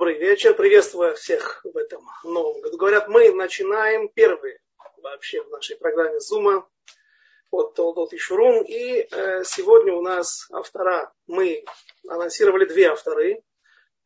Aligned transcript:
добрый 0.00 0.16
вечер. 0.16 0.54
Приветствую 0.54 1.14
всех 1.14 1.60
в 1.62 1.76
этом 1.76 2.02
новом 2.24 2.62
году. 2.62 2.78
Говорят, 2.78 3.08
мы 3.08 3.30
начинаем 3.34 4.08
первые 4.08 4.58
вообще 4.96 5.42
в 5.42 5.50
нашей 5.50 5.76
программе 5.76 6.18
Зума 6.20 6.66
от 7.50 7.74
Толдот 7.74 8.14
и 8.14 8.16
Шурун. 8.16 8.64
И 8.64 9.06
э, 9.10 9.44
сегодня 9.44 9.92
у 9.92 10.00
нас 10.00 10.48
автора. 10.52 11.12
Мы 11.26 11.66
анонсировали 12.08 12.64
две 12.64 12.86
авторы. 12.86 13.42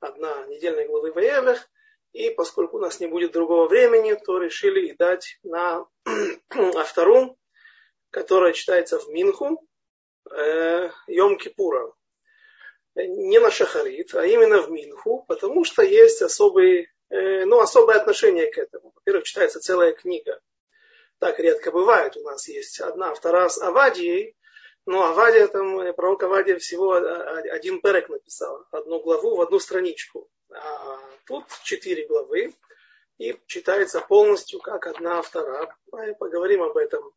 Одна 0.00 0.44
недельная 0.46 0.88
главы 0.88 1.12
Ваевых. 1.12 1.70
И 2.10 2.30
поскольку 2.30 2.78
у 2.78 2.80
нас 2.80 2.98
не 2.98 3.06
будет 3.06 3.30
другого 3.30 3.68
времени, 3.68 4.14
то 4.14 4.38
решили 4.38 4.88
и 4.88 4.96
дать 4.96 5.38
на 5.44 5.86
автору, 6.74 7.38
которая 8.10 8.52
читается 8.52 8.98
в 8.98 9.06
Минху, 9.10 9.64
э, 10.28 10.90
Йом 11.06 11.38
Кипура 11.38 11.92
не 12.96 13.40
на 13.40 13.50
шахарит, 13.50 14.14
а 14.14 14.24
именно 14.24 14.62
в 14.62 14.70
Минху, 14.70 15.24
потому 15.26 15.64
что 15.64 15.82
есть 15.82 16.22
особые, 16.22 16.92
э, 17.10 17.44
ну, 17.44 17.60
особое 17.60 17.96
отношение 17.96 18.50
к 18.50 18.58
этому. 18.58 18.92
Во-первых, 18.94 19.24
читается 19.24 19.60
целая 19.60 19.92
книга. 19.92 20.40
Так 21.18 21.38
редко 21.40 21.70
бывает. 21.70 22.16
У 22.16 22.22
нас 22.22 22.48
есть 22.48 22.80
одна, 22.80 23.14
вторая 23.14 23.48
с 23.48 23.60
Авадией, 23.60 24.36
но 24.86 25.04
Авадия, 25.04 25.48
там, 25.48 25.80
э, 25.80 25.92
пророк 25.92 26.22
Авадия 26.22 26.58
всего 26.58 26.92
один 26.92 27.80
перек 27.80 28.08
написал, 28.08 28.64
одну 28.70 29.00
главу 29.00 29.36
в 29.36 29.40
одну 29.40 29.58
страничку. 29.58 30.28
А 30.50 30.98
тут 31.26 31.44
четыре 31.64 32.06
главы, 32.06 32.54
и 33.18 33.36
читается 33.46 34.00
полностью 34.00 34.60
как 34.60 34.86
одна 34.86 35.18
автора. 35.18 35.74
Поговорим 36.18 36.62
об 36.62 36.76
этом 36.76 37.12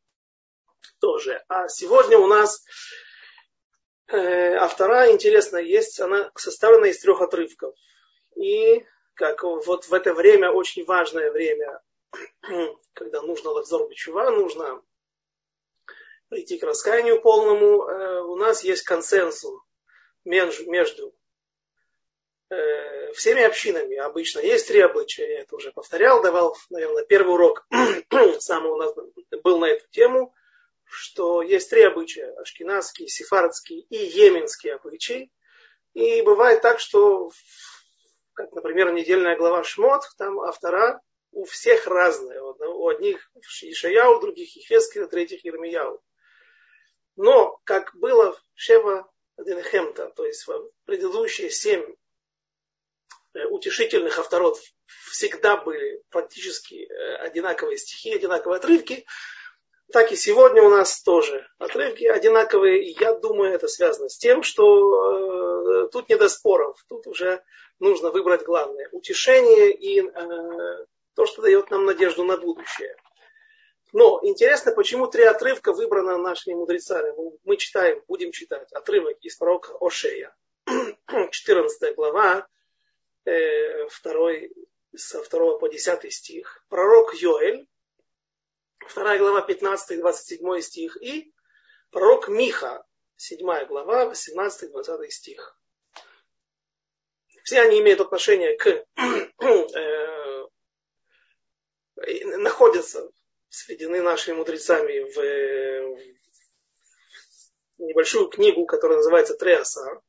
тоже. 1.00 1.44
А 1.48 1.68
сегодня 1.68 2.18
у 2.18 2.28
нас 2.28 2.64
Э, 2.66 3.07
а 4.10 4.68
вторая, 4.68 5.12
интересно, 5.12 5.58
есть, 5.58 6.00
она 6.00 6.32
составлена 6.36 6.88
из 6.88 7.00
трех 7.00 7.22
отрывков. 7.22 7.76
И 8.36 8.86
как 9.16 9.44
вот 9.44 9.86
в 9.86 9.94
это 9.94 10.14
время, 10.14 10.52
очень 10.52 10.86
важное 10.86 11.32
время, 11.32 11.82
когда 12.94 13.22
нужно 13.22 13.50
лавзор 13.50 13.90
бичува, 13.90 14.30
нужно 14.32 14.82
прийти 16.30 16.58
к 16.58 16.64
раскаянию 16.64 17.22
полному, 17.22 17.84
э, 17.84 18.22
у 18.22 18.36
нас 18.36 18.64
есть 18.64 18.84
консенсус 18.84 19.60
между 20.24 21.14
э, 22.50 23.12
всеми 23.14 23.44
общинами. 23.44 23.96
Обычно 23.96 24.40
есть 24.40 24.68
три 24.68 24.80
обычая, 24.82 25.28
я 25.28 25.40
это 25.42 25.56
уже 25.56 25.72
повторял, 25.72 26.22
давал, 26.22 26.56
наверное, 26.70 27.06
первый 27.06 27.34
урок 27.34 27.68
самый 28.40 28.72
у 28.72 28.78
нас 28.78 28.94
был 29.44 29.60
на 29.60 29.66
эту 29.66 29.88
тему– 29.90 30.34
что 30.90 31.42
есть 31.42 31.70
три 31.70 31.84
обычая, 31.84 32.34
ашкенадский, 32.40 33.08
сефардский 33.08 33.80
и 33.90 33.98
йеменский 33.98 34.74
обычай. 34.74 35.32
И 35.94 36.22
бывает 36.22 36.62
так, 36.62 36.80
что, 36.80 37.32
как, 38.34 38.52
например, 38.54 38.94
недельная 38.94 39.36
глава 39.36 39.64
Шмот, 39.64 40.04
там 40.18 40.40
автора 40.40 41.02
у 41.32 41.46
всех 41.46 41.88
разные. 41.88 42.42
У 42.42 42.88
одних 42.88 43.32
Ишаяу, 43.62 44.18
у 44.18 44.22
других 44.22 44.56
Ехескин, 44.56 45.04
у 45.04 45.08
третьих 45.08 45.44
Ермияу. 45.44 46.02
Но, 47.16 47.60
как 47.64 47.96
было 47.96 48.34
в 48.34 48.42
Шева 48.54 49.12
Денехемта, 49.38 50.12
то 50.16 50.26
есть 50.26 50.48
в 50.48 50.72
предыдущие 50.86 51.50
семь 51.50 51.84
э, 53.34 53.46
утешительных 53.46 54.18
авторов 54.20 54.60
всегда 55.12 55.58
были 55.58 56.04
практически 56.10 56.86
э, 56.86 57.16
одинаковые 57.18 57.78
стихи, 57.78 58.14
одинаковые 58.14 58.58
отрывки, 58.58 59.06
так 59.92 60.12
и 60.12 60.16
сегодня 60.16 60.62
у 60.64 60.70
нас 60.70 61.02
тоже 61.02 61.48
отрывки 61.60 62.06
одинаковые. 62.06 62.92
Я 63.00 63.14
думаю, 63.14 63.54
это 63.54 63.68
связано 63.68 64.10
с 64.10 64.18
тем, 64.18 64.44
что 64.44 65.86
э, 65.86 65.90
тут 65.92 66.10
не 66.10 66.18
до 66.18 66.28
споров. 66.28 66.84
Тут 66.90 67.08
уже 67.08 67.42
нужно 67.80 68.12
выбрать 68.12 68.44
главное. 68.44 68.90
Утешение 68.92 69.72
и 69.72 70.02
э, 70.02 70.86
то, 71.16 71.26
что 71.26 71.42
дает 71.42 71.72
нам 71.72 71.86
надежду 71.86 72.26
на 72.26 72.38
будущее. 72.38 72.96
Но 73.94 74.20
интересно, 74.24 74.74
почему 74.74 75.08
три 75.08 75.24
отрывка 75.24 75.72
выбраны 75.72 76.18
нашими 76.18 76.54
мудрецами. 76.54 77.14
Мы 77.46 77.56
читаем, 77.56 78.04
будем 78.08 78.32
читать 78.32 78.72
отрывок 78.74 79.18
из 79.22 79.38
пророка 79.38 79.74
Ошея. 79.80 80.36
14 81.32 81.96
глава, 81.96 82.46
э, 83.26 83.88
2, 84.04 84.32
со 84.96 85.24
2 85.24 85.58
по 85.60 85.70
10 85.70 86.14
стих. 86.14 86.66
Пророк 86.68 87.14
Йоэль, 87.14 87.68
Вторая 88.88 89.20
глава, 89.20 89.46
15-27 89.48 90.62
стих. 90.62 90.98
И 91.02 91.34
пророк 91.92 92.28
Миха, 92.30 92.86
7 93.18 93.66
глава, 93.68 94.12
18-20 94.12 95.10
стих. 95.10 95.60
Все 97.44 97.62
они 97.62 97.80
имеют 97.80 98.02
отношение 98.02 98.58
к, 98.58 98.68
э, 99.46 100.48
находятся, 102.38 103.10
сведены 103.50 104.02
нашими 104.02 104.36
мудрецами 104.36 105.00
в, 105.00 106.08
небольшую 107.78 108.30
книгу, 108.30 108.66
которая 108.66 108.98
называется 108.98 109.36
Треасар, 109.36 110.02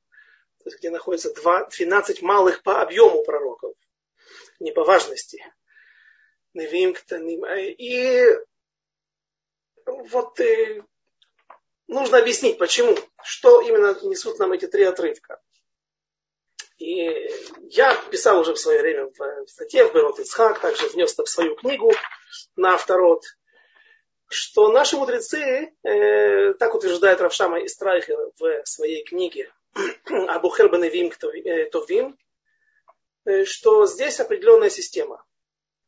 где 0.65 0.91
находится 0.91 1.33
2, 1.33 1.69
12 1.71 2.23
малых 2.23 2.63
по 2.63 2.83
объему 2.83 3.23
пророков, 3.25 3.75
не 4.61 4.73
по 4.73 4.85
важности. 4.85 5.45
И 6.55 8.39
вот 9.89 10.39
э, 10.41 10.83
нужно 11.87 12.19
объяснить, 12.19 12.59
почему, 12.59 12.97
что 13.23 13.61
именно 13.61 13.99
несут 14.03 14.39
нам 14.39 14.53
эти 14.53 14.67
три 14.67 14.85
отрывка. 14.85 15.41
И 16.79 17.29
я 17.71 17.95
писал 18.11 18.41
уже 18.41 18.55
в 18.55 18.59
свое 18.59 18.81
время 18.81 19.07
в 19.07 19.49
статье 19.49 19.85
в 19.85 19.93
Берот 19.93 20.21
Ицхак, 20.21 20.61
также 20.61 20.89
внес 20.89 21.17
в 21.17 21.27
свою 21.27 21.57
книгу 21.57 21.93
на 22.55 22.75
авторот, 22.75 23.25
что 24.29 24.71
наши 24.71 24.97
мудрецы, 24.97 25.75
э, 25.83 26.55
так 26.55 26.75
утверждает 26.75 27.21
Равшама 27.21 27.65
Истрайхер 27.65 28.31
в 28.39 28.63
своей 28.65 29.03
книге 29.05 29.51
Абухер 30.29 30.71
Беневим 30.71 31.11
Товим, 31.73 32.17
э, 33.25 33.45
что 33.45 33.87
здесь 33.87 34.21
определенная 34.21 34.71
система 34.71 35.25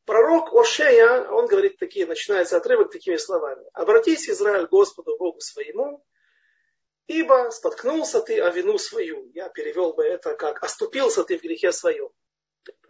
пророк 0.05 0.53
Ошея, 0.55 1.29
он 1.31 1.47
говорит 1.47 1.79
такие, 1.79 2.07
начинается 2.07 2.57
отрывок 2.57 2.91
такими 2.91 3.17
словами. 3.17 3.65
Обратись, 3.73 4.29
Израиль, 4.29 4.67
Господу 4.67 5.17
Богу 5.17 5.41
своему, 5.41 6.05
ибо 7.07 7.51
споткнулся 7.51 8.21
ты 8.21 8.41
о 8.41 8.51
вину 8.51 8.79
свою. 8.79 9.31
Я 9.35 9.49
перевел 9.49 9.93
бы 9.93 10.05
это 10.05 10.35
как 10.35 10.63
оступился 10.63 11.25
ты 11.25 11.39
в 11.39 11.43
грехе 11.43 11.73
своем. 11.73 12.11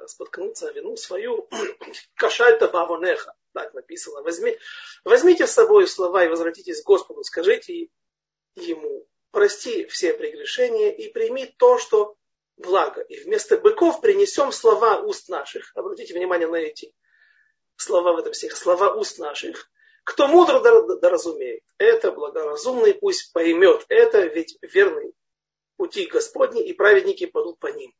Споткнуться 0.06 0.68
о 0.68 0.72
вину 0.72 0.96
свою. 0.96 1.48
Кашальта 2.14 2.68
бавонеха. 2.68 3.34
Так 3.52 3.72
написано. 3.74 4.22
Возьми, 4.22 4.58
возьмите 5.04 5.46
с 5.46 5.52
собой 5.52 5.86
слова 5.86 6.24
и 6.24 6.28
возвратитесь 6.28 6.82
к 6.82 6.86
Господу. 6.86 7.22
Скажите 7.22 7.88
ему, 8.56 9.06
прости 9.30 9.86
все 9.86 10.12
прегрешения 10.12 10.90
и 10.90 11.10
прими 11.10 11.46
то, 11.46 11.78
что 11.78 12.16
благо. 12.60 13.00
И 13.02 13.18
вместо 13.20 13.58
быков 13.58 14.00
принесем 14.00 14.52
слова 14.52 15.00
уст 15.00 15.28
наших. 15.28 15.72
Обратите 15.74 16.14
внимание 16.14 16.48
на 16.48 16.56
эти 16.56 16.94
слова 17.76 18.12
в 18.12 18.18
этом 18.18 18.34
стихе, 18.34 18.54
слова 18.54 18.94
уст 18.94 19.18
наших. 19.18 19.70
Кто 20.04 20.28
мудро 20.28 20.60
доразумеет, 20.96 21.62
это 21.78 22.10
благоразумный 22.12 22.94
пусть 22.94 23.32
поймет. 23.32 23.84
Это 23.88 24.20
ведь 24.22 24.58
верный 24.62 25.14
пути 25.76 26.06
Господни, 26.06 26.62
и 26.62 26.72
праведники 26.72 27.26
падут 27.26 27.58
по 27.58 27.68
ним. 27.68 27.94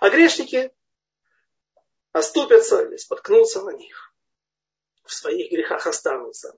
А 0.00 0.10
грешники 0.10 0.72
оступятся 2.12 2.82
или 2.82 2.96
споткнутся 2.96 3.62
на 3.62 3.70
них. 3.70 4.12
В 5.04 5.12
своих 5.12 5.50
грехах 5.50 5.86
останутся. 5.86 6.56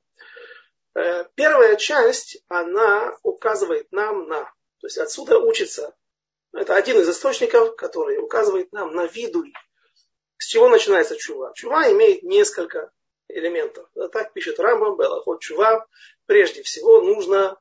Э, 0.94 1.24
первая 1.34 1.76
часть, 1.76 2.42
она 2.48 3.16
указывает 3.22 3.90
нам 3.92 4.28
на, 4.28 4.44
то 4.78 4.86
есть 4.86 4.98
отсюда 4.98 5.38
учится, 5.38 5.94
это 6.52 6.74
один 6.76 6.98
из 7.00 7.08
источников, 7.08 7.76
который 7.76 8.18
указывает 8.18 8.72
нам 8.72 8.94
на 8.94 9.06
виду 9.06 9.44
с 10.42 10.46
чего 10.46 10.68
начинается 10.68 11.16
чува? 11.16 11.52
Чува 11.54 11.90
имеет 11.92 12.24
несколько 12.24 12.90
элементов. 13.28 13.88
Так 14.10 14.32
пишет 14.32 14.58
Рамбам, 14.58 14.96
Белахот 14.96 15.40
Чува. 15.40 15.86
Прежде 16.26 16.64
всего 16.64 17.00
нужно 17.00 17.60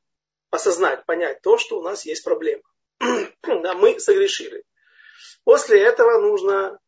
осознать, 0.50 1.06
понять 1.06 1.44
то, 1.44 1.60
что 1.60 1.78
у 1.78 1.84
нас 1.84 2.06
есть 2.06 2.24
проблема. 2.24 2.64
да, 3.44 3.76
мы 3.76 4.00
согрешили. 4.00 4.64
После 5.44 5.80
этого 5.80 6.20
нужно 6.22 6.80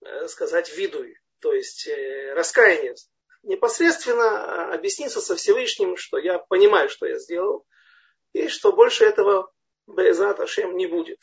э, 0.00 0.26
сказать 0.28 0.74
виду, 0.74 1.04
то 1.40 1.52
есть 1.52 1.86
э, 1.86 2.32
раскаяние. 2.32 2.94
Непосредственно 3.42 4.72
объясниться 4.72 5.20
со 5.20 5.36
Всевышним, 5.36 5.98
что 5.98 6.16
я 6.16 6.38
понимаю, 6.38 6.88
что 6.88 7.04
я 7.04 7.18
сделал, 7.18 7.66
и 8.32 8.48
что 8.48 8.72
больше 8.72 9.04
этого 9.04 9.52
Безат 9.86 10.40
Ашем 10.40 10.76
не 10.76 10.86
будет. 10.86 11.20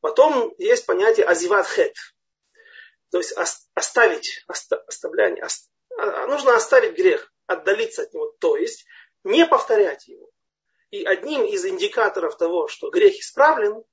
Потом 0.00 0.54
есть 0.58 0.86
понятие 0.86 1.26
азиват 1.26 1.66
хет. 1.66 1.94
То 3.10 3.18
есть 3.18 3.32
оставить, 3.74 4.44
оставляние, 4.46 5.44
а, 5.98 6.26
нужно 6.26 6.54
оставить 6.54 6.96
грех, 6.96 7.32
отдалиться 7.46 8.02
от 8.02 8.14
него, 8.14 8.32
то 8.40 8.56
есть 8.56 8.86
не 9.24 9.46
повторять 9.46 10.06
его. 10.08 10.30
И 10.90 11.04
одним 11.04 11.44
из 11.44 11.64
индикаторов 11.66 12.36
того, 12.36 12.68
что 12.68 12.90
грех 12.90 13.18
исправлен, 13.18 13.84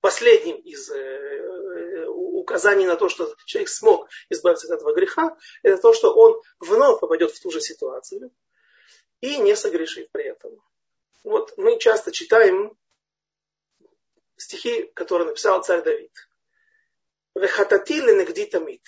последним 0.00 0.56
из 0.56 0.90
э, 0.90 2.06
указаний 2.06 2.86
на 2.86 2.96
то, 2.96 3.08
что 3.08 3.34
человек 3.44 3.68
смог 3.68 4.08
избавиться 4.28 4.68
от 4.68 4.78
этого 4.78 4.94
греха, 4.94 5.36
это 5.62 5.82
то, 5.82 5.92
что 5.92 6.14
он 6.14 6.40
вновь 6.60 7.00
попадет 7.00 7.32
в 7.32 7.42
ту 7.42 7.50
же 7.50 7.60
ситуацию 7.60 8.30
и 9.20 9.38
не 9.38 9.56
согрешит 9.56 10.10
при 10.12 10.24
этом. 10.24 10.62
Вот 11.26 11.54
мы 11.56 11.76
часто 11.80 12.12
читаем 12.12 12.78
стихи, 14.36 14.84
которые 14.94 15.26
написал 15.26 15.60
царь 15.60 15.82
Давид. 15.82 16.12
Вехататили 17.34 18.12
негди 18.12 18.46
тамид. 18.46 18.82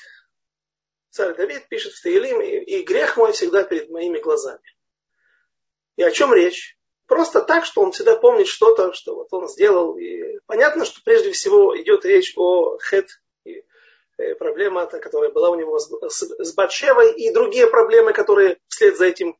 Царь 1.10 1.34
Давид 1.34 1.68
пишет 1.68 1.94
в 1.94 2.00
Таилим, 2.00 2.40
и 2.40 2.82
грех 2.82 3.16
мой 3.16 3.32
всегда 3.32 3.64
перед 3.64 3.90
моими 3.90 4.20
глазами. 4.20 4.62
И 5.96 6.04
о 6.04 6.12
чем 6.12 6.32
речь? 6.32 6.78
Просто 7.06 7.42
так, 7.42 7.64
что 7.64 7.80
он 7.82 7.90
всегда 7.90 8.16
помнит 8.16 8.46
что-то, 8.46 8.92
что 8.92 9.16
вот 9.16 9.32
он 9.32 9.48
сделал. 9.48 9.98
И 9.98 10.38
понятно, 10.46 10.84
что 10.84 11.00
прежде 11.04 11.32
всего 11.32 11.76
идет 11.76 12.04
речь 12.04 12.34
о 12.36 12.78
хет, 12.78 13.08
и 13.42 13.64
э, 14.18 14.36
проблема, 14.36 14.86
которая 14.86 15.32
была 15.32 15.50
у 15.50 15.56
него 15.56 15.76
с, 15.80 15.90
с 16.22 16.54
Батшевой, 16.54 17.14
и 17.14 17.32
другие 17.32 17.66
проблемы, 17.66 18.12
которые 18.12 18.60
вслед 18.68 18.96
за 18.96 19.06
этим 19.06 19.36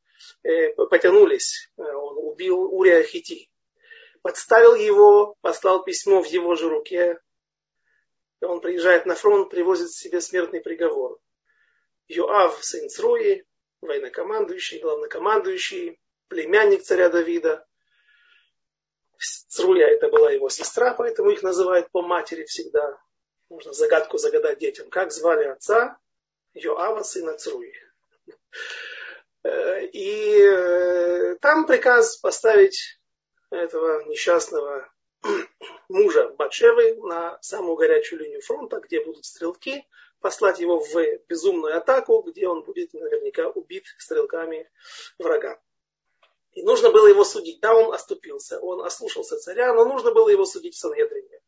потянулись. 0.91 1.71
Э, 1.77 1.83
он 1.83 2.19
убил 2.19 2.61
Урия 2.75 3.03
Хити. 3.03 3.51
Подставил 4.23 4.75
его, 4.75 5.37
послал 5.41 5.85
письмо 5.85 6.23
в 6.23 6.27
его 6.27 6.55
же 6.55 6.69
руке. 6.69 7.19
Он 8.41 8.61
приезжает 8.61 9.07
на 9.07 9.15
фронт, 9.15 9.51
привозит 9.51 9.93
себе 9.93 10.21
смертный 10.21 10.61
приговор. 10.61 11.19
Йоав, 12.09 12.65
сын 12.65 12.89
Цруи, 12.89 13.45
военнокомандующий, 13.81 14.81
главнокомандующий, 14.81 16.01
племянник 16.29 16.83
царя 16.83 17.09
Давида. 17.09 17.67
Цруя 19.49 19.89
это 19.89 20.09
была 20.09 20.31
его 20.31 20.49
сестра, 20.49 20.95
поэтому 20.95 21.31
их 21.31 21.43
называют 21.43 21.91
по 21.91 22.03
матери 22.03 22.45
всегда. 22.45 22.99
Можно 23.49 23.73
загадку 23.73 24.19
загадать 24.19 24.59
детям. 24.59 24.89
Как 24.91 25.11
звали 25.11 25.45
отца? 25.45 25.99
Йоава, 26.55 27.03
сына 27.03 27.37
Цруи. 27.37 27.73
И 29.45 30.41
э, 30.43 31.37
там 31.41 31.67
приказ 31.67 32.17
поставить 32.17 33.01
этого 33.51 34.05
несчастного 34.05 34.93
мужа 35.89 36.29
Батшевы 36.37 36.97
на 36.97 37.39
самую 37.41 37.77
горячую 37.77 38.21
линию 38.21 38.41
фронта, 38.41 38.81
где 38.81 39.05
будут 39.05 39.25
стрелки, 39.25 39.87
послать 40.21 40.59
его 40.59 40.81
в 40.81 40.95
безумную 41.29 41.77
атаку, 41.77 42.23
где 42.23 42.49
он 42.49 42.63
будет 42.63 42.93
наверняка 42.93 43.49
убит 43.49 43.85
стрелками 43.99 44.71
врага. 45.19 45.61
И 46.53 46.63
нужно 46.63 46.91
было 46.91 47.07
его 47.07 47.25
судить. 47.25 47.61
Да, 47.61 47.75
он 47.75 47.93
оступился, 47.95 48.59
он 48.59 48.85
ослушался 48.85 49.39
царя, 49.39 49.73
но 49.75 49.85
нужно 49.85 50.13
было 50.13 50.29
его 50.29 50.45
судить 50.45 50.75
в 50.75 50.79
Сангедрине. 50.79 51.41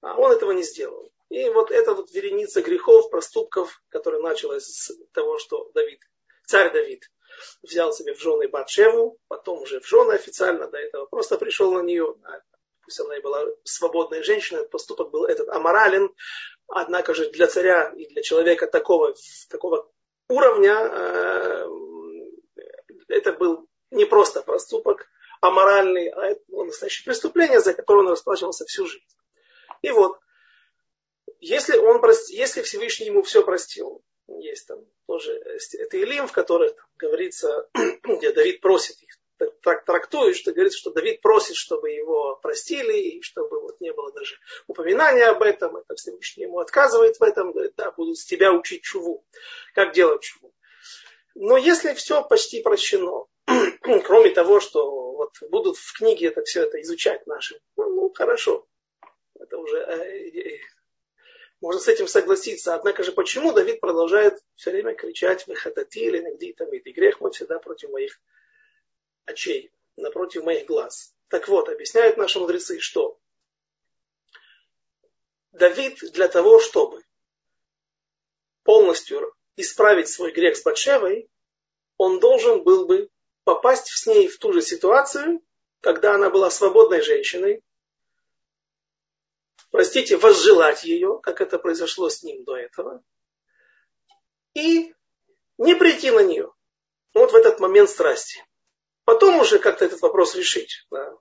А 0.00 0.18
он 0.18 0.32
этого 0.32 0.50
не 0.50 0.64
сделал. 0.64 1.12
И 1.28 1.48
вот 1.50 1.70
эта 1.70 1.94
вот 1.94 2.10
вереница 2.10 2.60
грехов, 2.60 3.10
проступков, 3.10 3.80
которая 3.88 4.20
началась 4.20 4.64
с 4.64 4.92
того, 5.12 5.38
что 5.38 5.70
Давид, 5.72 6.00
царь 6.46 6.72
Давид 6.72 7.10
взял 7.62 7.92
себе 7.92 8.14
в 8.14 8.20
жены 8.20 8.48
Батшеву, 8.48 9.18
потом 9.28 9.62
уже 9.62 9.80
в 9.80 9.86
жены 9.86 10.12
официально 10.12 10.68
до 10.68 10.78
этого, 10.78 11.06
просто 11.06 11.38
пришел 11.38 11.72
на 11.72 11.80
нее, 11.80 12.14
пусть 12.82 13.00
она 13.00 13.16
и 13.16 13.22
была 13.22 13.44
свободной 13.64 14.22
женщиной, 14.22 14.60
этот 14.60 14.70
поступок 14.70 15.10
был 15.10 15.24
этот 15.24 15.48
аморален, 15.48 16.14
однако 16.68 17.14
же 17.14 17.30
для 17.30 17.46
царя 17.46 17.92
и 17.96 18.06
для 18.06 18.22
человека 18.22 18.66
такого, 18.66 19.14
такого 19.48 19.90
уровня 20.28 20.74
э, 20.74 21.66
это 23.08 23.32
был 23.32 23.68
не 23.90 24.04
просто 24.04 24.42
проступок, 24.42 25.06
а 25.40 25.50
моральный, 25.50 26.08
а 26.08 26.26
это 26.26 26.40
было 26.48 26.64
настоящее 26.64 27.04
преступление, 27.04 27.60
за 27.60 27.74
которое 27.74 28.00
он 28.00 28.08
расплачивался 28.08 28.64
всю 28.64 28.86
жизнь. 28.86 29.04
И 29.82 29.90
вот, 29.90 30.18
если, 31.40 31.76
он, 31.76 32.00
если 32.28 32.62
Всевышний 32.62 33.06
ему 33.06 33.22
все 33.22 33.44
простил, 33.44 34.02
есть 34.28 34.66
там 34.66 34.84
тоже 35.06 35.32
это 35.32 35.96
Илим, 35.96 36.26
в 36.26 36.32
которых 36.32 36.72
говорится, 36.96 37.68
где 38.04 38.32
Давид 38.32 38.60
просит 38.60 39.02
их, 39.02 39.10
так 39.62 39.84
трактует, 39.84 40.36
что 40.36 40.52
говорится, 40.52 40.78
что 40.78 40.90
Давид 40.90 41.20
просит, 41.20 41.56
чтобы 41.56 41.90
его 41.90 42.36
простили, 42.36 42.96
и 42.96 43.22
чтобы 43.22 43.60
вот 43.60 43.80
не 43.80 43.92
было 43.92 44.12
даже 44.12 44.36
упоминания 44.66 45.26
об 45.26 45.42
этом, 45.42 45.76
это 45.76 45.94
Всевышний 45.94 46.44
ему 46.44 46.58
отказывает 46.58 47.18
в 47.18 47.22
этом, 47.22 47.52
говорит, 47.52 47.74
да, 47.76 47.90
буду 47.92 48.14
с 48.14 48.24
тебя 48.24 48.52
учить 48.52 48.82
чуву, 48.82 49.24
как 49.74 49.92
делать 49.92 50.22
чуву. 50.22 50.54
Но 51.34 51.56
если 51.56 51.94
все 51.94 52.22
почти 52.22 52.62
прощено, 52.62 53.26
кроме 54.04 54.30
того, 54.30 54.60
что 54.60 55.12
вот 55.12 55.32
будут 55.50 55.76
в 55.76 55.92
книге 55.96 56.28
это 56.28 56.42
все 56.42 56.62
это 56.62 56.80
изучать 56.82 57.26
наши, 57.26 57.58
ну, 57.76 57.88
ну 57.90 58.12
хорошо, 58.12 58.66
это 59.38 59.56
уже 59.56 59.78
э, 59.78 60.28
э, 60.28 60.58
можно 61.62 61.80
с 61.80 61.88
этим 61.88 62.08
согласиться. 62.08 62.74
Однако 62.74 63.04
же 63.04 63.12
почему 63.12 63.52
Давид 63.52 63.80
продолжает 63.80 64.42
все 64.56 64.72
время 64.72 64.94
кричать 64.94 65.46
«Вехатати» 65.46 66.00
или 66.00 66.18
«Нагди 66.18 66.52
тамид» 66.52 66.86
и 66.86 66.92
грех 66.92 67.20
мой 67.20 67.30
всегда 67.30 67.60
против 67.60 67.90
моих 67.90 68.20
очей, 69.24 69.72
напротив 69.96 70.42
моих 70.42 70.66
глаз. 70.66 71.14
Так 71.28 71.48
вот, 71.48 71.68
объясняют 71.68 72.16
наши 72.16 72.40
мудрецы, 72.40 72.80
что 72.80 73.16
Давид 75.52 75.98
для 76.12 76.28
того, 76.28 76.58
чтобы 76.58 77.04
полностью 78.64 79.32
исправить 79.56 80.08
свой 80.08 80.32
грех 80.32 80.56
с 80.56 80.64
Батшевой, 80.64 81.30
он 81.96 82.18
должен 82.18 82.64
был 82.64 82.86
бы 82.86 83.08
попасть 83.44 83.86
с 83.86 84.06
ней 84.06 84.26
в 84.26 84.38
ту 84.38 84.52
же 84.52 84.62
ситуацию, 84.62 85.40
когда 85.80 86.14
она 86.14 86.28
была 86.28 86.50
свободной 86.50 87.02
женщиной, 87.02 87.62
простите, 89.72 90.16
возжелать 90.16 90.84
ее, 90.84 91.18
как 91.20 91.40
это 91.40 91.58
произошло 91.58 92.08
с 92.08 92.22
ним 92.22 92.44
до 92.44 92.56
этого, 92.56 93.02
и 94.54 94.94
не 95.58 95.74
прийти 95.74 96.12
на 96.12 96.20
нее. 96.20 96.52
Вот 97.14 97.32
в 97.32 97.34
этот 97.34 97.58
момент 97.58 97.90
страсти. 97.90 98.44
Потом 99.04 99.40
уже 99.40 99.58
как-то 99.58 99.84
этот 99.84 100.00
вопрос 100.02 100.36
решить. 100.36 100.86
Да. 100.90 101.12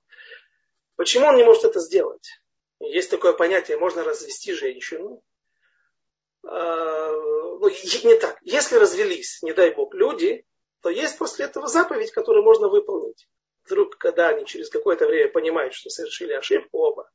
Почему 0.96 1.28
он 1.28 1.38
не 1.38 1.44
может 1.44 1.64
это 1.64 1.80
сделать? 1.80 2.42
Есть 2.80 3.10
такое 3.10 3.34
понятие, 3.34 3.78
можно 3.78 4.04
развести 4.04 4.54
женщину. 4.54 5.24
А, 6.44 7.12
ну, 7.12 7.70
не 7.70 8.20
так. 8.20 8.38
Если 8.42 8.76
развелись, 8.76 9.42
не 9.42 9.54
дай 9.54 9.72
бог, 9.72 9.94
люди, 9.94 10.46
то 10.82 10.90
есть 10.90 11.18
после 11.18 11.46
этого 11.46 11.68
заповедь, 11.68 12.12
которую 12.12 12.44
можно 12.44 12.68
выполнить. 12.68 13.28
Вдруг, 13.66 13.98
когда 13.98 14.30
они 14.30 14.46
через 14.46 14.70
какое-то 14.70 15.08
время 15.08 15.32
понимают, 15.32 15.74
что 15.74 15.90
совершили 15.90 16.34
ошибку 16.34 16.80
оба, 16.80 17.10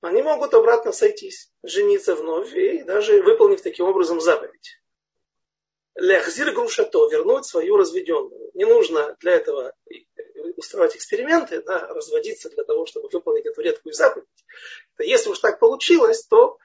они 0.00 0.22
могут 0.22 0.54
обратно 0.54 0.92
сойтись, 0.92 1.50
жениться 1.62 2.14
вновь 2.14 2.54
и 2.54 2.82
даже 2.82 3.22
выполнив 3.22 3.60
таким 3.60 3.86
образом 3.86 4.20
заповедь. 4.20 4.80
Ляхзир 5.94 6.52
грушато, 6.52 7.08
вернуть 7.08 7.44
свою 7.44 7.76
разведенную. 7.76 8.50
Не 8.54 8.64
нужно 8.64 9.16
для 9.20 9.32
этого 9.32 9.74
устраивать 10.56 10.96
эксперименты, 10.96 11.62
да, 11.62 11.86
разводиться 11.88 12.48
для 12.48 12.64
того, 12.64 12.86
чтобы 12.86 13.08
выполнить 13.08 13.46
эту 13.46 13.60
редкую 13.60 13.92
заповедь. 13.92 14.28
Если 14.98 15.28
уж 15.28 15.38
так 15.38 15.58
получилось, 15.58 16.24
то 16.26 16.58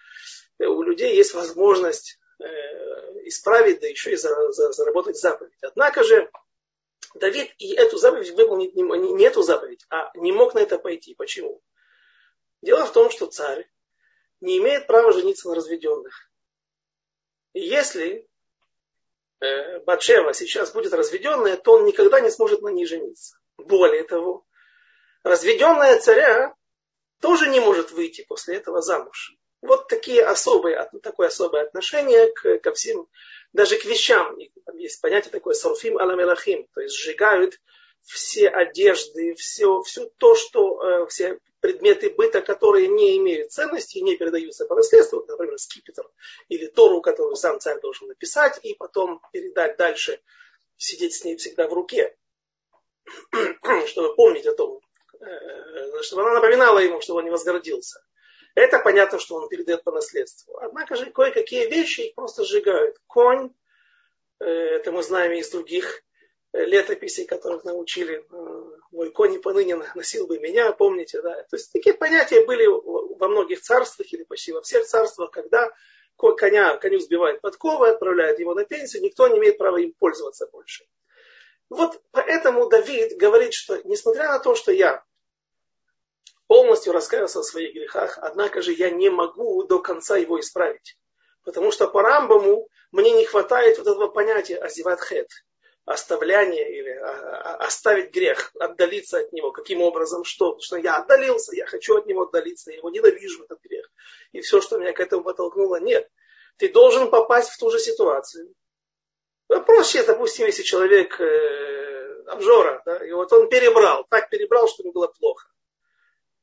у 0.60 0.82
людей 0.84 1.16
есть 1.16 1.34
возможность 1.34 2.20
э, 2.40 2.46
исправить, 3.28 3.82
да 3.82 3.88
еще 3.88 4.14
и 4.14 4.16
за, 4.16 4.52
за, 4.52 4.72
заработать 4.72 5.18
заповедь. 5.18 5.58
Однако 5.62 6.04
же 6.04 6.30
Давид 7.16 7.52
и 7.58 7.74
эту 7.74 7.98
заповедь 7.98 8.32
выполнить 8.32 8.76
не, 8.76 8.84
не 8.84 9.26
эту 9.26 9.42
заповедь, 9.42 9.86
а 9.90 10.12
не 10.16 10.32
мог 10.32 10.54
на 10.54 10.60
это 10.60 10.78
пойти. 10.78 11.16
Почему? 11.16 11.62
Дело 12.66 12.88
в 12.88 12.94
том, 12.94 13.12
что 13.12 13.28
царь 13.28 13.70
не 14.42 14.58
имеет 14.58 14.88
права 14.88 15.12
жениться 15.14 15.48
на 15.48 15.54
разведенных. 15.54 16.32
И 17.54 17.60
если 17.60 18.28
э, 19.40 19.80
Батшева 19.82 20.34
сейчас 20.34 20.74
будет 20.74 20.92
разведенная, 20.92 21.58
то 21.58 21.74
он 21.74 21.86
никогда 21.86 22.20
не 22.22 22.32
сможет 22.32 22.64
на 22.64 22.70
ней 22.70 22.88
жениться. 22.88 23.38
Более 23.58 24.04
того, 24.04 24.48
разведенная 25.22 26.00
царя 26.00 26.56
тоже 27.22 27.50
не 27.50 27.60
может 27.60 27.92
выйти 27.92 28.26
после 28.28 28.56
этого 28.56 28.82
замуж. 28.82 29.38
Вот 29.62 29.88
такие 29.88 30.26
особые, 30.26 30.90
такое 31.04 31.28
особое 31.28 31.68
отношение 31.68 32.34
к, 32.34 32.58
ко 32.58 32.74
всем, 32.74 33.08
даже 33.54 33.78
к 33.78 33.86
вещам. 33.86 34.36
Там 34.66 34.78
есть 34.78 35.00
понятие 35.02 35.32
такое 35.32 35.54
сарфим 35.54 36.00
аламелахим, 36.00 36.68
то 36.74 36.82
есть 36.82 36.96
сжигают 36.96 37.60
все 38.06 38.50
одежды, 38.50 39.34
все, 39.36 39.82
все 39.82 40.06
то, 40.18 40.36
что, 40.36 40.82
э, 40.82 41.08
все 41.08 41.40
предметы 41.60 42.12
быта, 42.12 42.42
которые 42.42 42.88
не 42.88 43.18
имеют 43.18 43.52
ценности 43.52 43.98
и 43.98 44.04
не 44.04 44.16
передаются 44.16 44.66
по 44.66 44.76
наследству, 44.76 45.26
например, 45.28 45.58
скипетр 45.58 46.08
или 46.48 46.68
Тору, 46.68 47.02
которую 47.02 47.36
сам 47.36 47.60
царь 47.60 47.80
должен 47.82 48.08
написать 48.08 48.60
и 48.62 48.76
потом 48.76 49.20
передать 49.34 49.76
дальше, 49.78 50.22
сидеть 50.78 51.16
с 51.16 51.24
ней 51.24 51.36
всегда 51.38 51.68
в 51.68 51.74
руке, 51.74 52.16
чтобы 53.88 54.16
помнить 54.16 54.46
о 54.46 54.54
том, 54.54 54.80
э, 55.20 56.02
чтобы 56.04 56.22
она 56.22 56.36
напоминала 56.36 56.80
ему, 56.80 57.02
чтобы 57.02 57.20
он 57.20 57.26
не 57.26 57.32
возгордился. 57.32 58.04
Это 58.54 58.80
понятно, 58.80 59.18
что 59.20 59.36
он 59.36 59.50
передает 59.50 59.84
по 59.84 59.92
наследству. 59.92 60.58
Однако 60.60 60.96
же 60.96 61.12
кое-какие 61.12 61.68
вещи 61.68 62.02
их 62.02 62.16
просто 62.16 62.44
сжигают. 62.44 62.98
Конь, 63.08 63.52
э, 64.40 64.46
это 64.46 64.92
мы 64.92 65.02
знаем 65.02 65.34
из 65.34 65.50
других 65.50 66.05
летописей, 66.64 67.26
которых 67.26 67.64
научили. 67.64 68.26
Э, 68.32 68.64
мой 68.92 69.12
конь 69.12 69.42
поныне 69.42 69.76
носил 69.96 70.28
бы 70.28 70.40
меня, 70.40 70.72
помните, 70.72 71.22
да. 71.22 71.44
То 71.44 71.58
есть 71.58 71.72
такие 71.72 71.94
понятия 71.94 72.46
были 72.46 72.66
во 72.66 73.28
многих 73.28 73.62
царствах 73.62 74.12
или 74.14 74.24
почти 74.24 74.54
во 74.54 74.62
всех 74.62 74.86
царствах, 74.86 75.32
когда 75.32 75.72
коня, 76.38 76.78
коню 76.78 77.00
сбивают 77.00 77.42
подковы, 77.42 77.90
отправляют 77.90 78.40
его 78.40 78.54
на 78.54 78.64
пенсию, 78.64 79.04
никто 79.04 79.28
не 79.28 79.38
имеет 79.38 79.58
права 79.58 79.78
им 79.78 79.94
пользоваться 80.00 80.48
больше. 80.48 80.86
Вот 81.70 82.02
поэтому 82.12 82.68
Давид 82.70 83.18
говорит, 83.18 83.54
что 83.54 83.82
несмотря 83.84 84.30
на 84.30 84.40
то, 84.40 84.56
что 84.56 84.72
я 84.72 85.04
полностью 86.48 86.94
раскаялся 86.94 87.42
в 87.42 87.46
своих 87.46 87.74
грехах, 87.74 88.18
однако 88.22 88.62
же 88.62 88.72
я 88.72 88.92
не 88.92 89.10
могу 89.10 89.64
до 89.64 89.80
конца 89.80 90.16
его 90.16 90.40
исправить. 90.40 90.98
Потому 91.44 91.72
что 91.72 91.88
по 91.88 92.02
Рамбаму 92.02 92.70
мне 92.92 93.12
не 93.12 93.26
хватает 93.26 93.78
вот 93.78 93.88
этого 93.88 94.08
понятия 94.08 94.58
азиват 94.58 95.02
хет, 95.02 95.30
оставляние 95.86 96.78
или 96.78 96.90
а, 96.90 97.10
а, 97.10 97.56
оставить 97.66 98.12
грех, 98.12 98.52
отдалиться 98.60 99.20
от 99.20 99.32
него. 99.32 99.52
Каким 99.52 99.82
образом? 99.82 100.24
Что? 100.24 100.60
Что 100.60 100.78
я 100.78 100.98
отдалился, 100.98 101.56
я 101.56 101.66
хочу 101.66 101.98
от 101.98 102.08
него 102.08 102.24
отдалиться, 102.24 102.72
я 102.72 102.78
его 102.78 102.90
ненавижу, 102.90 103.44
этот 103.44 103.62
грех. 103.62 103.90
И 104.32 104.42
все, 104.42 104.62
что 104.62 104.78
меня 104.78 104.94
к 104.94 105.00
этому 105.00 105.24
подтолкнуло, 105.24 105.80
нет. 105.80 106.10
Ты 106.58 106.70
должен 106.70 107.10
попасть 107.10 107.52
в 107.52 107.58
ту 107.60 107.70
же 107.70 107.80
ситуацию. 107.80 108.54
Проще, 109.48 110.04
допустим, 110.04 110.48
если 110.48 110.64
человек 110.64 111.20
э, 111.22 112.24
обжора, 112.28 112.82
да, 112.86 113.06
и 113.06 113.12
вот 113.12 113.32
он 113.32 113.48
перебрал, 113.48 114.06
так 114.10 114.30
перебрал, 114.30 114.68
что 114.68 114.82
ему 114.82 114.92
было 114.92 115.08
плохо. 115.08 115.48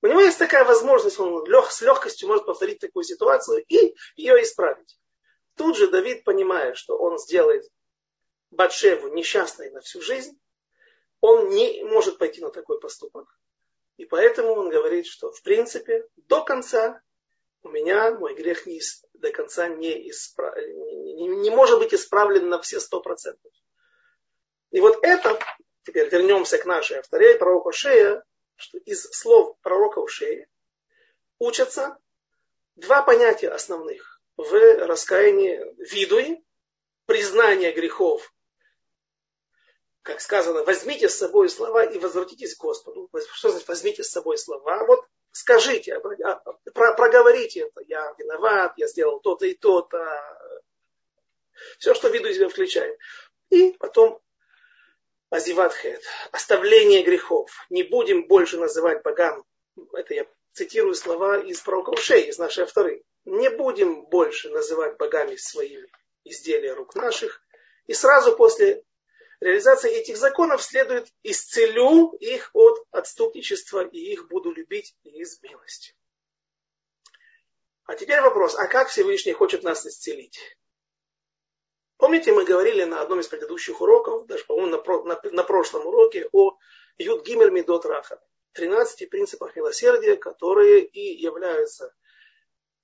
У 0.03 0.07
него 0.07 0.21
есть 0.21 0.39
такая 0.39 0.65
возможность, 0.65 1.19
он 1.19 1.45
лег, 1.47 1.71
с 1.71 1.81
легкостью 1.81 2.29
может 2.29 2.47
повторить 2.47 2.79
такую 2.79 3.05
ситуацию 3.05 3.65
и 3.69 3.95
ее 4.15 4.43
исправить. 4.43 4.99
Тут 5.57 5.77
же 5.77 5.89
Давид, 5.89 6.25
понимая, 6.25 6.75
что 6.75 6.97
он 6.97 7.19
сделает 7.19 7.65
Батшеву 8.53 9.09
несчастной 9.09 9.71
на 9.71 9.81
всю 9.81 10.01
жизнь, 10.01 10.39
он 11.21 11.49
не 11.49 11.83
может 11.85 12.19
пойти 12.19 12.41
на 12.41 12.51
такой 12.51 12.79
поступок. 12.81 13.27
И 13.97 14.05
поэтому 14.05 14.53
он 14.53 14.69
говорит, 14.69 15.07
что 15.07 15.33
в 15.33 15.43
принципе 15.43 16.07
до 16.17 16.43
конца 16.45 17.01
у 17.63 17.69
меня 17.69 18.13
мой 18.13 18.35
грех 18.35 18.67
не, 18.67 18.81
до 19.15 19.31
конца 19.31 19.69
не, 19.69 20.11
исправ... 20.11 20.57
не, 20.57 21.29
не 21.29 21.51
может 21.51 21.79
быть 21.79 21.95
исправлен 21.95 22.49
на 22.49 22.61
все 22.61 22.81
сто 22.81 23.01
процентов. 23.01 23.53
И 24.71 24.81
вот 24.81 24.99
это, 25.03 25.39
теперь 25.85 26.09
вернемся 26.09 26.59
к 26.59 26.67
нашей 26.67 26.99
авторе, 26.99 27.39
пророку 27.39 27.73
Шея, 27.73 28.25
что 28.57 28.79
из 28.79 29.03
слов 29.13 29.57
пророка 29.61 29.99
Ушея 29.99 30.49
учатся 31.39 31.99
два 32.77 33.03
понятия 33.03 33.49
основных 33.49 34.21
в 34.37 34.53
раскаянии 34.87 35.61
видуи, 35.79 36.43
признание 37.07 37.73
грехов, 37.73 38.32
как 40.03 40.21
сказано, 40.21 40.65
возьмите 40.65 41.09
с 41.09 41.17
собой 41.17 41.49
слова 41.49 41.85
и 41.85 41.99
возвратитесь 41.99 42.57
к 42.57 42.61
Господу. 42.61 43.09
Что 43.35 43.51
значит 43.51 43.69
возьмите 43.69 44.03
с 44.03 44.11
собой 44.11 44.37
слова? 44.37 44.85
Вот 44.85 45.07
скажите, 45.31 45.95
а, 45.95 46.35
проговорите 46.73 47.61
это. 47.61 47.81
Я 47.87 48.13
виноват, 48.19 48.75
я 48.77 48.89
сделал 48.89 49.21
то-то 49.21 49.47
и 49.47 49.55
то-то. 49.55 49.99
Все, 51.79 51.95
что 51.95 52.09
виду 52.09 52.33
себя 52.33 52.49
включает. 52.49 52.99
И 53.51 53.73
потом 53.79 54.21
Азиватхет, 55.31 56.03
оставление 56.33 57.03
грехов. 57.03 57.51
Не 57.71 57.85
будем 57.85 58.27
больше 58.27 58.59
называть 58.59 59.03
богам, 59.03 59.45
это 59.95 60.15
я 60.15 60.27
цитирую 60.53 60.95
слова 60.95 61.39
из 61.39 61.61
пророка 61.61 61.91
Ушей, 61.91 62.29
из 62.29 62.39
нашей 62.39 62.65
авторы. 62.65 63.05
Не 63.25 63.51
будем 63.51 64.05
больше 64.07 64.51
называть 64.51 64.97
богами 64.97 65.37
своими 65.37 65.89
изделия 66.25 66.75
рук 66.75 66.97
наших. 66.97 67.41
И 67.87 67.95
сразу 67.95 68.37
после 68.37 68.85
реализации 69.43 69.93
этих 69.93 70.17
законов 70.17 70.63
следует 70.63 71.09
исцелю 71.23 72.13
их 72.21 72.51
от 72.55 72.87
отступничества 72.91 73.85
и 73.87 73.99
их 73.99 74.29
буду 74.29 74.53
любить 74.53 74.97
из 75.03 75.43
милости. 75.43 75.95
А 77.85 77.95
теперь 77.95 78.21
вопрос, 78.21 78.55
а 78.57 78.67
как 78.69 78.89
Всевышний 78.89 79.33
хочет 79.33 79.65
нас 79.65 79.85
исцелить? 79.85 80.39
Помните, 81.97 82.33
мы 82.33 82.45
говорили 82.45 82.85
на 82.85 83.01
одном 83.01 83.21
из 83.21 83.29
предыдущих 83.29 83.81
уроков, 83.81 84.27
даже, 84.27 84.45
по-моему, 84.45 84.77
на, 84.77 85.05
на, 85.05 85.31
на 85.31 85.43
прошлом 85.43 85.87
уроке, 85.87 86.29
о 86.33 86.57
Юд 86.99 87.25
Гимер 87.25 87.51
Медот 87.51 87.85
Раха, 87.85 88.21
13 88.53 89.09
принципах 89.11 89.57
милосердия, 89.57 90.17
которые 90.17 90.85
и 90.85 91.21
являются 91.21 91.95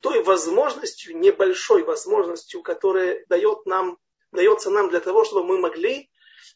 той 0.00 0.23
возможностью, 0.23 1.17
небольшой 1.17 1.83
возможностью, 1.83 2.62
которая 2.62 3.25
дает 3.29 3.67
нам, 3.67 3.99
дается 4.33 4.71
нам 4.71 4.88
для 4.88 5.00
того, 5.00 5.25
чтобы 5.25 5.47
мы 5.47 5.59
могли 5.59 6.11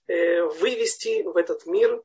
вывести 0.07 1.23
в 1.23 1.37
этот 1.37 1.67
мир 1.67 2.03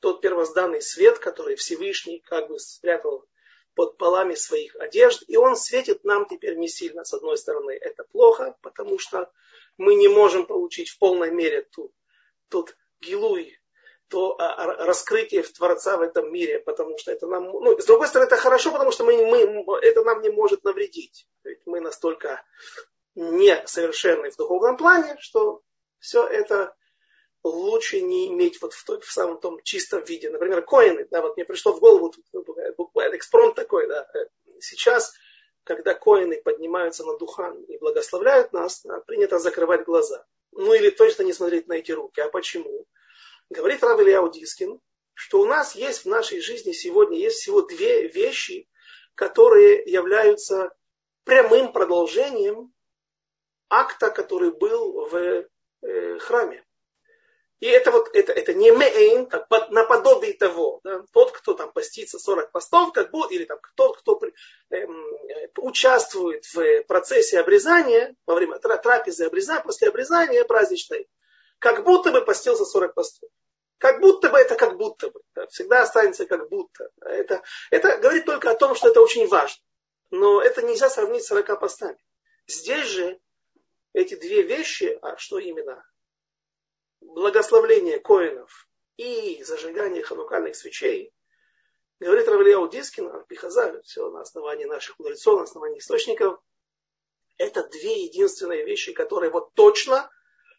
тот 0.00 0.20
первозданный 0.20 0.82
свет, 0.82 1.18
который 1.18 1.56
Всевышний 1.56 2.20
как 2.20 2.48
бы 2.48 2.58
спрятал 2.58 3.26
под 3.74 3.96
полами 3.96 4.34
своих 4.34 4.74
одежд, 4.76 5.22
и 5.28 5.36
он 5.36 5.56
светит 5.56 6.04
нам 6.04 6.26
теперь 6.26 6.56
не 6.56 6.68
сильно. 6.68 7.04
С 7.04 7.14
одной 7.14 7.38
стороны, 7.38 7.72
это 7.72 8.04
плохо, 8.04 8.56
потому 8.62 8.98
что 8.98 9.30
мы 9.78 9.94
не 9.94 10.08
можем 10.08 10.46
получить 10.46 10.90
в 10.90 10.98
полной 10.98 11.30
мере 11.30 11.62
ту, 11.62 11.92
тот 12.48 12.76
гилуй, 13.00 13.58
то 14.08 14.36
а, 14.40 14.66
раскрытие 14.84 15.42
в 15.42 15.52
Творца 15.52 15.96
в 15.96 16.02
этом 16.02 16.32
мире, 16.32 16.58
потому 16.58 16.98
что 16.98 17.12
это 17.12 17.26
нам, 17.26 17.44
ну, 17.44 17.78
с 17.78 17.84
другой 17.84 18.08
стороны, 18.08 18.26
это 18.26 18.36
хорошо, 18.36 18.72
потому 18.72 18.90
что 18.90 19.04
мы, 19.04 19.24
мы, 19.24 19.78
это 19.78 20.02
нам 20.02 20.20
не 20.20 20.30
может 20.30 20.64
навредить. 20.64 21.28
Ведь 21.44 21.60
мы 21.64 21.80
настолько 21.80 22.44
несовершенны 23.14 24.30
в 24.30 24.36
духовном 24.36 24.76
плане, 24.76 25.16
что 25.20 25.62
все 26.00 26.26
это 26.26 26.74
лучше 27.42 28.00
не 28.00 28.28
иметь 28.28 28.60
вот 28.60 28.74
в, 28.74 28.84
той, 28.84 29.00
в 29.00 29.10
самом 29.10 29.40
том 29.40 29.60
чистом 29.62 30.04
виде. 30.04 30.30
Например, 30.30 30.62
коины, 30.62 31.06
да, 31.10 31.22
вот 31.22 31.36
мне 31.36 31.44
пришло 31.44 31.72
в 31.72 31.80
голову 31.80 32.14
буквально 32.76 33.16
экспромт 33.16 33.54
такой, 33.54 33.86
да, 33.86 34.06
сейчас 34.60 35.14
когда 35.64 35.94
коэны 35.94 36.40
поднимаются 36.42 37.04
на 37.04 37.16
דוכן 37.16 37.62
и 37.64 37.78
благословляют 37.78 38.52
нас, 38.52 38.84
принято 39.06 39.38
закрывать 39.38 39.84
глаза. 39.84 40.26
Ну 40.52 40.72
или 40.74 40.90
точно 40.90 41.22
не 41.22 41.32
смотреть 41.32 41.68
на 41.68 41.74
эти 41.74 41.92
руки. 41.92 42.20
А 42.20 42.28
почему? 42.28 42.86
Говорит 43.50 43.82
Рав 43.82 44.00
Илья 44.00 44.26
Дискин, 44.28 44.80
что 45.14 45.40
у 45.40 45.44
нас 45.44 45.74
есть 45.74 46.04
в 46.04 46.08
нашей 46.08 46.40
жизни 46.40 46.72
сегодня 46.72 47.18
есть 47.18 47.38
всего 47.38 47.62
две 47.62 48.08
вещи, 48.08 48.68
которые 49.14 49.82
являются 49.84 50.72
прямым 51.24 51.72
продолжением 51.72 52.72
акта, 53.68 54.10
который 54.10 54.50
был 54.50 55.08
в 55.08 55.46
э, 55.82 56.18
храме. 56.18 56.64
И 57.60 57.66
это 57.66 57.90
вот, 57.90 58.08
это, 58.14 58.32
это 58.32 58.54
מעין, 58.54 59.26
как 59.26 59.46
под, 59.48 59.70
наподобие 59.70 60.32
того. 60.32 60.80
Да? 60.82 61.04
Тот, 61.12 61.32
кто 61.32 61.52
там 61.52 61.70
постится 61.72 62.18
40 62.18 62.52
постов, 62.52 62.92
как 62.92 63.10
будто, 63.10 63.34
или 63.34 63.44
там 63.44 63.58
тот, 63.76 63.98
кто 63.98 64.18
эм, 64.70 65.06
участвует 65.58 66.46
в 66.46 66.82
процессе 66.84 67.38
обрезания, 67.38 68.16
во 68.26 68.34
время 68.34 68.58
трапезы 68.58 69.26
обрезания, 69.26 69.62
после 69.62 69.88
обрезания 69.88 70.42
праздничной, 70.44 71.06
как 71.58 71.84
будто 71.84 72.12
бы 72.12 72.22
постился 72.22 72.64
40 72.64 72.94
постов. 72.94 73.28
Как 73.76 74.00
будто 74.00 74.30
бы 74.30 74.38
это 74.38 74.54
как 74.54 74.78
будто 74.78 75.10
бы. 75.10 75.20
Да? 75.34 75.46
Всегда 75.48 75.82
останется 75.82 76.24
как 76.24 76.48
будто. 76.48 76.90
Это, 77.02 77.42
это 77.70 77.98
говорит 77.98 78.24
только 78.24 78.50
о 78.50 78.56
том, 78.56 78.74
что 78.74 78.88
это 78.88 79.02
очень 79.02 79.28
важно. 79.28 79.62
Но 80.10 80.40
это 80.40 80.62
нельзя 80.62 80.88
сравнить 80.88 81.24
с 81.24 81.28
40 81.28 81.60
постами. 81.60 81.98
Здесь 82.46 82.86
же 82.86 83.20
эти 83.92 84.14
две 84.14 84.42
вещи, 84.42 84.98
а 85.02 85.18
что 85.18 85.38
именно? 85.38 85.84
Благословление 87.00 87.98
коинов 87.98 88.68
и 88.96 89.42
зажигание 89.42 90.02
ханукальных 90.02 90.56
свечей, 90.56 91.12
говорит 91.98 92.28
Равлияу 92.28 92.68
Дискин, 92.68 93.10
Пихазаль, 93.28 93.82
все 93.82 94.10
на 94.10 94.22
основании 94.22 94.64
наших 94.64 94.98
мудрецов, 94.98 95.38
на 95.38 95.44
основании 95.44 95.78
источников, 95.78 96.40
это 97.38 97.66
две 97.68 98.04
единственные 98.04 98.64
вещи, 98.64 98.92
которые 98.92 99.30
вот 99.30 99.54
точно 99.54 100.10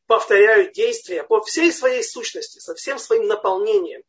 повторяют 0.07 0.73
действия 0.73 1.23
по 1.23 1.41
всей 1.41 1.71
своей 1.71 2.03
сущности, 2.03 2.59
со 2.59 2.73
всем 2.75 2.97
своим 2.97 3.27
наполнением. 3.27 4.03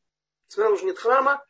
Несмотря 0.48 0.74
на 0.74 0.82
нет 0.82 0.98
храма, 0.98 1.46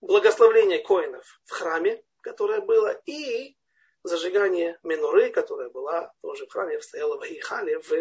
благословление 0.00 0.78
коинов 0.78 1.40
в 1.44 1.50
храме, 1.52 2.02
которое 2.22 2.60
было, 2.60 2.90
и 3.04 3.56
зажигание 4.02 4.78
менуры, 4.82 5.30
которая 5.30 5.68
была 5.68 6.12
тоже 6.22 6.46
в 6.46 6.52
храме, 6.52 6.80
стояла 6.80 7.18
в 7.18 7.22
Ахихале, 7.22 7.78
в 7.80 7.92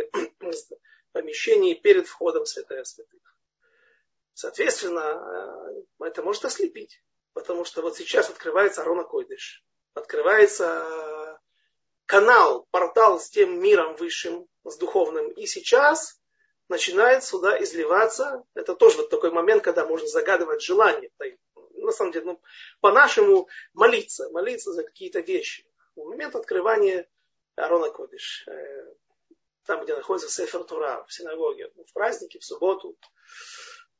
помещении 1.16 1.74
перед 1.74 2.08
входом 2.08 2.46
святая 2.46 2.84
святых. 2.84 3.22
Соответственно, 4.34 5.00
э, 6.00 6.06
это 6.06 6.22
может 6.22 6.44
ослепить. 6.44 7.02
Потому 7.32 7.64
что 7.64 7.82
вот 7.82 7.96
сейчас 7.96 8.30
открывается 8.30 8.82
Арона 8.82 9.04
Койдыш. 9.04 9.64
Открывается 9.94 10.84
э, 10.86 11.38
канал, 12.06 12.68
портал 12.70 13.18
с 13.18 13.30
тем 13.30 13.62
миром 13.62 13.96
высшим, 13.96 14.46
с 14.66 14.78
духовным. 14.78 15.32
И 15.32 15.46
сейчас 15.46 16.20
начинает 16.68 17.24
сюда 17.24 17.64
изливаться. 17.64 18.44
Это 18.54 18.76
тоже 18.76 18.98
вот 18.98 19.10
такой 19.10 19.32
момент, 19.32 19.64
когда 19.64 19.86
можно 19.86 20.08
загадывать 20.10 20.62
желание. 20.62 21.12
На 21.76 21.94
самом 21.94 22.12
деле, 22.12 22.26
ну, 22.26 22.42
по-нашему 22.82 23.48
молиться, 23.74 24.30
молиться 24.32 24.74
за 24.74 24.84
какие-то 24.84 25.22
вещи. 25.22 25.66
В 25.96 26.04
момент 26.04 26.36
открывания 26.36 27.08
Арона 27.56 27.90
Кодыш, 27.90 28.46
э, 28.50 28.96
там, 29.66 29.84
где 29.84 29.96
находится 29.96 30.30
Сефер 30.30 30.64
Тура, 30.64 31.04
в 31.08 31.14
синагоге, 31.14 31.72
в 31.88 31.94
праздники, 31.94 32.38
в 32.38 32.44
субботу, 32.44 32.98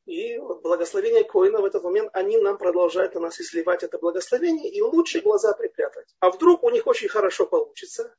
И 0.06 0.38
вот 0.38 0.62
благословение 0.62 1.24
Коина 1.24 1.60
в 1.60 1.66
этот 1.66 1.84
момент, 1.84 2.10
они 2.14 2.38
нам 2.38 2.58
продолжают 2.58 3.16
на 3.16 3.22
нас 3.22 3.40
изливать 3.40 3.84
это 3.84 3.98
благословение, 3.98 4.70
и 4.72 4.82
лучше 4.82 5.22
глаза 5.22 5.54
припрятать. 5.54 6.16
А 6.20 6.30
вдруг 6.30 6.64
у 6.64 6.70
них 6.70 6.86
очень 6.88 7.10
хорошо 7.10 7.48
получится, 7.48 8.16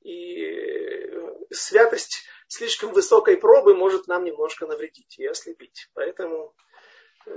и 0.00 1.10
святость 1.50 2.24
слишком 2.46 2.92
высокой 2.92 3.36
пробы 3.36 3.74
может 3.74 4.06
нам 4.06 4.24
немножко 4.24 4.66
навредить 4.66 5.18
и 5.18 5.26
ослепить. 5.26 5.90
Поэтому 5.94 6.54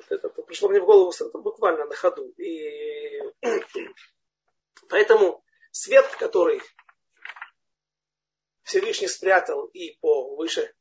это 0.10 0.30
пришло 0.30 0.70
мне 0.70 0.80
в 0.80 0.86
голову 0.86 1.12
это 1.12 1.38
буквально 1.38 1.86
на 1.86 1.96
ходу. 1.96 2.30
И 2.38 3.20
поэтому 4.90 5.44
свет, 5.72 6.08
который 6.18 6.62
Всевышний 8.72 9.08
спрятал 9.08 9.66
и 9.66 9.98
по 10.02 10.36
выше 10.36 10.74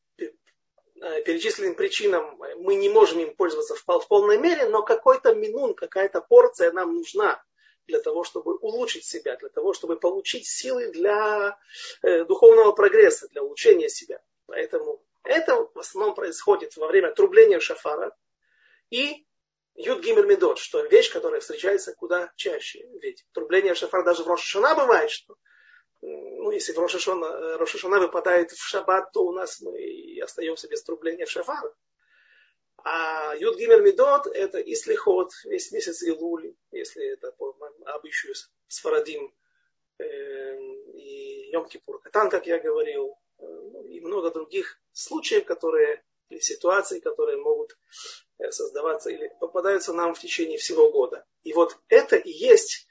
Э, 1.02 1.22
перечисленным 1.22 1.74
причинам 1.76 2.38
мы 2.58 2.74
не 2.74 2.90
можем 2.90 3.20
им 3.20 3.34
пользоваться 3.34 3.74
в 3.74 4.08
полной 4.08 4.36
мере, 4.36 4.66
но 4.66 4.82
какой-то 4.82 5.34
минун, 5.34 5.74
какая-то 5.74 6.20
порция 6.20 6.72
нам 6.72 6.94
нужна 6.94 7.42
для 7.86 8.00
того, 8.00 8.22
чтобы 8.22 8.56
улучшить 8.56 9.06
себя, 9.06 9.36
для 9.36 9.48
того, 9.48 9.72
чтобы 9.72 9.98
получить 9.98 10.46
силы 10.46 10.88
для 10.88 11.58
э, 12.02 12.24
духовного 12.26 12.72
прогресса, 12.72 13.28
для 13.28 13.42
улучшения 13.42 13.88
себя. 13.88 14.20
Поэтому 14.44 15.02
это 15.24 15.70
в 15.74 15.78
основном 15.78 16.14
происходит 16.14 16.76
во 16.76 16.86
время 16.86 17.12
трубления 17.12 17.60
шафара 17.60 18.14
и 18.90 19.24
Юд 19.76 20.04
Медот, 20.04 20.58
что 20.58 20.82
вещь, 20.82 21.10
которая 21.10 21.40
встречается 21.40 21.94
куда 21.94 22.30
чаще. 22.36 22.86
Ведь 23.00 23.24
трубление 23.32 23.74
шафара 23.74 24.04
даже 24.04 24.22
в 24.22 24.26
Рошашана 24.26 24.74
бывает, 24.74 25.10
что 25.10 25.36
ну, 26.02 26.50
если 26.50 26.72
Рошашона, 26.72 27.58
Рошашона 27.58 28.00
выпадает 28.00 28.52
в 28.52 28.62
шаббат, 28.62 29.12
то 29.12 29.24
у 29.24 29.32
нас 29.32 29.60
мы 29.60 30.18
остаемся 30.22 30.68
без 30.68 30.82
трубления 30.82 31.26
в 31.26 31.30
шафар. 31.30 31.74
А 32.82 33.34
Юд 33.36 33.58
Гимер 33.58 33.82
Медот 33.82 34.26
это 34.26 34.58
и 34.58 34.74
слихот, 34.74 35.32
весь 35.44 35.70
месяц 35.70 36.02
Илули, 36.02 36.56
если 36.70 37.12
это 37.12 37.32
по 37.32 37.54
обычаю 37.84 38.34
с 38.34 38.78
Фарадим 38.80 39.34
э, 39.98 40.58
и 40.94 41.50
Йом 41.52 41.68
Кипур 41.68 42.00
Катан, 42.00 42.30
как 42.30 42.46
я 42.46 42.58
говорил, 42.58 43.18
э, 43.38 43.42
ну, 43.42 43.84
и 43.84 44.00
много 44.00 44.30
других 44.30 44.80
случаев, 44.92 45.44
которые, 45.44 46.02
или 46.30 46.38
ситуаций, 46.38 47.00
которые 47.00 47.36
могут 47.36 47.76
э, 48.38 48.50
создаваться 48.50 49.10
или 49.10 49.30
попадаются 49.40 49.92
нам 49.92 50.14
в 50.14 50.20
течение 50.20 50.56
всего 50.56 50.90
года. 50.90 51.26
И 51.42 51.52
вот 51.52 51.76
это 51.88 52.16
и 52.16 52.30
есть 52.30 52.86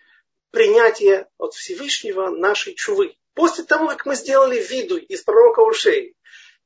принятие 0.52 1.28
от 1.38 1.54
Всевышнего 1.54 2.30
нашей 2.30 2.76
чувы. 2.76 3.16
После 3.34 3.64
того, 3.64 3.88
как 3.88 4.06
мы 4.06 4.16
сделали 4.16 4.60
виду 4.60 4.98
из 4.98 5.22
пророка 5.22 5.62
Ушей 5.62 6.16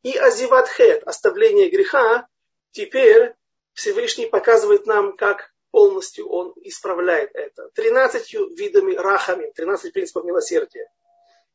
и 0.01 0.17
Азиват 0.17 0.69
Хет, 0.69 1.03
оставление 1.03 1.69
греха, 1.69 2.27
теперь 2.71 3.33
Всевышний 3.73 4.25
показывает 4.25 4.85
нам, 4.85 5.15
как 5.15 5.53
полностью 5.71 6.29
он 6.29 6.53
исправляет 6.61 7.31
это. 7.33 7.69
Тринадцатью 7.73 8.53
видами 8.55 8.95
рахами, 8.95 9.51
тринадцать 9.51 9.93
принципов 9.93 10.23
милосердия. 10.23 10.89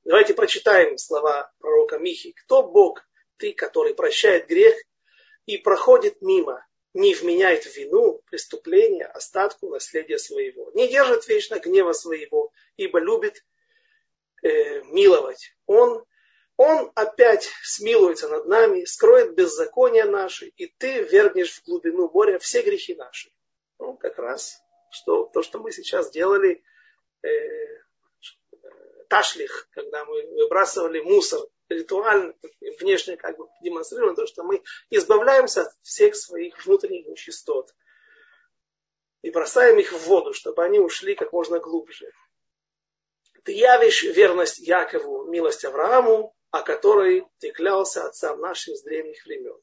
Давайте 0.04 0.34
прочитаем 0.34 0.98
слова 0.98 1.50
пророка 1.60 1.98
Михи. 1.98 2.32
Кто 2.44 2.62
Бог, 2.62 3.00
ты, 3.36 3.52
который 3.52 3.94
прощает 3.94 4.46
грех 4.48 4.76
и 5.46 5.58
проходит 5.58 6.20
мимо 6.20 6.66
не 6.98 7.14
вменяет 7.14 7.64
в 7.64 7.76
вину 7.76 8.20
преступления 8.26 9.06
остатку 9.06 9.68
наследия 9.68 10.18
своего, 10.18 10.70
не 10.74 10.88
держит 10.88 11.28
вечно 11.28 11.60
гнева 11.60 11.92
своего, 11.92 12.52
ибо 12.76 12.98
любит 12.98 13.44
э, 14.42 14.82
миловать. 14.82 15.52
Он, 15.66 16.04
он 16.56 16.90
опять 16.96 17.48
смилуется 17.62 18.28
над 18.28 18.46
нами, 18.46 18.84
скроет 18.84 19.36
беззаконие 19.36 20.06
наши, 20.06 20.48
и 20.56 20.66
ты 20.66 21.02
вернешь 21.02 21.52
в 21.52 21.64
глубину 21.64 22.10
моря 22.10 22.40
все 22.40 22.62
грехи 22.62 22.96
наши. 22.96 23.30
Ну, 23.78 23.96
как 23.96 24.18
раз 24.18 24.60
что, 24.90 25.26
то, 25.26 25.42
что 25.42 25.60
мы 25.60 25.70
сейчас 25.70 26.10
делали, 26.10 26.64
э, 27.22 27.28
ташлих, 29.08 29.68
когда 29.70 30.04
мы 30.04 30.26
выбрасывали 30.34 30.98
мусор 30.98 31.40
ритуально, 31.68 32.34
внешне 32.80 33.16
как 33.16 33.36
бы 33.36 33.48
демонстрируем 33.62 34.14
то, 34.14 34.26
что 34.26 34.42
мы 34.42 34.62
избавляемся 34.90 35.62
от 35.62 35.72
всех 35.82 36.16
своих 36.16 36.64
внутренних 36.64 37.06
нечистот 37.06 37.74
и 39.22 39.30
бросаем 39.30 39.78
их 39.78 39.92
в 39.92 40.06
воду, 40.06 40.32
чтобы 40.32 40.64
они 40.64 40.78
ушли 40.78 41.14
как 41.14 41.32
можно 41.32 41.58
глубже. 41.58 42.12
Ты 43.44 43.52
явишь 43.52 44.02
верность 44.02 44.58
Якову, 44.58 45.24
милость 45.24 45.64
Аврааму, 45.64 46.34
о 46.50 46.62
которой 46.62 47.26
ты 47.38 47.50
клялся 47.50 48.06
отцам 48.06 48.40
нашим 48.40 48.74
с 48.74 48.82
древних 48.82 49.24
времен. 49.24 49.58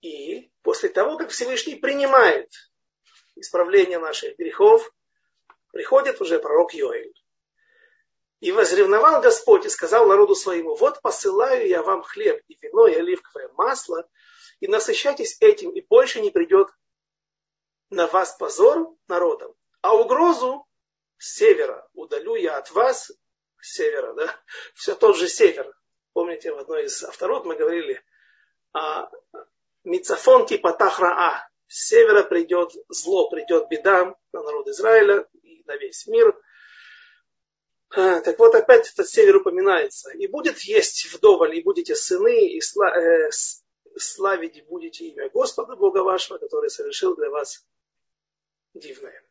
И 0.00 0.50
после 0.62 0.88
того, 0.88 1.16
как 1.16 1.30
Всевышний 1.30 1.76
принимает 1.76 2.50
исправление 3.36 3.98
наших 3.98 4.36
грехов, 4.36 4.92
приходит 5.72 6.20
уже 6.20 6.38
пророк 6.38 6.74
Йоэль. 6.74 7.14
И 8.42 8.50
возревновал 8.50 9.20
Господь 9.20 9.66
и 9.66 9.68
сказал 9.68 10.08
народу 10.08 10.34
своему, 10.34 10.74
вот 10.74 11.00
посылаю 11.00 11.68
я 11.68 11.80
вам 11.80 12.02
хлеб 12.02 12.42
и 12.48 12.58
вино 12.60 12.88
и 12.88 12.94
оливковое 12.96 13.48
масло, 13.52 14.04
и 14.58 14.66
насыщайтесь 14.66 15.36
этим, 15.38 15.70
и 15.70 15.80
больше 15.80 16.20
не 16.20 16.32
придет 16.32 16.66
на 17.90 18.08
вас 18.08 18.34
позор 18.36 18.96
народом. 19.06 19.54
А 19.80 19.94
угрозу 19.94 20.66
с 21.18 21.36
севера 21.36 21.88
удалю 21.94 22.34
я 22.34 22.56
от 22.56 22.72
вас, 22.72 23.12
севера, 23.60 24.12
да, 24.14 24.36
все 24.74 24.96
тот 24.96 25.16
же 25.16 25.28
север. 25.28 25.72
Помните, 26.12 26.52
в 26.52 26.58
одной 26.58 26.86
из 26.86 27.00
авторот 27.04 27.44
мы 27.44 27.54
говорили, 27.54 28.02
а, 28.72 29.08
Мицафон 29.84 30.46
типа 30.46 30.72
Тахраа. 30.72 31.48
С 31.68 31.86
севера 31.86 32.24
придет 32.24 32.72
зло, 32.88 33.30
придет 33.30 33.68
беда 33.68 34.16
на 34.32 34.42
народ 34.42 34.66
Израиля 34.66 35.28
и 35.44 35.62
на 35.64 35.76
весь 35.76 36.08
мир– 36.08 36.36
так 37.92 38.38
вот, 38.38 38.54
опять 38.54 38.90
этот 38.90 39.08
север 39.08 39.36
упоминается. 39.36 40.10
И 40.12 40.26
будет 40.26 40.58
есть 40.60 41.12
вдоволь, 41.12 41.56
и 41.56 41.62
будете 41.62 41.94
сыны, 41.94 42.48
и 42.48 42.58
э, 42.58 43.30
славить 43.96 44.64
будете 44.66 45.06
имя 45.06 45.28
Господа 45.28 45.76
Бога 45.76 45.98
вашего, 45.98 46.38
который 46.38 46.70
совершил 46.70 47.14
для 47.16 47.28
вас 47.28 47.66
дивное. 48.72 49.22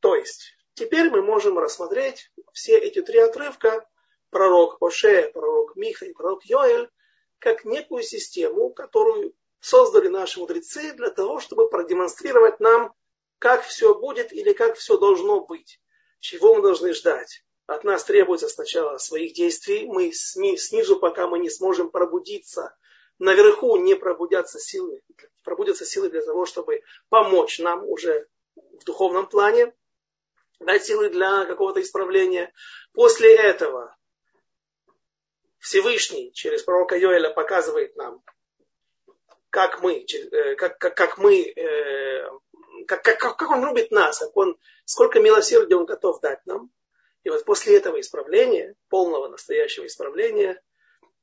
То 0.00 0.14
есть, 0.14 0.54
теперь 0.74 1.10
мы 1.10 1.22
можем 1.22 1.58
рассмотреть 1.58 2.30
все 2.52 2.78
эти 2.78 3.02
три 3.02 3.18
отрывка, 3.18 3.84
пророк 4.30 4.80
Оше, 4.80 5.30
пророк 5.34 5.74
Миха 5.74 6.06
и 6.06 6.12
пророк 6.12 6.44
Йоэль, 6.44 6.88
как 7.40 7.64
некую 7.64 8.04
систему, 8.04 8.70
которую 8.70 9.34
создали 9.58 10.08
наши 10.08 10.38
мудрецы 10.38 10.92
для 10.92 11.10
того, 11.10 11.40
чтобы 11.40 11.68
продемонстрировать 11.68 12.60
нам, 12.60 12.94
как 13.40 13.64
все 13.64 13.98
будет 13.98 14.32
или 14.32 14.52
как 14.52 14.76
все 14.76 14.96
должно 14.96 15.44
быть, 15.44 15.80
чего 16.20 16.54
мы 16.54 16.62
должны 16.62 16.94
ждать. 16.94 17.42
От 17.70 17.84
нас 17.84 18.02
требуется 18.02 18.48
сначала 18.48 18.98
своих 18.98 19.32
действий. 19.32 19.86
Мы 19.86 20.10
снизу, 20.10 20.98
пока 20.98 21.28
мы 21.28 21.38
не 21.38 21.48
сможем 21.48 21.88
пробудиться. 21.88 22.76
Наверху 23.20 23.76
не 23.76 23.94
пробудятся 23.94 24.58
силы. 24.58 25.04
Пробудятся 25.44 25.86
силы 25.86 26.10
для 26.10 26.20
того, 26.22 26.46
чтобы 26.46 26.82
помочь 27.10 27.60
нам 27.60 27.84
уже 27.84 28.26
в 28.56 28.82
духовном 28.82 29.28
плане. 29.28 29.72
Дать 30.58 30.84
силы 30.84 31.10
для 31.10 31.44
какого-то 31.44 31.80
исправления. 31.80 32.52
После 32.92 33.36
этого 33.36 33.96
Всевышний 35.60 36.32
через 36.32 36.64
пророка 36.64 36.96
Йоэля 36.96 37.30
показывает 37.30 37.94
нам, 37.94 38.20
как 39.48 39.80
мы, 39.80 40.04
э, 40.04 40.56
как, 40.56 40.76
как, 40.78 40.96
как 40.96 41.18
мы, 41.18 41.40
э, 41.40 42.28
как, 42.88 43.04
как, 43.04 43.20
как 43.20 43.48
он 43.48 43.64
любит 43.64 43.92
нас, 43.92 44.18
как 44.18 44.36
он, 44.36 44.58
сколько 44.84 45.20
милосердия 45.20 45.76
он 45.76 45.84
готов 45.84 46.20
дать 46.20 46.44
нам. 46.46 46.72
И 47.22 47.30
вот 47.30 47.44
после 47.44 47.76
этого 47.76 48.00
исправления, 48.00 48.74
полного 48.88 49.28
настоящего 49.28 49.86
исправления, 49.86 50.60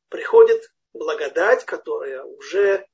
приходит 0.10 0.72
благодать, 0.94 1.66
которая 1.66 2.24
уже 2.24 2.86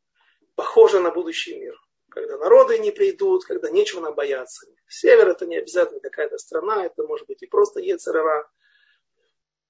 похожа 0.55 0.99
на 0.99 1.11
будущий 1.11 1.59
мир. 1.59 1.75
Когда 2.09 2.37
народы 2.37 2.77
не 2.79 2.91
придут, 2.91 3.43
когда 3.45 3.69
нечего 3.69 4.01
нам 4.01 4.13
бояться. 4.13 4.67
Север 4.87 5.29
это 5.29 5.45
не 5.45 5.57
обязательно 5.57 5.99
какая-то 5.99 6.37
страна, 6.37 6.85
это 6.85 7.03
может 7.03 7.27
быть 7.27 7.41
и 7.41 7.47
просто 7.47 7.79
Ецерара. 7.79 8.49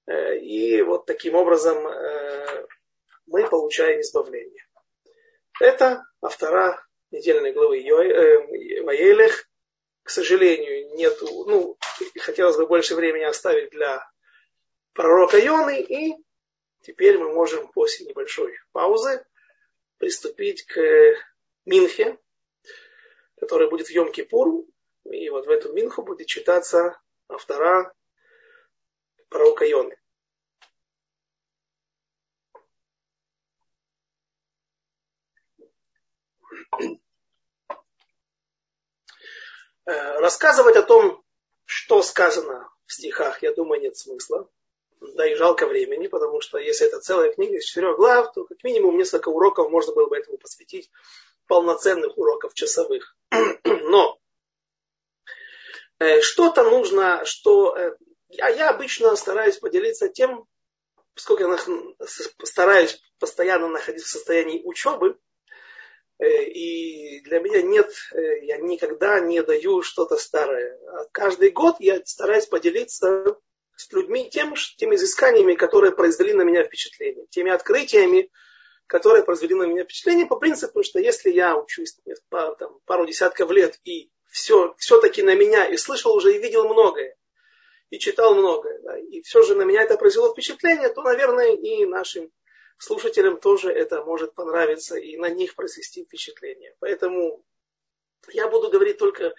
Э, 0.06 0.36
и 0.36 0.82
вот 0.82 1.06
таким 1.06 1.34
образом 1.34 1.86
э, 1.86 2.66
мы 3.26 3.48
получаем 3.48 4.00
избавление. 4.00 4.66
Это 5.60 6.04
автора 6.20 6.84
недельной 7.10 7.52
главы 7.52 7.82
Ваелех 8.82 9.48
к 10.04 10.10
сожалению, 10.10 10.94
нету, 10.94 11.26
ну, 11.46 11.78
хотелось 12.20 12.56
бы 12.56 12.66
больше 12.66 12.94
времени 12.94 13.24
оставить 13.24 13.70
для 13.70 14.06
пророка 14.92 15.38
Йоны, 15.38 15.80
и 15.80 16.14
теперь 16.82 17.16
мы 17.18 17.32
можем 17.32 17.68
после 17.72 18.06
небольшой 18.06 18.54
паузы 18.72 19.24
приступить 19.96 20.66
к 20.66 20.78
Минхе, 21.64 22.18
который 23.40 23.70
будет 23.70 23.88
в 23.88 23.94
Йом-Кипур, 23.94 24.66
и 25.10 25.30
вот 25.30 25.46
в 25.46 25.50
эту 25.50 25.72
Минху 25.72 26.02
будет 26.02 26.26
читаться 26.26 27.00
автора 27.26 27.94
пророка 29.30 29.64
Йоны. 29.64 29.96
Рассказывать 39.84 40.76
о 40.76 40.82
том, 40.82 41.22
что 41.66 42.02
сказано 42.02 42.68
в 42.86 42.92
стихах, 42.92 43.42
я 43.42 43.52
думаю, 43.52 43.80
нет 43.80 43.96
смысла. 43.96 44.48
Да 45.00 45.26
и 45.26 45.34
жалко 45.34 45.66
времени, 45.66 46.06
потому 46.06 46.40
что 46.40 46.58
если 46.58 46.86
это 46.86 47.00
целая 47.00 47.32
книга 47.32 47.56
из 47.56 47.64
четырех 47.64 47.96
глав, 47.96 48.32
то 48.32 48.44
как 48.44 48.62
минимум 48.64 48.96
несколько 48.96 49.28
уроков 49.28 49.70
можно 49.70 49.92
было 49.92 50.08
бы 50.08 50.16
этому 50.16 50.38
посвятить, 50.38 50.90
полноценных 51.46 52.16
уроков 52.16 52.54
часовых. 52.54 53.16
Но 53.64 54.18
э, 55.98 56.20
что-то 56.20 56.64
нужно, 56.64 57.24
что 57.24 57.76
э, 57.76 57.96
я, 58.28 58.48
я 58.48 58.70
обычно 58.70 59.14
стараюсь 59.16 59.58
поделиться 59.58 60.08
тем, 60.08 60.46
поскольку 61.14 61.42
я 61.42 61.58
стараюсь 62.44 63.00
постоянно 63.18 63.68
находиться 63.68 64.08
в 64.08 64.12
состоянии 64.12 64.62
учебы, 64.64 65.10
э, 65.10 65.16
и 66.22 67.20
для 67.20 67.40
меня 67.40 67.62
нет, 67.62 67.90
э, 68.12 68.44
я 68.44 68.58
никогда 68.58 69.20
не 69.20 69.42
даю 69.42 69.82
что-то 69.82 70.16
старое. 70.16 70.78
А 70.88 71.04
каждый 71.12 71.50
год 71.50 71.76
я 71.80 72.00
стараюсь 72.04 72.46
поделиться 72.46 73.36
с 73.76 73.92
людьми 73.92 74.30
тем, 74.30 74.54
теми 74.76 74.94
изысканиями, 74.94 75.54
которые 75.54 75.92
произвели 75.92 76.32
на 76.32 76.42
меня 76.42 76.64
впечатление, 76.64 77.26
теми 77.30 77.50
открытиями, 77.50 78.30
которые 78.86 79.24
произвели 79.24 79.54
на 79.54 79.64
меня 79.64 79.84
впечатление 79.84 80.26
по 80.26 80.36
принципу, 80.36 80.82
что 80.82 81.00
если 81.00 81.30
я 81.30 81.56
учусь 81.56 81.96
там, 82.30 82.78
пару 82.84 83.06
десятков 83.06 83.50
лет 83.50 83.80
и 83.84 84.10
все, 84.30 84.74
все-таки 84.78 85.22
на 85.22 85.34
меня 85.34 85.66
и 85.66 85.76
слышал 85.76 86.14
уже 86.14 86.36
и 86.36 86.38
видел 86.38 86.68
многое, 86.68 87.16
и 87.90 87.98
читал 87.98 88.34
многое, 88.34 88.80
да, 88.82 88.98
и 88.98 89.22
все 89.22 89.42
же 89.42 89.54
на 89.54 89.62
меня 89.62 89.82
это 89.82 89.96
произвело 89.96 90.32
впечатление, 90.32 90.88
то, 90.88 91.02
наверное, 91.02 91.54
и 91.54 91.84
нашим 91.86 92.30
слушателям 92.78 93.38
тоже 93.38 93.72
это 93.72 94.04
может 94.04 94.34
понравиться 94.34 94.96
и 94.96 95.16
на 95.16 95.28
них 95.30 95.54
произвести 95.54 96.04
впечатление. 96.04 96.74
Поэтому 96.80 97.44
я 98.28 98.48
буду 98.48 98.70
говорить 98.70 98.98
только 98.98 99.34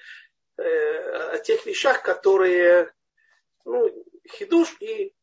э, 0.57 0.63
о 0.63 1.37
тех 1.39 1.65
вещах, 1.65 2.01
которые 2.01 2.93
ну, 3.65 3.89
хидуш, 4.27 4.75
и 4.79 5.13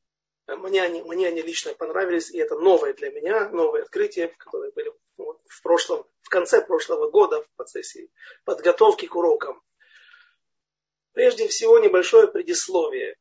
мне 0.47 0.83
они, 0.83 1.03
мне 1.03 1.29
они 1.29 1.43
лично 1.43 1.75
понравились, 1.75 2.31
и 2.31 2.39
это 2.39 2.57
новое 2.57 2.95
для 2.95 3.11
меня, 3.11 3.49
новые 3.51 3.83
открытия, 3.83 4.29
которые 4.29 4.73
были 4.73 4.93
в 5.17 5.63
прошлом, 5.63 6.07
в 6.23 6.29
конце 6.29 6.65
прошлого 6.65 7.11
года 7.11 7.43
в 7.43 7.51
процессе 7.57 8.09
подготовки 8.45 9.07
к 9.07 9.15
урокам. 9.15 9.63
Прежде 11.13 11.47
всего 11.49 11.79
небольшое 11.79 12.27
предисловие. 12.27 13.17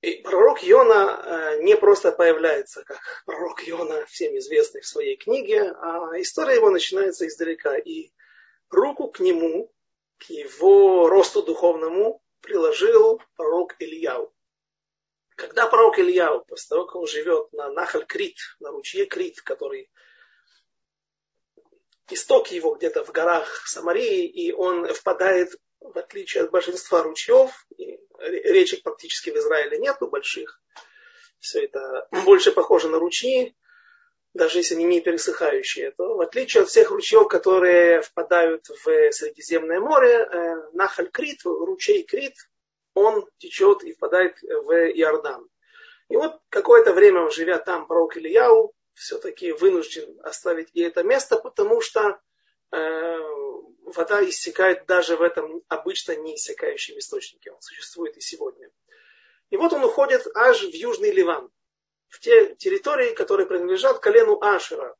И 0.00 0.22
пророк 0.22 0.62
Йона 0.62 1.22
э, 1.24 1.62
не 1.62 1.76
просто 1.76 2.12
появляется, 2.12 2.84
как 2.84 3.00
пророк 3.26 3.62
Йона, 3.62 4.06
всем 4.06 4.36
известный 4.38 4.80
в 4.80 4.86
своей 4.86 5.16
книге, 5.16 5.72
а 5.72 6.12
история 6.20 6.54
его 6.54 6.70
начинается 6.70 7.26
издалека. 7.26 7.76
И 7.76 8.12
руку 8.70 9.08
к 9.08 9.18
нему, 9.18 9.72
к 10.18 10.30
его 10.30 11.08
росту 11.08 11.42
духовному, 11.42 12.22
приложил 12.40 13.20
пророк 13.36 13.74
Ильяу. 13.80 14.32
Когда 15.34 15.66
пророк 15.66 15.98
Ильяу, 15.98 16.44
после 16.44 16.68
того, 16.68 16.86
как 16.86 16.96
он 16.96 17.06
живет 17.08 17.52
на 17.52 17.70
Нахаль 17.70 18.06
Крит, 18.06 18.36
на 18.60 18.70
ручье 18.70 19.06
Крит, 19.06 19.40
который 19.40 19.90
исток 22.08 22.52
его 22.52 22.74
где-то 22.76 23.04
в 23.04 23.10
горах 23.10 23.66
Самарии, 23.66 24.26
и 24.26 24.52
он 24.52 24.86
впадает 24.94 25.50
в 25.80 25.98
отличие 25.98 26.44
от 26.44 26.50
большинства 26.50 27.02
ручьев, 27.02 27.66
речек 28.18 28.82
практически 28.82 29.30
в 29.30 29.36
Израиле 29.36 29.78
нету 29.78 30.08
больших, 30.08 30.60
все 31.40 31.64
это 31.64 32.08
больше 32.24 32.52
похоже 32.52 32.88
на 32.88 32.98
ручьи, 32.98 33.56
даже 34.34 34.58
если 34.58 34.74
они 34.74 34.84
не 34.84 35.00
пересыхающие, 35.00 35.90
то 35.92 36.16
в 36.16 36.20
отличие 36.20 36.62
от 36.62 36.68
всех 36.68 36.90
ручьев, 36.90 37.28
которые 37.28 38.02
впадают 38.02 38.68
в 38.68 39.12
Средиземное 39.12 39.80
море, 39.80 40.12
э, 40.12 40.70
Нахаль 40.72 41.10
Крит, 41.10 41.40
ручей 41.44 42.04
Крит, 42.04 42.34
он 42.94 43.26
течет 43.38 43.84
и 43.84 43.92
впадает 43.92 44.40
в 44.42 44.72
Иордан. 44.72 45.48
И 46.08 46.16
вот 46.16 46.40
какое-то 46.48 46.92
время, 46.92 47.30
живя 47.30 47.58
там, 47.58 47.86
пророк 47.86 48.16
Ильяу 48.16 48.74
все-таки 48.94 49.52
вынужден 49.52 50.18
оставить 50.22 50.70
и 50.72 50.80
это 50.80 51.02
место, 51.04 51.36
потому 51.36 51.80
что 51.80 52.18
э, 52.72 53.18
вода 53.90 54.26
иссякает 54.28 54.86
даже 54.86 55.16
в 55.16 55.22
этом 55.22 55.62
обычно 55.68 56.16
не 56.16 56.36
иссякающем 56.36 56.98
источнике. 56.98 57.50
Он 57.50 57.60
существует 57.60 58.16
и 58.16 58.20
сегодня. 58.20 58.70
И 59.50 59.56
вот 59.56 59.72
он 59.72 59.84
уходит 59.84 60.26
аж 60.34 60.62
в 60.62 60.74
Южный 60.74 61.10
Ливан, 61.10 61.50
в 62.08 62.20
те 62.20 62.54
территории, 62.56 63.14
которые 63.14 63.46
принадлежат 63.46 63.98
колену 63.98 64.38
Ашера. 64.42 64.94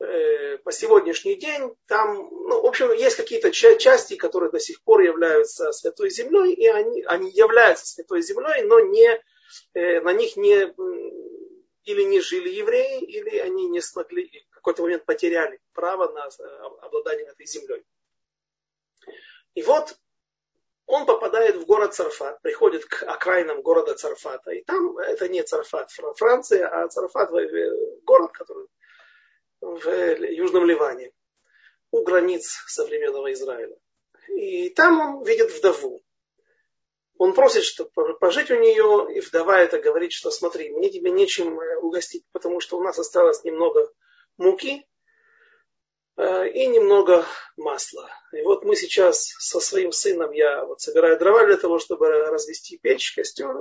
Э, 0.00 0.58
по 0.58 0.72
сегодняшний 0.72 1.36
день 1.36 1.74
там, 1.86 2.16
ну, 2.16 2.62
в 2.62 2.66
общем, 2.66 2.92
есть 2.92 3.16
какие-то 3.16 3.52
части, 3.52 4.16
которые 4.16 4.50
до 4.50 4.58
сих 4.58 4.82
пор 4.82 5.02
являются 5.02 5.70
святой 5.70 6.10
землей, 6.10 6.54
и 6.54 6.66
они, 6.66 7.02
они 7.02 7.30
являются 7.30 7.86
святой 7.86 8.22
землей, 8.22 8.62
но 8.62 8.80
не, 8.80 9.22
э, 9.74 10.00
на 10.00 10.12
них 10.12 10.36
не 10.36 10.74
или 11.84 12.02
не 12.02 12.20
жили 12.20 12.48
евреи, 12.48 13.00
или 13.00 13.38
они 13.38 13.68
не 13.68 13.80
смогли, 13.80 14.44
в 14.50 14.54
какой-то 14.54 14.82
момент 14.82 15.04
потеряли 15.04 15.60
право 15.72 16.10
на 16.12 16.26
э, 16.26 16.42
обладание 16.82 17.26
этой 17.26 17.46
землей. 17.46 17.84
И 19.54 19.62
вот 19.62 19.96
он 20.86 21.06
попадает 21.06 21.56
в 21.56 21.66
город 21.66 21.94
Царфат, 21.94 22.40
приходит 22.42 22.84
к 22.84 23.02
окраинам 23.04 23.62
города 23.62 23.94
Царфата. 23.94 24.50
И 24.52 24.62
там 24.62 24.98
это 24.98 25.28
не 25.28 25.42
Царфат, 25.42 25.90
Франция, 26.16 26.68
а 26.68 26.88
Царфат 26.88 27.30
город, 28.04 28.32
который 28.32 28.66
в 29.60 29.88
Южном 30.30 30.66
Ливане, 30.66 31.12
у 31.92 32.02
границ 32.02 32.62
современного 32.66 33.32
Израиля. 33.32 33.76
И 34.28 34.70
там 34.70 35.00
он 35.00 35.24
видит 35.24 35.50
вдову. 35.50 36.02
Он 37.18 37.34
просит, 37.34 37.62
чтобы 37.62 38.18
пожить 38.18 38.50
у 38.50 38.56
нее, 38.56 39.14
и 39.14 39.20
вдова 39.20 39.60
это 39.60 39.78
говорит, 39.78 40.12
что 40.12 40.30
смотри, 40.30 40.70
мне 40.70 40.90
тебе 40.90 41.10
нечем 41.10 41.58
угостить, 41.80 42.24
потому 42.32 42.58
что 42.60 42.78
у 42.78 42.82
нас 42.82 42.98
осталось 42.98 43.44
немного 43.44 43.88
муки, 44.38 44.84
Э, 44.84 44.91
и 46.18 46.66
немного 46.66 47.24
масла. 47.56 48.10
И 48.32 48.42
вот 48.42 48.64
мы 48.64 48.76
сейчас 48.76 49.34
со 49.38 49.60
своим 49.60 49.92
сыном, 49.92 50.32
я 50.32 50.64
вот 50.64 50.80
собираю 50.80 51.18
дрова 51.18 51.46
для 51.46 51.56
того, 51.56 51.78
чтобы 51.78 52.08
развести 52.08 52.78
печь, 52.78 53.14
костер, 53.14 53.54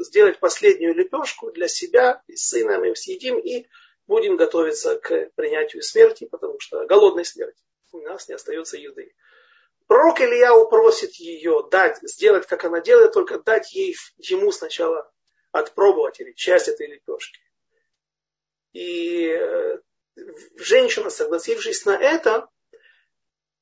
сделать 0.00 0.38
последнюю 0.38 0.94
лепешку 0.94 1.50
для 1.52 1.68
себя 1.68 2.22
и 2.26 2.36
сына, 2.36 2.78
мы 2.78 2.96
съедим 2.96 3.38
и 3.38 3.66
будем 4.06 4.36
готовиться 4.36 4.98
к 4.98 5.30
принятию 5.34 5.82
смерти, 5.82 6.26
потому 6.30 6.58
что 6.60 6.86
голодной 6.86 7.24
смерти. 7.24 7.62
У 7.92 8.00
нас 8.00 8.28
не 8.28 8.34
остается 8.34 8.76
еды. 8.76 9.14
Пророк 9.86 10.20
Илья 10.20 10.54
упросит 10.56 11.14
ее 11.14 11.66
дать, 11.70 11.98
сделать, 12.02 12.46
как 12.46 12.64
она 12.64 12.80
делает, 12.80 13.12
только 13.12 13.38
дать 13.38 13.72
ей, 13.72 13.96
ему 14.18 14.50
сначала 14.50 15.10
отпробовать 15.52 16.20
или 16.20 16.32
часть 16.32 16.68
этой 16.68 16.88
лепешки. 16.88 17.40
И 18.72 19.28
э, 19.28 19.78
женщина, 20.56 21.10
согласившись 21.10 21.84
на 21.84 21.96
это, 21.96 22.48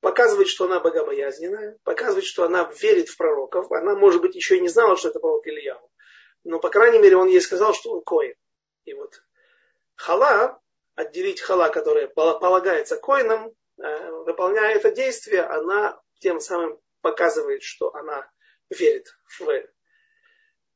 показывает, 0.00 0.48
что 0.48 0.66
она 0.66 0.80
богобоязненная, 0.80 1.78
показывает, 1.82 2.24
что 2.24 2.44
она 2.44 2.70
верит 2.80 3.08
в 3.08 3.16
пророков. 3.16 3.70
Она, 3.72 3.94
может 3.94 4.20
быть, 4.20 4.34
еще 4.34 4.56
и 4.56 4.60
не 4.60 4.68
знала, 4.68 4.96
что 4.96 5.08
это 5.08 5.18
пророк 5.18 5.46
Ильяу. 5.46 5.90
Но, 6.44 6.60
по 6.60 6.68
крайней 6.68 6.98
мере, 6.98 7.16
он 7.16 7.28
ей 7.28 7.40
сказал, 7.40 7.74
что 7.74 7.90
он 7.92 8.02
коин. 8.02 8.34
И 8.84 8.92
вот 8.92 9.22
хала, 9.94 10.60
отделить 10.94 11.40
хала, 11.40 11.70
которая 11.70 12.06
полагается 12.06 12.96
коинам, 12.96 13.54
э, 13.78 14.10
выполняя 14.10 14.74
это 14.76 14.90
действие, 14.90 15.42
она 15.42 15.98
тем 16.20 16.38
самым 16.40 16.78
показывает, 17.00 17.62
что 17.62 17.94
она 17.94 18.30
верит 18.70 19.06
в 19.24 19.40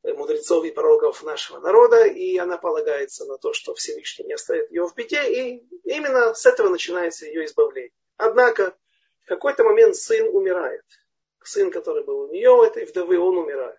мудрецов 0.02 0.64
и 0.64 0.70
пророков 0.70 1.22
нашего 1.22 1.58
народа, 1.58 2.04
и 2.06 2.37
она 2.38 2.56
полагается 2.56 3.24
на 3.24 3.38
то, 3.38 3.52
что 3.52 3.74
Всевышний 3.74 4.26
не 4.26 4.34
оставит 4.34 4.70
ее 4.70 4.87
в 4.87 4.94
беде, 4.94 5.22
и 5.28 5.66
именно 5.84 6.34
с 6.34 6.46
этого 6.46 6.68
начинается 6.68 7.26
ее 7.26 7.44
избавление. 7.44 7.92
Однако 8.16 8.76
в 9.24 9.26
какой-то 9.26 9.64
момент 9.64 9.96
сын 9.96 10.28
умирает. 10.28 10.84
Сын, 11.42 11.70
который 11.70 12.04
был 12.04 12.20
у 12.22 12.32
нее, 12.32 12.62
этой 12.66 12.84
вдовы, 12.84 13.18
он 13.18 13.38
умирает. 13.38 13.78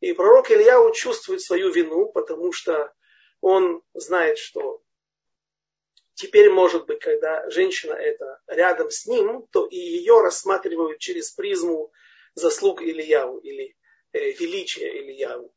И 0.00 0.12
пророк 0.12 0.50
Ильяу 0.50 0.92
чувствует 0.92 1.40
свою 1.40 1.70
вину, 1.70 2.10
потому 2.12 2.52
что 2.52 2.92
он 3.40 3.82
знает, 3.94 4.38
что 4.38 4.82
теперь, 6.14 6.50
может 6.50 6.86
быть, 6.86 7.00
когда 7.00 7.48
женщина 7.50 7.94
это 7.94 8.40
рядом 8.46 8.90
с 8.90 9.06
ним, 9.06 9.46
то 9.52 9.66
и 9.66 9.76
ее 9.76 10.20
рассматривают 10.20 10.98
через 10.98 11.30
призму 11.30 11.92
заслуг 12.34 12.82
Ильяу 12.82 13.38
или 13.38 13.76
Э, 14.14 14.30
величия 14.30 15.00
Ильяву. 15.00 15.52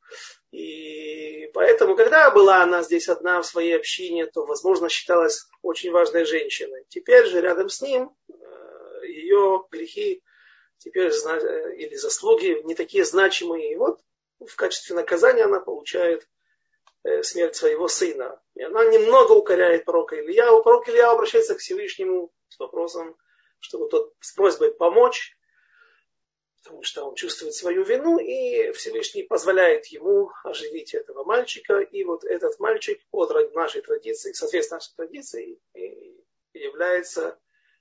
И 0.49 1.47
поэтому, 1.53 1.95
когда 1.95 2.31
была 2.31 2.63
она 2.63 2.81
здесь 2.81 3.07
одна 3.07 3.39
в 3.39 3.45
своей 3.45 3.75
общине, 3.75 4.25
то, 4.25 4.47
возможно, 4.47 4.89
считалась 4.89 5.45
очень 5.61 5.91
важной 5.91 6.25
женщиной. 6.25 6.83
Теперь 6.89 7.27
же 7.27 7.39
рядом 7.39 7.69
с 7.69 7.81
ним 7.81 8.09
э, 8.27 9.05
ее 9.05 9.63
грехи 9.69 10.23
теперь 10.79 11.11
э, 11.11 11.75
или 11.75 11.93
заслуги 11.95 12.63
не 12.63 12.73
такие 12.73 13.05
значимые. 13.05 13.73
И 13.73 13.75
вот 13.75 13.99
в 14.39 14.55
качестве 14.55 14.95
наказания 14.95 15.43
она 15.43 15.59
получает 15.59 16.27
смерть 17.21 17.55
своего 17.55 17.87
сына. 17.87 18.41
И 18.55 18.63
она 18.63 18.85
немного 18.85 19.33
укоряет 19.33 19.85
пророка 19.85 20.19
Ильяу. 20.19 20.63
Пророк 20.63 20.89
Илья 20.89 21.11
обращается 21.11 21.53
к 21.53 21.59
Всевышнему 21.59 22.33
с 22.49 22.57
вопросом, 22.57 23.15
чтобы 23.59 23.87
тот 23.87 24.13
с 24.19 24.33
просьбой 24.33 24.73
помочь 24.73 25.36
потому 26.67 26.83
что 26.83 27.05
он 27.05 27.15
чувствует 27.15 27.53
свою 27.53 27.83
вину, 27.83 28.19
и 28.19 28.73
Всевышний 28.73 29.23
позволяет 29.23 29.85
ему 29.85 30.31
оживить 30.43 30.93
этого 30.93 31.23
мальчика, 31.23 31.79
и 31.79 32.03
вот 32.03 32.25
этот 32.25 32.59
мальчик 32.59 33.01
от 33.11 33.55
нашей 33.55 33.81
традиции, 33.81 34.33
соответственно 34.33 34.79
нашей 34.79 34.93
традиции, 34.97 35.61
является 36.53 37.39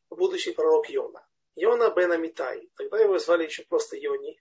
будущий 0.09 0.53
пророк 0.53 0.89
Йона. 0.89 1.27
Йона 1.57 1.91
бен 1.91 2.13
Амитай. 2.13 2.71
Тогда 2.77 3.01
его 3.01 3.19
звали 3.19 3.47
еще 3.47 3.65
просто 3.65 3.97
Йони. 3.97 4.41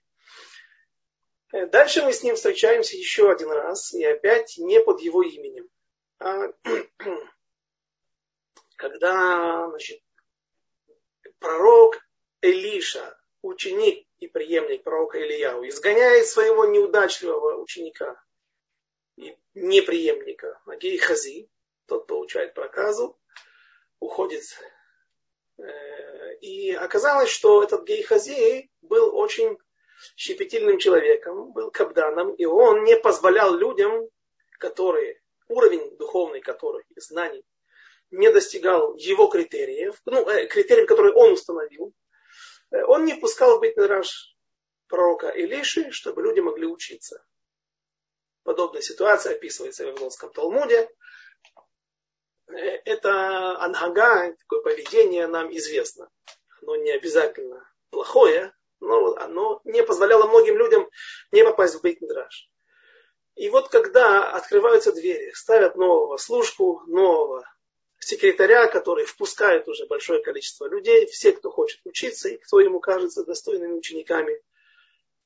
Дальше 1.50 2.02
мы 2.02 2.12
с 2.12 2.22
ним 2.22 2.36
встречаемся 2.36 2.96
еще 2.96 3.28
один 3.28 3.50
раз, 3.50 3.92
и 3.94 4.04
опять 4.04 4.58
не 4.58 4.80
под 4.80 5.00
его 5.00 5.24
именем. 5.24 5.68
А, 6.20 6.52
когда 8.76 9.68
значит, 9.70 10.00
пророк 11.40 11.98
Элиша, 12.42 13.18
ученик 13.42 14.05
и 14.18 14.28
преемник 14.28 14.82
пророка 14.82 15.18
Ильяу, 15.18 15.66
изгоняет 15.68 16.26
своего 16.26 16.64
неудачливого 16.64 17.60
ученика 17.60 18.20
и 19.16 19.36
неприемника 19.54 20.60
Агей 20.66 20.98
Хази, 20.98 21.48
тот 21.86 22.06
получает 22.06 22.54
проказу, 22.54 23.18
уходит. 24.00 24.42
Э, 25.58 26.34
и 26.40 26.72
оказалось, 26.72 27.30
что 27.30 27.62
этот 27.62 27.84
Гейхази 27.84 28.70
был 28.82 29.16
очень 29.16 29.58
щепетильным 30.16 30.78
человеком, 30.78 31.52
был 31.52 31.70
кабданом, 31.70 32.34
и 32.34 32.44
он 32.44 32.84
не 32.84 32.96
позволял 32.96 33.54
людям, 33.54 34.08
которые, 34.58 35.20
уровень 35.48 35.96
духовный 35.96 36.40
который, 36.40 36.84
знаний, 36.96 37.44
не 38.10 38.30
достигал 38.30 38.94
его 38.96 39.26
критериев, 39.28 40.00
ну, 40.04 40.28
э, 40.28 40.46
критериев, 40.46 40.86
которые 40.86 41.14
он 41.14 41.32
установил, 41.32 41.92
он 42.70 43.04
не 43.04 43.14
пускал 43.14 43.58
в 43.58 43.60
бейт 43.60 43.76
пророка 44.88 45.28
Илиши, 45.28 45.90
чтобы 45.90 46.22
люди 46.22 46.40
могли 46.40 46.66
учиться. 46.66 47.24
Подобная 48.42 48.82
ситуация 48.82 49.34
описывается 49.34 49.84
в 49.84 49.86
Вавилонском 49.92 50.32
Талмуде. 50.32 50.88
Это 52.46 53.58
ангага, 53.58 54.36
такое 54.38 54.60
поведение 54.62 55.26
нам 55.26 55.50
известно. 55.56 56.08
Оно 56.62 56.76
не 56.76 56.92
обязательно 56.92 57.68
плохое, 57.90 58.54
но 58.78 59.14
оно 59.16 59.60
не 59.64 59.82
позволяло 59.82 60.28
многим 60.28 60.56
людям 60.56 60.88
не 61.32 61.42
попасть 61.44 61.74
в 61.74 61.82
бейт 61.82 62.00
-мидраш. 62.00 62.48
И 63.34 63.50
вот 63.50 63.68
когда 63.68 64.30
открываются 64.30 64.92
двери, 64.92 65.32
ставят 65.32 65.76
нового 65.76 66.16
служку, 66.16 66.82
нового 66.86 67.44
секретаря, 67.98 68.66
который 68.68 69.04
впускает 69.04 69.68
уже 69.68 69.86
большое 69.86 70.22
количество 70.22 70.66
людей, 70.66 71.06
все, 71.06 71.32
кто 71.32 71.50
хочет 71.50 71.80
учиться 71.84 72.28
и 72.28 72.36
кто 72.36 72.60
ему 72.60 72.80
кажется 72.80 73.24
достойными 73.24 73.72
учениками. 73.72 74.40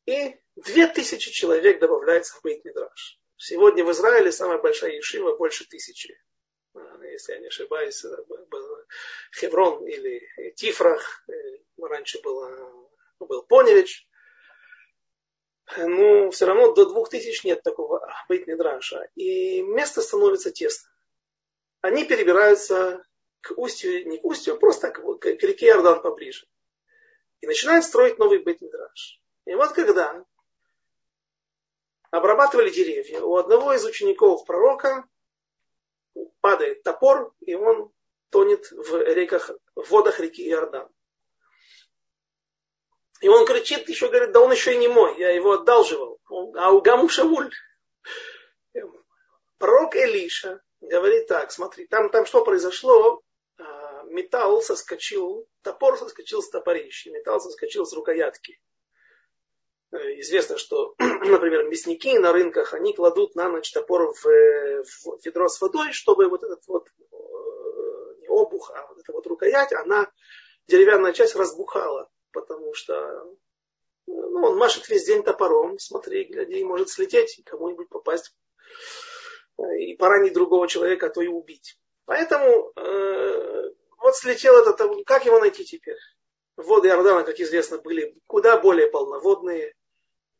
И 0.07 0.37
две 0.57 0.87
тысячи 0.87 1.31
человек 1.31 1.81
добавляется 1.81 2.35
в 2.37 2.43
Бейт 2.43 2.65
Мидраш. 2.65 3.19
Сегодня 3.37 3.85
в 3.85 3.91
Израиле 3.93 4.33
самая 4.33 4.59
большая 4.59 4.93
ешива 4.93 5.37
больше 5.37 5.67
тысячи. 5.69 6.19
А, 6.75 7.05
если 7.05 7.35
я 7.35 7.39
не 7.39 7.49
ошибаюсь, 7.49 8.05
Хеврон 9.39 9.87
или 9.87 10.27
Тифрах, 10.57 11.25
э, 11.29 11.33
раньше 11.81 12.21
было, 12.23 12.89
был 13.19 13.43
Поневич. 13.45 14.07
Но 15.77 16.31
все 16.31 16.47
равно 16.47 16.73
до 16.73 16.87
двух 16.87 17.11
тысяч 17.11 17.45
нет 17.45 17.63
такого 17.63 18.05
Бейт 18.29 18.47
Мидраша. 18.47 19.09
И 19.15 19.63
место 19.63 20.03
становится 20.03 20.51
тесно 20.51 20.91
они 21.81 22.05
перебираются 22.05 23.05
к 23.41 23.53
устью, 23.57 24.07
не 24.09 24.19
к 24.19 24.25
устью, 24.25 24.55
а 24.55 24.59
просто 24.59 24.91
к, 24.91 25.01
к, 25.01 25.21
к 25.21 25.43
реке 25.43 25.67
Иордан 25.69 26.03
поближе. 26.03 26.47
И 27.41 27.47
начинают 27.47 27.85
строить 27.85 28.19
новый 28.19 28.43
бет-мидраж. 28.43 29.21
И 29.47 29.55
вот 29.55 29.73
когда 29.73 30.25
обрабатывали 32.11 32.71
деревья, 32.71 33.23
у 33.23 33.37
одного 33.37 33.73
из 33.73 33.85
учеников 33.85 34.45
пророка 34.45 35.05
падает 36.41 36.83
топор, 36.83 37.33
и 37.41 37.55
он 37.55 37.91
тонет 38.31 38.71
в, 38.71 39.03
реках, 39.03 39.51
в 39.75 39.89
водах 39.91 40.21
реки 40.21 40.47
Иордан. 40.49 40.89
И 43.21 43.29
он 43.29 43.47
кричит, 43.47 43.89
еще 43.89 44.09
говорит, 44.09 44.33
да 44.33 44.41
он 44.41 44.51
еще 44.51 44.75
и 44.75 44.79
не 44.79 44.89
мой, 44.89 45.19
я 45.19 45.31
его 45.31 45.53
одалживал. 45.53 46.21
А 46.57 46.73
у 46.73 46.81
Гаму 46.81 47.09
Шауль, 47.09 47.53
пророк 49.59 49.97
Элиша, 49.97 50.63
говорит 50.81 51.27
так, 51.27 51.53
смотри, 51.53 51.87
там, 51.87 52.11
там 52.11 52.27
что 52.27 52.45
произошло? 52.45 53.23
А, 53.59 54.03
металл 54.05 54.63
соскочил, 54.63 55.47
топор 55.63 55.99
соскочил 55.99 56.43
с 56.43 56.51
топорища, 56.51 57.11
металл 57.11 57.41
соскочил 57.41 57.87
с 57.87 57.93
рукоятки. 57.93 58.61
Э, 59.93 60.21
известно, 60.21 60.57
что, 60.57 60.95
например, 60.99 61.65
мясники 61.65 62.19
на 62.19 62.33
рынках, 62.33 62.75
они 62.75 62.95
кладут 62.95 63.35
на 63.35 63.49
ночь 63.49 63.73
топор 63.73 64.13
в, 64.13 64.25
в 64.25 65.25
ведро 65.25 65.49
с 65.49 65.61
водой, 65.61 65.93
чтобы 65.93 66.29
вот 66.29 66.43
этот 66.43 66.67
вот, 66.67 66.89
э, 66.89 67.15
не 68.21 68.29
обух, 68.29 68.71
а 68.75 68.87
вот 68.89 68.99
эта 68.99 69.13
вот 69.13 69.27
рукоять, 69.27 69.73
она, 69.73 70.11
деревянная 70.67 71.13
часть 71.13 71.35
разбухала, 71.35 72.09
потому 72.33 72.73
что 72.75 73.27
ну, 74.07 74.47
он 74.47 74.57
машет 74.57 74.89
весь 74.89 75.05
день 75.05 75.23
топором, 75.23 75.79
смотри, 75.79 76.25
гляди, 76.25 76.65
может 76.65 76.89
слететь 76.89 77.39
и 77.39 77.43
кому-нибудь 77.43 77.89
попасть 77.89 78.35
и 79.79 79.97
поранить 79.97 80.33
другого 80.33 80.69
человека, 80.69 81.07
а 81.07 81.11
то 81.11 81.23
и 81.23 81.29
убить. 81.29 81.79
Поэтому 82.05 82.73
э, 82.77 83.71
вот 83.99 84.17
слетел 84.17 84.57
этот, 84.57 85.05
как 85.07 85.27
его 85.27 85.39
найти 85.39 85.65
теперь? 85.65 85.99
Воды 86.57 86.89
Иордана, 86.89 87.25
как 87.25 87.39
известно, 87.39 87.79
были 87.79 88.15
куда 88.27 88.59
более 88.59 88.89
полноводные. 88.89 89.75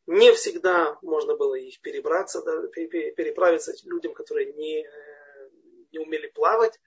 Не 0.07 0.33
всегда 0.33 0.97
можно 1.01 1.35
было 1.35 1.55
их 1.55 1.79
перебраться, 1.81 2.41
да, 2.41 2.67
переправиться 2.67 3.73
людям, 3.85 4.13
которые 4.13 4.53
не, 4.53 4.83
э, 4.85 5.49
не 5.91 5.99
умели 5.99 6.27
плавать. 6.27 6.79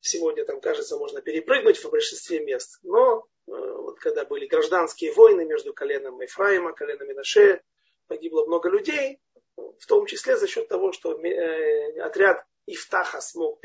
Сегодня 0.00 0.44
там, 0.44 0.60
кажется, 0.60 0.98
можно 0.98 1.22
перепрыгнуть 1.22 1.78
в 1.78 1.90
большинстве 1.90 2.40
мест. 2.40 2.78
Но 2.82 3.26
э, 3.46 3.50
вот 3.52 3.98
когда 3.98 4.24
были 4.24 4.46
гражданские 4.46 5.12
войны 5.12 5.44
между 5.46 5.72
коленом 5.72 6.20
Ефраима, 6.20 6.72
коленом 6.72 7.08
Минаше, 7.08 7.62
погибло 8.06 8.44
много 8.44 8.68
людей, 8.68 9.20
в 9.56 9.86
том 9.86 10.06
числе 10.06 10.36
за 10.36 10.46
счет 10.46 10.68
того, 10.68 10.92
что 10.92 11.18
э, 11.20 12.00
отряд 12.00 12.44
Ифтаха 12.66 13.20
смог 13.20 13.60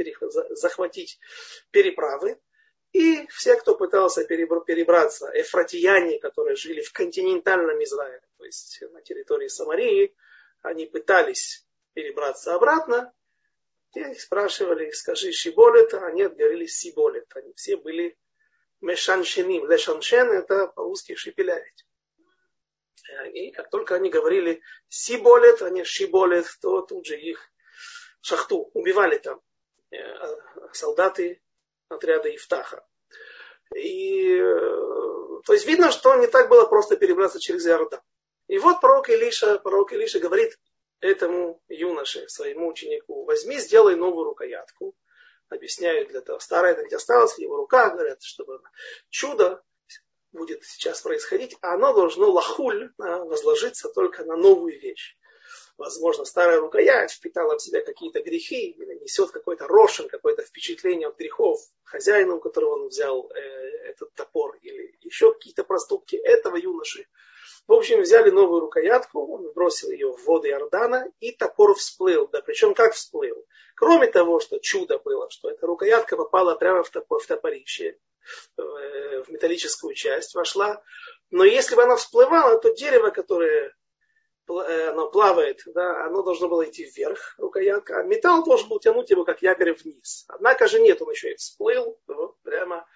захватить 0.51 1.19
переправы. 1.71 2.39
И 2.91 3.27
все, 3.27 3.55
кто 3.55 3.75
пытался 3.75 4.25
перебраться, 4.25 5.31
эфратияне, 5.35 6.19
которые 6.19 6.55
жили 6.55 6.81
в 6.81 6.91
континентальном 6.91 7.83
Израиле, 7.83 8.23
то 8.37 8.45
есть 8.45 8.81
на 8.91 9.01
территории 9.01 9.47
Самарии, 9.47 10.15
они 10.61 10.87
пытались 10.87 11.67
перебраться 11.93 12.55
обратно, 12.55 13.13
и 13.95 14.13
спрашивали, 14.15 14.91
скажи 14.91 15.31
Шиболет, 15.31 15.93
а 15.93 16.05
они 16.07 16.23
говорили 16.23 16.65
Сиболет. 16.65 17.25
Они 17.35 17.53
все 17.53 17.75
были 17.75 18.17
мешаншеним. 18.81 19.69
Лешаншен 19.69 20.31
это 20.31 20.67
по-русски 20.67 21.15
шипелявить. 21.15 21.85
И 23.33 23.51
как 23.51 23.69
только 23.69 23.95
они 23.95 24.09
говорили 24.09 24.61
сиболет, 24.87 25.61
не 25.71 25.83
шиболет, 25.83 26.45
то 26.61 26.81
тут 26.81 27.05
же 27.05 27.19
их 27.19 27.51
шахту 28.21 28.69
убивали 28.73 29.17
там 29.17 29.41
э, 29.91 29.97
солдаты 30.73 31.41
отряда 31.87 32.33
Ифтаха. 32.35 32.85
И, 33.75 34.35
э, 34.35 35.41
то 35.45 35.53
есть 35.53 35.65
видно, 35.65 35.91
что 35.91 36.15
не 36.15 36.27
так 36.27 36.49
было 36.49 36.65
просто 36.65 36.97
перебраться 36.97 37.39
через 37.39 37.65
Иордан. 37.67 38.01
И 38.47 38.57
вот 38.57 38.81
пророк 38.81 39.09
Илиша, 39.09 39.59
пророк 39.59 39.93
Илиша 39.93 40.19
говорит 40.19 40.57
этому 41.01 41.61
юноше, 41.67 42.27
своему 42.29 42.67
ученику, 42.69 43.25
возьми, 43.25 43.59
сделай 43.59 43.95
новую 43.95 44.25
рукоятку. 44.25 44.95
Объясняют 45.49 46.09
для 46.09 46.21
того. 46.21 46.39
Старая 46.39 46.75
ведь 46.75 46.93
осталась 46.93 47.33
в 47.33 47.39
его 47.39 47.57
руках, 47.57 47.93
говорят, 47.93 48.21
чтобы 48.21 48.59
чудо 49.09 49.63
будет 50.31 50.63
сейчас 50.63 51.01
происходить, 51.01 51.57
а 51.61 51.73
оно 51.73 51.93
должно 51.93 52.29
лахуль 52.31 52.91
возложиться 52.97 53.89
только 53.89 54.23
на 54.23 54.35
новую 54.35 54.79
вещь. 54.79 55.15
Возможно, 55.77 56.25
старая 56.25 56.59
рукоять 56.59 57.11
впитала 57.11 57.57
в 57.57 57.61
себя 57.61 57.81
какие-то 57.81 58.21
грехи, 58.21 58.75
несет 59.01 59.31
какой-то 59.31 59.65
рошен, 59.65 60.09
какое-то 60.09 60.43
впечатление 60.43 61.07
от 61.07 61.17
грехов 61.17 61.61
хозяину, 61.83 62.35
у 62.35 62.39
которого 62.41 62.75
он 62.75 62.87
взял 62.89 63.31
э, 63.31 63.39
этот 63.89 64.13
топор, 64.13 64.57
или 64.61 64.97
еще 65.01 65.33
какие-то 65.33 65.63
проступки 65.63 66.17
этого 66.17 66.57
юноши. 66.57 67.07
В 67.65 67.73
общем, 67.73 68.01
взяли 68.01 68.29
новую 68.29 68.61
рукоятку, 68.61 69.25
он 69.25 69.53
бросил 69.53 69.89
ее 69.89 70.11
в 70.11 70.25
воды 70.25 70.49
Иордана, 70.49 71.09
и 71.19 71.31
топор 71.31 71.75
всплыл. 71.75 72.27
Да 72.27 72.41
причем 72.41 72.73
как 72.73 72.93
всплыл? 72.93 73.45
Кроме 73.75 74.07
того, 74.07 74.39
что 74.39 74.59
чудо 74.59 74.99
было, 74.99 75.29
что 75.29 75.49
эта 75.49 75.65
рукоятка 75.65 76.17
попала 76.17 76.55
прямо 76.55 76.83
в, 76.83 76.89
топор, 76.89 77.21
в 77.21 77.27
топорище, 77.27 77.97
в 78.57 79.29
металлическую 79.29 79.93
часть 79.95 80.35
вошла. 80.35 80.81
Но 81.31 81.43
если 81.43 81.75
бы 81.75 81.83
она 81.83 81.95
всплывала, 81.95 82.59
то 82.59 82.73
дерево, 82.73 83.09
которое 83.09 83.73
э, 84.47 84.89
оно 84.89 85.09
плавает, 85.09 85.61
да, 85.67 86.05
оно 86.05 86.23
должно 86.23 86.47
было 86.47 86.67
идти 86.67 86.85
вверх, 86.85 87.35
рукоятка, 87.37 87.99
а 87.99 88.03
металл 88.03 88.43
должен 88.43 88.69
был 88.69 88.79
тянуть 88.79 89.09
его 89.09 89.23
как 89.23 89.41
якорь 89.41 89.73
вниз. 89.73 90.25
Однако 90.27 90.67
же 90.67 90.79
нет, 90.79 91.01
он 91.01 91.11
еще 91.11 91.31
и 91.31 91.35
всплыл 91.35 91.99
вот, 92.07 92.39
прямо 92.41 92.87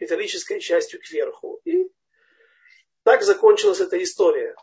металлической 0.00 0.60
частью 0.60 1.00
кверху. 1.00 1.60
И 1.64 1.90
Так 3.04 3.22
закончилась 3.22 3.80
эта 3.80 4.02
история. 4.02 4.56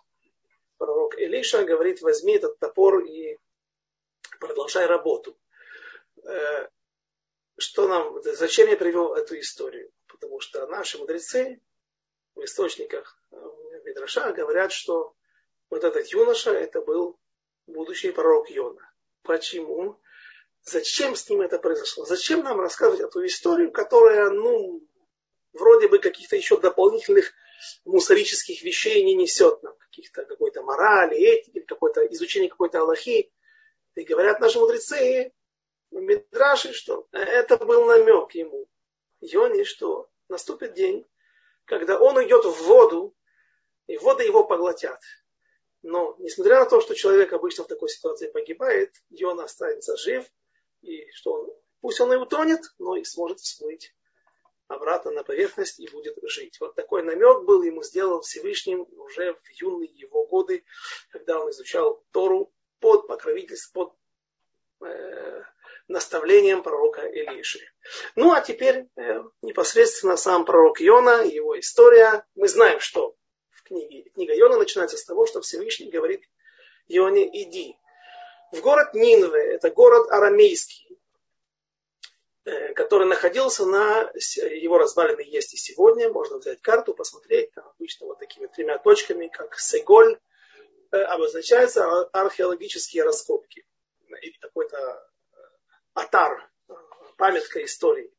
Пророк 0.78 1.18
Илиша 1.18 1.64
говорит, 1.64 2.02
возьми 2.02 2.36
этот 2.36 2.60
топор 2.60 3.00
и 3.06 3.38
продолжай 4.40 4.86
работу. 4.86 5.38
Э, 6.26 6.68
что 7.58 7.88
нам, 7.88 8.22
зачем 8.24 8.68
я 8.68 8.76
привел 8.76 9.14
эту 9.14 9.40
историю? 9.40 9.92
Потому 10.24 10.40
что 10.40 10.66
наши 10.68 10.98
мудрецы 10.98 11.60
в 12.34 12.46
источниках 12.46 13.20
э, 13.32 13.36
Мидраша 13.84 14.32
говорят, 14.32 14.72
что 14.72 15.14
вот 15.70 15.84
этот 15.84 16.08
юноша, 16.08 16.52
это 16.54 16.82
был 16.82 17.20
будущий 17.68 18.12
пророк 18.12 18.50
Йона. 18.50 18.90
Почему? 19.24 20.00
Зачем 20.62 21.18
с 21.18 21.30
ним 21.30 21.42
это 21.42 21.60
произошло? 21.60 22.06
Зачем 22.06 22.42
нам 22.42 22.58
рассказывать 22.62 23.02
эту 23.02 23.26
историю, 23.26 23.74
которая, 23.74 24.30
ну, 24.30 24.88
вроде 25.52 25.90
бы 25.90 26.00
каких-то 26.00 26.38
еще 26.38 26.58
дополнительных 26.58 27.34
мусорических 27.84 28.64
вещей 28.64 29.04
не 29.04 29.16
несет 29.16 29.62
нам, 29.62 29.76
каких-то 29.76 30.24
какой-то 30.24 30.62
морали, 30.64 31.18
этики, 31.18 31.60
какое-то 31.60 32.06
изучение 32.14 32.50
какой-то 32.50 32.80
Аллахи. 32.80 33.30
И 33.96 34.04
говорят 34.06 34.40
наши 34.40 34.58
мудрецы, 34.58 35.34
Мидраши, 35.92 36.72
что 36.72 37.10
это 37.12 37.58
был 37.58 37.86
намек 37.88 38.34
ему, 38.36 38.70
Йоне, 39.24 39.64
что 39.64 40.10
наступит 40.30 40.74
день, 40.74 41.06
когда 41.66 42.00
он 42.00 42.18
уйдет 42.18 42.46
в 42.46 42.64
воду, 42.64 43.16
и 43.88 43.98
воды 43.98 44.24
его 44.24 44.44
поглотят. 44.44 45.02
Но, 45.82 46.16
несмотря 46.20 46.60
на 46.60 46.66
то, 46.66 46.80
что 46.80 46.96
человек 46.96 47.34
обычно 47.34 47.66
в 47.66 47.68
такой 47.68 47.90
ситуации 47.90 48.28
погибает, 48.28 48.96
Йона 49.10 49.44
останется 49.44 49.98
жив, 49.98 50.26
и 50.82 51.10
что 51.12 51.34
он, 51.34 51.54
пусть 51.82 52.00
он 52.00 52.14
и 52.14 52.16
утонет, 52.16 52.62
но 52.80 52.96
и 52.96 53.04
сможет 53.04 53.40
всплыть 53.42 53.94
обратно 54.68 55.12
на 55.12 55.24
поверхность 55.24 55.80
и 55.80 55.90
будет 55.90 56.18
жить. 56.24 56.60
Вот 56.60 56.76
такой 56.76 57.04
намек 57.04 57.44
был 57.44 57.64
ему 57.64 57.84
сделан 57.84 58.22
Всевышним 58.22 58.88
уже 58.98 59.34
в 59.34 59.42
юные 59.62 59.90
его 59.90 60.26
годы, 60.26 60.64
когда 61.10 61.40
он 61.40 61.50
изучал 61.52 62.04
Тору 62.12 62.54
под 62.80 63.08
покровительством, 63.08 63.94
под 64.80 64.90
э, 64.90 65.44
наставлением 65.88 66.64
пророка 66.64 67.02
Илиши. 67.08 67.60
Ну 68.16 68.32
а 68.32 68.42
теперь 68.42 68.88
э, 68.96 69.24
непосредственно 69.42 70.18
сам 70.18 70.46
пророк 70.46 70.80
Йона, 70.80 71.24
его 71.24 71.60
история. 71.60 72.26
Мы 72.36 72.48
знаем, 72.48 72.80
что 72.80 73.16
в 73.52 73.64
книге, 73.64 74.10
книга 74.12 74.34
Йона 74.36 74.58
начинается 74.58 74.98
с 74.98 75.06
того, 75.06 75.26
что 75.26 75.42
Всевышний 75.42 75.90
говорит 75.90 76.24
Йоне, 76.88 77.28
иди. 77.44 77.78
В 78.52 78.62
город 78.62 78.94
Нинве, 78.94 79.56
это 79.56 79.72
город 79.72 80.12
арамейский, 80.12 80.94
Э, 82.46 82.74
который 82.74 83.08
находился 83.08 83.66
на 83.66 84.12
его 84.12 84.78
развалины 84.78 85.22
есть 85.22 85.54
и 85.54 85.58
сегодня. 85.58 86.10
Можно 86.10 86.40
взять 86.40 86.62
карту, 86.62 86.94
посмотреть. 86.94 87.54
Там 87.54 87.70
обычно 87.70 88.08
вот 88.08 88.20
такими 88.20 88.48
тремя 88.48 88.78
точками, 88.80 89.28
как 89.28 89.58
Сеголь, 89.58 90.20
э, 90.92 90.98
обозначаются 90.98 92.04
археологические 92.12 93.04
раскопки. 93.04 93.66
Или 94.22 94.38
какой-то 94.42 95.10
атар, 95.94 96.50
памятка 97.18 97.64
истории. 97.64 98.12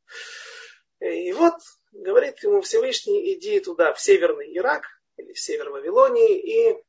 И 1.01 1.33
вот 1.33 1.55
говорит 1.93 2.43
ему 2.43 2.61
Всевышний, 2.61 3.35
иди 3.35 3.61
туда, 3.61 3.93
в 3.93 4.01
северный 4.01 4.57
Ирак, 4.57 4.87
или 5.17 5.33
в 5.33 5.39
север 5.39 5.71
Вавилонии, 5.71 6.39
и 6.39 6.83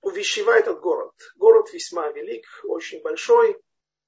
увещевай 0.00 0.60
этот 0.60 0.80
город. 0.80 1.14
Город 1.36 1.72
весьма 1.72 2.08
велик, 2.08 2.46
очень 2.64 3.00
большой, 3.02 3.60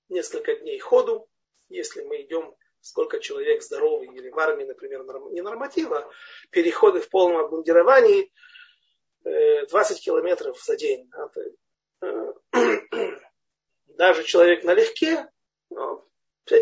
несколько 0.09 0.55
дней 0.57 0.79
ходу 0.79 1.29
если 1.69 2.03
мы 2.03 2.23
идем, 2.23 2.55
сколько 2.81 3.21
человек 3.21 3.63
здоровый, 3.63 4.09
или 4.09 4.31
в 4.31 4.39
армии, 4.39 4.65
например, 4.65 5.05
не 5.31 5.43
норматива, 5.43 6.11
переходы 6.51 7.01
в 7.01 7.09
полном 7.09 7.39
обмундировании 7.39 8.33
20 9.23 9.99
э, 9.99 10.01
километров 10.01 10.63
за 10.63 10.77
день. 10.77 11.11
Э, 12.03 12.33
даже 13.87 14.25
человек 14.25 14.65
налегке, 14.65 15.27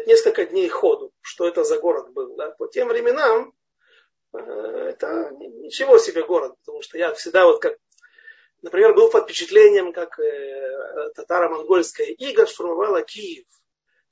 несколько 0.07 0.47
дней 0.47 0.69
ходу, 0.69 1.13
что 1.21 1.47
это 1.47 1.65
за 1.65 1.79
город 1.79 2.13
был. 2.13 2.37
Да? 2.37 2.51
По 2.51 2.69
тем 2.69 2.89
временам 2.89 3.55
э, 4.33 4.39
это 4.39 5.31
ничего 5.39 5.99
себе 5.99 6.25
город, 6.25 6.55
потому 6.61 6.83
что 6.83 6.99
я 6.99 7.13
всегда 7.15 7.47
вот 7.47 7.61
как, 7.61 7.79
например, 8.63 8.95
был 8.95 9.11
под 9.11 9.25
впечатлением, 9.25 9.93
как 9.93 10.19
татаро-монгольская 11.15 12.07
ига 12.09 12.47
штурмовала 12.47 13.03
Киев 13.03 13.47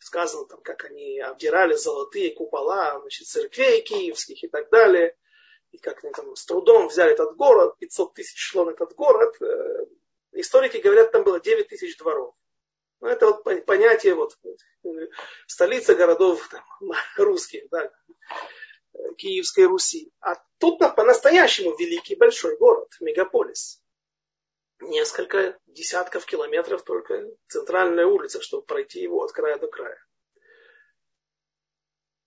сказано, 0.01 0.47
там, 0.47 0.61
как 0.63 0.85
они 0.85 1.21
обдирали 1.21 1.75
золотые 1.75 2.35
купола 2.35 2.99
значит, 3.01 3.27
церквей 3.29 3.83
киевских 3.83 4.43
и 4.43 4.49
так 4.49 4.71
далее, 4.71 5.17
и 5.71 5.79
как 5.79 6.03
они 6.03 6.13
там 6.13 6.35
с 6.35 6.45
трудом 6.45 6.89
взяли 6.89 7.13
этот 7.13 7.37
город, 7.37 7.77
500 7.79 8.15
тысяч 8.15 8.39
шло 8.39 8.65
на 8.65 8.71
этот 8.71 8.95
город. 8.95 9.41
Э, 9.41 9.87
историки 10.33 10.79
говорят, 10.79 11.13
там 11.13 11.23
было 11.23 11.39
9 11.39 11.69
тысяч 11.69 11.97
дворов. 11.97 12.35
Ну, 13.01 13.09
это 13.09 13.27
вот 13.27 13.65
понятие 13.65 14.15
вот, 14.15 14.39
столица 15.47 15.95
городов 15.95 16.47
там, 16.49 16.65
русских, 17.17 17.69
да, 17.71 17.91
Киевской 19.17 19.65
Руси. 19.65 20.13
А 20.21 20.35
тут 20.59 20.79
по-настоящему 20.79 21.77
великий 21.77 22.17
большой 22.17 22.57
город, 22.57 22.89
мегаполис 23.01 23.83
несколько 24.81 25.59
десятков 25.67 26.27
километров 26.27 26.83
только 26.83 27.27
центральная 27.49 28.07
улица, 28.07 28.41
чтобы 28.41 28.65
пройти 28.65 29.01
его 29.01 29.23
от 29.23 29.33
края 29.33 29.59
до 29.59 29.69
края. 29.69 29.99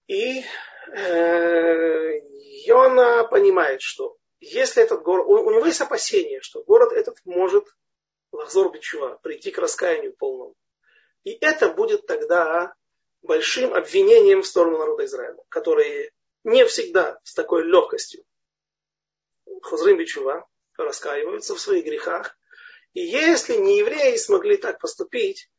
И 0.07 0.43
э, 0.95 2.19
Йона 2.65 3.23
понимает, 3.25 3.81
что 3.81 4.17
если 4.39 4.83
этот 4.83 5.01
город, 5.01 5.25
у, 5.27 5.47
у 5.47 5.51
него 5.51 5.65
есть 5.65 5.81
опасение, 5.81 6.41
что 6.41 6.63
город 6.63 6.91
этот 6.91 7.17
может 7.25 7.65
Лахзор 8.31 8.71
Бичува 8.71 9.19
прийти 9.21 9.51
к 9.51 9.57
раскаянию 9.57 10.15
полному. 10.15 10.55
И 11.23 11.31
это 11.41 11.69
будет 11.69 12.05
тогда 12.05 12.73
большим 13.21 13.73
обвинением 13.73 14.41
в 14.41 14.47
сторону 14.47 14.77
народа 14.77 15.05
Израиля, 15.05 15.43
которые 15.49 16.11
не 16.43 16.65
всегда 16.65 17.19
с 17.23 17.33
такой 17.33 17.63
легкостью 17.63 18.23
Хозрим 19.61 19.97
Бичува 19.97 20.45
раскаиваются 20.77 21.55
в 21.55 21.59
своих 21.59 21.85
грехах. 21.85 22.37
И 22.93 23.01
если 23.01 23.55
не 23.55 23.79
евреи 23.79 24.17
смогли 24.17 24.57
так 24.57 24.79
поступить, 24.79 25.49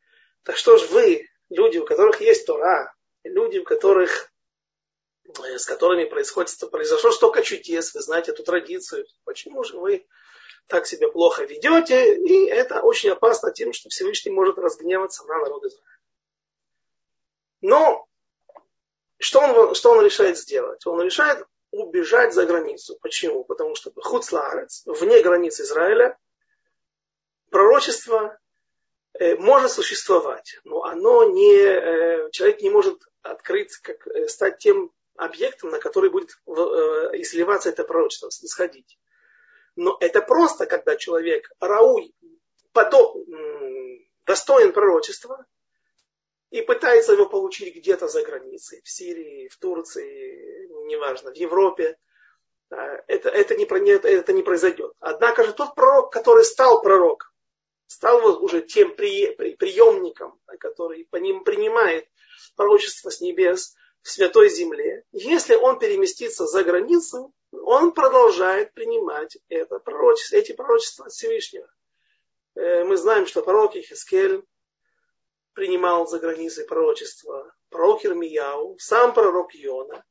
то 0.42 0.54
что 0.54 0.76
ж 0.76 0.88
вы, 0.90 1.28
люди, 1.48 1.78
у 1.78 1.86
которых 1.86 2.20
есть 2.20 2.46
Тора, 2.46 2.94
люди, 3.24 3.58
у 3.58 3.64
которых, 3.64 4.30
э, 5.24 5.58
с 5.58 5.64
которыми 5.64 6.04
происходит, 6.04 6.58
произошло 6.70 7.10
столько 7.12 7.42
чудес, 7.42 7.94
вы 7.94 8.02
знаете 8.02 8.32
эту 8.32 8.44
традицию, 8.44 9.06
почему 9.24 9.64
же 9.64 9.78
вы 9.78 10.06
так 10.66 10.86
себя 10.86 11.08
плохо 11.08 11.44
ведете? 11.44 12.16
И 12.16 12.46
это 12.46 12.80
очень 12.82 13.10
опасно 13.10 13.52
тем, 13.52 13.72
что 13.72 13.88
Всевышний 13.88 14.32
может 14.32 14.58
разгневаться 14.58 15.24
на 15.24 15.38
народ 15.38 15.64
Израиля. 15.64 15.98
Но 17.60 18.06
что 19.18 19.40
он, 19.40 19.74
что 19.74 19.92
он 19.92 20.04
решает 20.04 20.38
сделать? 20.38 20.84
Он 20.86 21.00
решает 21.00 21.46
убежать 21.70 22.34
за 22.34 22.46
границу. 22.46 22.98
Почему? 23.00 23.44
Потому 23.44 23.74
что 23.74 23.92
Хуцлаарец, 23.96 24.82
вне 24.86 25.22
границ 25.22 25.60
Израиля, 25.60 26.16
пророчество 27.50 28.38
э, 29.18 29.36
может 29.36 29.72
существовать, 29.72 30.58
но 30.64 30.84
оно 30.84 31.24
не, 31.24 31.56
э, 31.56 32.30
человек 32.30 32.60
не 32.60 32.70
может 32.70 33.00
открыть, 33.22 33.76
как, 33.78 34.06
э, 34.06 34.28
стать 34.28 34.58
тем 34.58 34.92
объектом, 35.16 35.70
на 35.70 35.78
который 35.78 36.10
будет 36.10 36.30
изливаться 36.46 37.68
это 37.68 37.84
пророчество, 37.84 38.28
исходить. 38.28 38.98
Но 39.76 39.96
это 40.00 40.20
просто, 40.20 40.66
когда 40.66 40.96
человек 40.96 41.50
подо, 42.72 43.14
достоин 44.26 44.72
пророчества, 44.72 45.44
и 46.50 46.62
пытается 46.62 47.12
его 47.12 47.26
получить 47.26 47.74
где-то 47.74 48.06
за 48.06 48.22
границей, 48.22 48.80
в 48.84 48.88
Сирии, 48.88 49.48
в 49.48 49.58
Турции, 49.58 50.68
неважно, 50.86 51.32
в 51.32 51.36
Европе, 51.36 51.98
это, 52.70 53.28
это, 53.28 53.56
не, 53.56 53.64
это 53.90 54.32
не 54.32 54.42
произойдет. 54.42 54.92
Однако 55.00 55.44
же 55.44 55.52
тот 55.52 55.74
пророк, 55.74 56.12
который 56.12 56.44
стал 56.44 56.80
пророком, 56.82 57.28
стал 57.86 58.42
уже 58.42 58.62
тем 58.62 58.94
приемником, 58.94 60.38
который 60.60 61.06
по 61.10 61.16
ним 61.16 61.42
принимает 61.44 62.08
пророчество 62.56 63.10
с 63.10 63.20
небес 63.20 63.74
в 64.02 64.10
святой 64.10 64.48
земле. 64.48 65.04
Если 65.12 65.56
он 65.56 65.78
переместится 65.78 66.46
за 66.46 66.62
границу, 66.62 67.32
он 67.62 67.92
продолжает 67.92 68.72
принимать 68.74 69.38
это 69.48 69.78
пророчество, 69.78 70.36
эти 70.36 70.52
пророчества 70.52 71.06
от 71.06 71.12
Всевышнего. 71.12 71.68
Э, 72.54 72.84
мы 72.84 72.96
знаем, 72.96 73.26
что 73.26 73.42
пророк 73.42 73.76
Ихискель 73.76 74.44
принимал 75.52 76.06
за 76.06 76.18
границей 76.18 76.66
пророчества, 76.66 77.54
пророк 77.70 78.04
Ирмияу, 78.04 78.78
сам 78.78 79.14
пророк 79.14 79.54
Йона. 79.54 80.04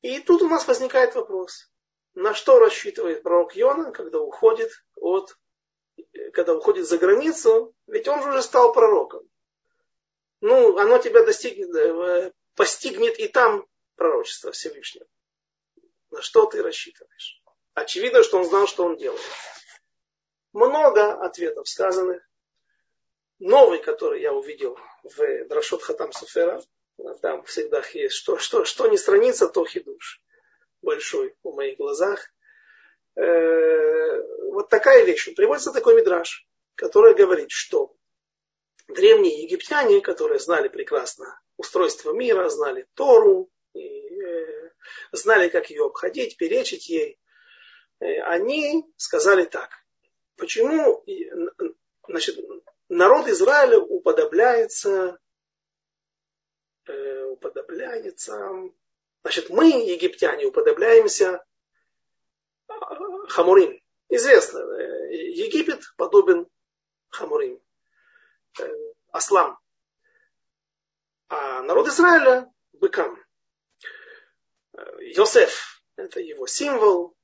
И 0.00 0.20
тут 0.20 0.42
у 0.42 0.48
нас 0.48 0.66
возникает 0.68 1.14
вопрос, 1.14 1.70
на 2.14 2.34
что 2.34 2.58
рассчитывает 2.58 3.22
пророк 3.22 3.56
Йона, 3.56 3.92
когда 3.92 4.20
уходит 4.20 4.70
от 4.96 5.36
когда 6.32 6.54
уходит 6.54 6.86
за 6.86 6.98
границу, 6.98 7.74
ведь 7.88 8.06
он 8.06 8.22
же 8.22 8.30
уже 8.30 8.42
стал 8.42 8.72
пророком. 8.72 9.28
Ну, 10.40 10.78
оно 10.78 10.98
тебя 10.98 11.24
достигнет, 11.24 11.74
э, 11.74 12.32
постигнет 12.54 13.18
и 13.18 13.26
там 13.26 13.66
пророчество 13.96 14.52
Всевышнего. 14.52 15.06
На 16.10 16.22
что 16.22 16.46
ты 16.46 16.62
рассчитываешь? 16.62 17.42
Очевидно, 17.74 18.22
что 18.22 18.38
он 18.38 18.44
знал, 18.44 18.66
что 18.66 18.84
он 18.84 18.96
делает. 18.96 19.20
Много 20.52 21.12
ответов 21.24 21.68
сказанных. 21.68 22.22
Новый, 23.38 23.80
который 23.80 24.20
я 24.20 24.32
увидел 24.32 24.76
в 25.04 25.44
Драшот 25.44 25.82
Хатам 25.82 26.12
Суфера, 26.12 26.60
там 27.22 27.44
всегда 27.44 27.82
есть, 27.92 28.16
что, 28.16 28.38
что, 28.38 28.64
что 28.64 28.88
не 28.88 28.98
страница, 28.98 29.48
то 29.48 29.64
хидуш. 29.64 30.20
Большой 30.82 31.36
в 31.44 31.54
моих 31.54 31.78
глазах. 31.78 32.32
Э, 33.14 34.22
вот 34.50 34.68
такая 34.68 35.04
вещь. 35.04 35.32
Приводится 35.36 35.72
такой 35.72 35.94
мидраж, 35.94 36.46
который 36.74 37.14
говорит, 37.14 37.50
что 37.50 37.94
древние 38.88 39.42
египтяне, 39.42 40.00
которые 40.00 40.40
знали 40.40 40.68
прекрасно 40.68 41.40
устройство 41.56 42.12
мира, 42.12 42.48
знали 42.48 42.86
Тору, 42.94 43.50
знали, 45.12 45.48
как 45.48 45.70
ее 45.70 45.86
обходить, 45.86 46.36
перечить 46.36 46.88
ей, 46.88 47.18
э, 48.00 48.20
они 48.22 48.84
сказали 48.96 49.44
так. 49.44 49.70
Почему 50.36 51.04
значит, 52.06 52.38
народ 52.88 53.26
Израиля 53.28 53.78
уподобляется, 53.78 55.18
э, 56.86 57.24
уподобляется, 57.24 58.70
значит, 59.22 59.50
мы, 59.50 59.68
египтяне, 59.68 60.46
уподобляемся 60.46 61.44
Хамурим. 63.28 63.80
Известно, 64.08 64.58
э, 64.58 65.14
Египет 65.14 65.82
подобен 65.96 66.48
Хамурим, 67.10 67.60
ослам. 69.10 69.58
А 71.28 71.62
народ 71.62 71.88
Израиля– 71.88 72.50
быкам. 72.72 73.22
Э, 74.78 74.98
Йосеф– 75.00 75.82
это 75.96 76.20
его 76.20 76.46
символ. 76.46 77.16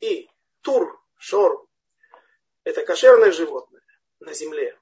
И 0.00 0.28
Тур, 0.62 1.00
Шор– 1.16 1.66
это 2.64 2.84
кошерное 2.84 3.32
животное 3.32 3.82
на 4.20 4.32
земле. 4.34 4.78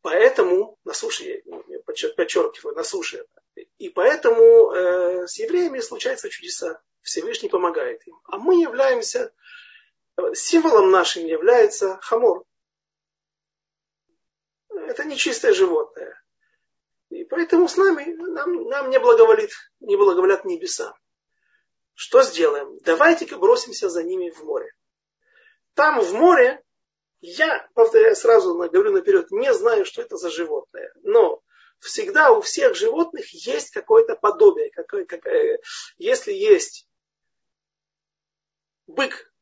Поэтому, 0.00 0.78
на 0.84 0.94
суше, 0.94 1.44
подчеркиваю, 1.86 2.74
на 2.74 2.82
суше. 2.82 3.24
И 3.78 3.88
поэтому 3.88 4.72
э, 4.72 5.26
с 5.28 5.38
евреями 5.38 5.78
случаются 5.80 6.28
чудеса. 6.28 6.82
Всевышний 7.02 7.48
помогает 7.48 8.06
им. 8.06 8.18
А 8.24 8.38
мы 8.38 8.60
являемся 8.60 9.32
символом 10.34 10.90
нашим 10.90 11.26
является 11.26 11.98
хамор. 11.98 12.44
Это 14.70 15.04
нечистое 15.04 15.52
животное. 15.52 16.20
И 17.10 17.24
поэтому 17.24 17.68
с 17.68 17.76
нами, 17.76 18.04
нам, 18.14 18.68
нам 18.68 18.90
не 18.90 18.98
благоволит, 18.98 19.50
не 19.80 19.96
благоволят 19.96 20.44
небеса. 20.44 20.94
Что 22.04 22.24
сделаем? 22.24 22.78
Давайте-ка 22.80 23.36
бросимся 23.38 23.88
за 23.88 24.02
ними 24.02 24.30
в 24.30 24.42
море. 24.42 24.72
Там 25.74 26.00
в 26.00 26.12
море, 26.12 26.60
я, 27.20 27.70
повторяю 27.74 28.16
сразу, 28.16 28.56
говорю 28.56 28.90
наперед, 28.90 29.30
не 29.30 29.54
знаю, 29.54 29.84
что 29.84 30.02
это 30.02 30.16
за 30.16 30.28
животное. 30.28 30.92
Но 31.04 31.40
всегда 31.78 32.32
у 32.32 32.40
всех 32.40 32.74
животных 32.74 33.32
есть 33.32 33.70
какое-то 33.70 34.16
подобие. 34.16 34.72
Какое, 34.72 35.04
какое, 35.04 35.60
если 35.96 36.32
есть 36.32 36.88
бык, 38.88 39.32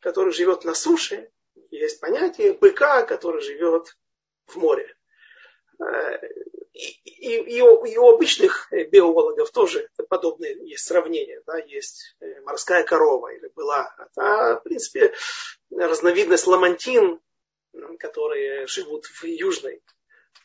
который 0.00 0.32
живет 0.32 0.64
на 0.64 0.74
суше, 0.74 1.30
есть 1.70 2.00
понятие 2.00 2.54
быка, 2.54 3.06
который 3.06 3.40
живет 3.40 3.96
в 4.46 4.56
море. 4.56 4.96
Э, 5.80 6.18
и, 6.72 7.36
и, 7.36 7.58
и, 7.58 7.60
у, 7.62 8.08
обычных 8.08 8.68
биологов 8.90 9.50
тоже 9.52 9.88
подобные 10.08 10.56
есть 10.68 10.84
сравнения. 10.84 11.42
Да? 11.46 11.58
Есть 11.58 12.16
э, 12.20 12.40
морская 12.42 12.82
корова 12.84 13.28
или 13.28 13.48
была. 13.54 13.94
А, 14.16 14.56
в 14.56 14.62
принципе, 14.62 15.12
разновидность 15.70 16.46
ламантин, 16.46 17.20
которые 17.98 18.66
живут 18.66 19.06
в 19.06 19.24
Южной 19.24 19.82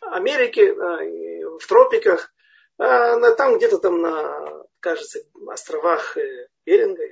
Америке, 0.01 0.73
в 0.73 1.67
тропиках, 1.67 2.33
там 2.77 3.57
где-то 3.57 3.77
там 3.79 4.01
на, 4.01 4.63
кажется, 4.79 5.19
островах 5.47 6.17
э, 6.17 6.47
Беринга 6.65 7.03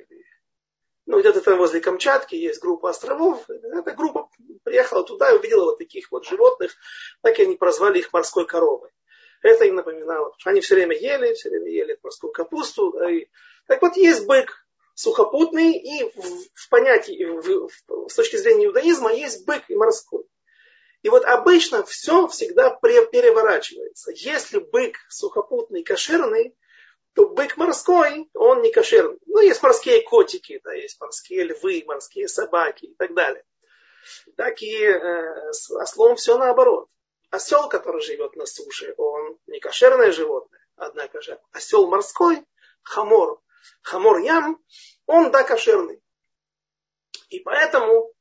ну, 1.08 1.22
где-то 1.22 1.42
там 1.42 1.58
возле 1.58 1.80
Камчатки 1.80 2.36
есть 2.36 2.62
группа 2.62 2.90
островов. 2.90 3.50
Эта 3.50 3.92
группа 3.92 4.30
приехала 4.68 5.04
туда 5.04 5.32
и 5.32 5.38
увидела 5.38 5.66
вот 5.66 5.78
таких 5.78 6.12
вот 6.12 6.26
животных. 6.26 6.74
Так 7.22 7.40
и 7.40 7.44
они 7.44 7.56
прозвали 7.56 8.00
их 8.00 8.12
морской 8.12 8.46
коровой. 8.46 8.90
Это 9.42 9.64
им 9.66 9.76
напоминало, 9.76 10.34
что 10.38 10.50
они 10.50 10.60
все 10.60 10.76
время 10.76 10.98
ели, 10.98 11.34
все 11.34 11.50
время 11.50 11.70
ели 11.70 11.98
морскую 12.04 12.34
капусту. 12.34 12.92
И... 13.08 13.30
Так 13.68 13.82
вот, 13.82 13.96
есть 13.96 14.26
бык 14.26 14.52
сухопутный, 14.94 15.78
и 15.78 16.12
в, 16.16 16.50
в 16.54 16.70
понятии, 16.70 17.24
в, 17.24 17.70
в, 17.70 18.10
с 18.10 18.16
точки 18.16 18.36
зрения 18.36 18.66
иудаизма, 18.66 19.14
есть 19.14 19.46
бык 19.46 19.64
и 19.70 19.76
морской. 19.76 20.26
И 21.04 21.10
вот 21.10 21.24
обычно 21.24 21.86
все 21.86 22.28
всегда 22.28 22.72
переворачивается. 22.72 24.12
Если 24.14 24.60
бык 24.60 24.98
сухопутный, 25.08 25.84
кошерный, 25.84 26.56
то 27.14 27.30
бык 27.30 27.56
морской, 27.56 28.30
он 28.34 28.62
не 28.62 28.72
кошерный. 28.72 29.18
Ну, 29.28 29.40
есть 29.40 29.64
морские 29.64 30.02
котики, 30.02 30.60
да, 30.64 30.74
есть 30.74 31.00
морские 31.00 31.44
львы, 31.44 31.84
морские 31.86 32.28
собаки 32.28 32.86
и 32.86 32.96
так 32.96 33.14
далее. 33.14 33.44
Так 34.36 34.62
и 34.62 34.84
э, 34.84 35.52
с 35.52 35.70
ослом 35.72 36.16
все 36.16 36.38
наоборот. 36.38 36.90
Осел, 37.30 37.68
который 37.68 38.02
живет 38.02 38.36
на 38.36 38.46
суше, 38.46 38.94
он 38.98 39.38
не 39.48 39.60
кошерное 39.60 40.12
животное, 40.12 40.66
однако 40.78 41.22
же 41.22 41.40
осел 41.52 41.88
морской, 41.88 42.46
חמור, 42.84 43.42
חמור 43.82 44.20
ים, 44.20 44.64
он 45.08 45.32
да 45.32 45.44
кошерный. 45.44 46.02
И 47.30 47.40
поэтому, 47.42 48.14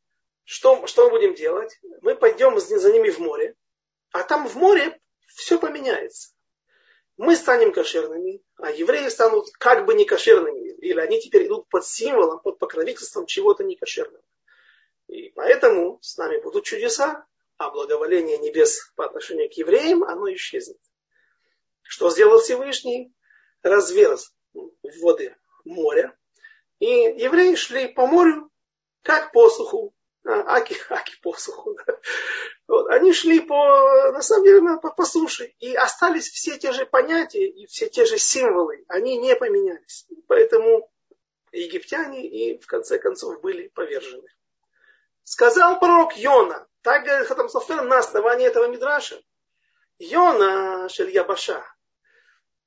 что, 0.43 0.87
что 0.89 1.05
мы 1.05 1.11
будем 1.11 1.34
делать? 1.34 1.78
Мы 2.03 2.16
пойдем 2.16 2.59
за 2.59 2.93
ними 2.93 3.11
в 3.11 3.20
море, 3.20 3.55
а 4.11 4.24
там 4.24 4.49
в 4.49 4.57
море 4.57 5.01
все 5.28 5.57
поменяется 5.59 6.30
мы 7.16 7.34
станем 7.34 7.72
кошерными, 7.72 8.43
а 8.57 8.70
евреи 8.70 9.09
станут 9.09 9.51
как 9.59 9.87
бы 9.87 9.95
не 9.95 10.05
кошерными. 10.05 10.70
Или 10.80 11.01
они 11.01 11.20
теперь 11.20 11.47
идут 11.47 11.68
под 11.68 11.87
символом, 11.87 12.41
под 12.41 12.59
покровительством 12.59 13.26
чего-то 13.26 13.64
некошерного. 13.64 14.22
И 15.09 15.31
поэтому 15.31 15.99
с 16.03 16.17
нами 16.17 16.41
будут 16.41 16.65
чудеса, 16.65 17.27
а 17.57 17.71
благоволение 17.71 18.39
небес 18.39 18.93
по 18.97 19.07
отношению 19.07 19.49
к 19.49 19.55
евреям, 19.55 20.05
оно 20.05 20.33
исчезнет. 20.33 20.79
Что 21.83 22.11
сделал 22.11 22.41
Всевышний? 22.41 23.13
Разверз 23.63 24.35
воды 25.01 25.37
моря. 25.65 26.17
И 26.79 26.87
евреи 26.87 27.55
шли 27.55 27.89
по 27.89 28.07
морю, 28.07 28.51
как 29.03 29.33
по 29.33 29.49
суху. 29.49 29.95
А, 30.25 30.57
аки, 30.57 30.77
аки 30.91 31.15
посуху. 31.23 31.75
Да. 31.75 32.01
Вот. 32.67 32.89
Они 32.89 33.13
шли 33.13 33.41
по, 33.41 34.11
на 34.13 34.23
самом 34.23 34.45
деле, 34.45 34.61
по, 34.83 34.91
по 34.91 35.05
суше. 35.05 35.55
И 35.61 35.75
остались 35.75 36.29
все 36.29 36.59
те 36.59 36.73
же 36.73 36.85
понятия 36.85 37.47
и 37.47 37.67
все 37.67 37.89
те 37.89 38.05
же 38.05 38.19
символы. 38.19 38.85
Они 38.89 39.17
не 39.19 39.37
поменялись. 39.37 40.07
Поэтому 40.27 40.91
египтяне 41.53 42.27
и 42.27 42.59
в 42.59 42.67
конце 42.67 42.99
концов 42.99 43.41
были 43.41 43.69
повержены. 43.69 44.29
Сказал 45.27 45.81
пророк 45.81 46.16
Йона, 46.16 46.68
так 46.83 47.05
говорит 47.05 47.27
Хатам 47.27 47.49
Софер 47.49 47.83
на 47.83 47.99
основании 47.99 48.47
этого 48.47 48.68
мидраша. 48.68 49.20
Йона 49.99 50.89
Шельябаша. 50.89 51.66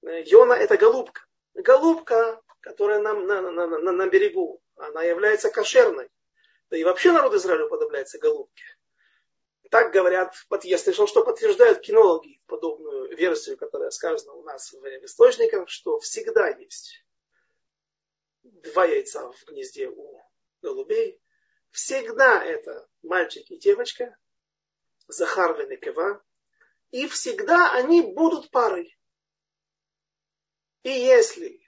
Йона 0.02 0.54
это 0.56 0.76
голубка. 0.76 1.22
Голубка, 1.54 2.42
которая 2.60 3.00
на, 3.00 3.14
на, 3.14 3.42
на, 3.50 3.66
на, 3.66 3.92
на 3.94 4.08
берегу, 4.08 4.62
она 4.76 5.04
является 5.04 5.50
кошерной. 5.50 6.10
Да 6.70 6.76
и 6.76 6.84
вообще 6.84 7.14
народ 7.14 7.34
Израиля 7.34 7.68
уподобляется 7.68 8.20
голубке. 8.20 8.64
Так 9.72 9.94
говорят, 9.94 10.36
я 10.64 10.78
слышал, 10.78 11.08
что 11.08 11.24
подтверждают 11.24 11.80
кинологи 11.80 12.42
подобную 12.46 13.16
версию, 13.16 13.56
которая 13.56 13.90
сказана 13.90 14.34
у 14.34 14.44
нас 14.44 14.74
в 14.74 14.86
источниках, 15.06 15.70
что 15.70 15.98
всегда 16.00 16.50
есть 16.50 17.06
два 18.44 18.84
яйца 18.84 19.32
в 19.32 19.46
гнезде 19.46 19.88
у 19.88 20.22
голубей. 20.62 21.22
Всегда 21.72 22.44
это 22.44 22.88
мальчик 23.04 23.50
и 23.52 23.58
девочка, 23.58 24.18
Захар 25.08 25.60
и 25.62 25.68
Некева, 25.68 26.24
и 26.92 27.08
всегда 27.08 27.72
они 27.74 28.02
будут 28.02 28.50
парой. 28.52 28.98
И 30.84 30.90
если 30.90 31.62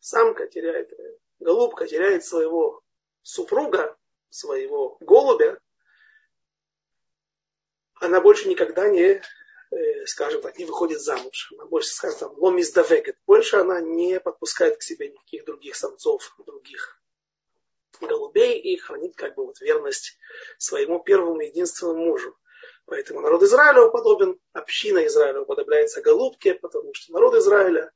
самка 0.00 0.46
теряет, 0.48 0.90
голубка 1.38 1.86
теряет 1.86 2.24
своего 2.24 2.82
супруга, 3.22 3.96
своего 4.30 4.96
голубя, 5.00 5.58
она 7.94 8.20
больше 8.20 8.48
никогда 8.48 8.88
не, 8.88 9.22
э, 9.70 10.06
скажем 10.06 10.42
так, 10.42 10.58
не 10.58 10.64
выходит 10.64 11.00
замуж. 11.00 11.52
Она 11.52 11.66
больше, 11.66 11.90
скажем 11.90 12.18
там, 12.18 12.38
ломис 12.38 12.72
давекет. 12.72 13.16
Больше 13.26 13.56
она 13.56 13.80
не 13.80 14.20
подпускает 14.20 14.78
к 14.78 14.82
себе 14.82 15.08
никаких 15.08 15.44
других 15.44 15.76
самцов, 15.76 16.34
других 16.44 17.00
голубей 18.36 18.58
и 18.58 18.76
хранит 18.76 19.16
как 19.16 19.34
бы 19.34 19.46
вот 19.46 19.60
верность 19.60 20.18
своему 20.58 21.02
первому 21.02 21.40
единственному 21.40 22.04
мужу. 22.04 22.36
Поэтому 22.86 23.20
народ 23.20 23.42
Израиля 23.42 23.88
подобен, 23.88 24.38
община 24.52 25.06
Израиля 25.06 25.40
уподобляется 25.40 26.02
голубке, 26.02 26.54
потому 26.54 26.94
что 26.94 27.12
народ 27.12 27.34
Израиля, 27.34 27.90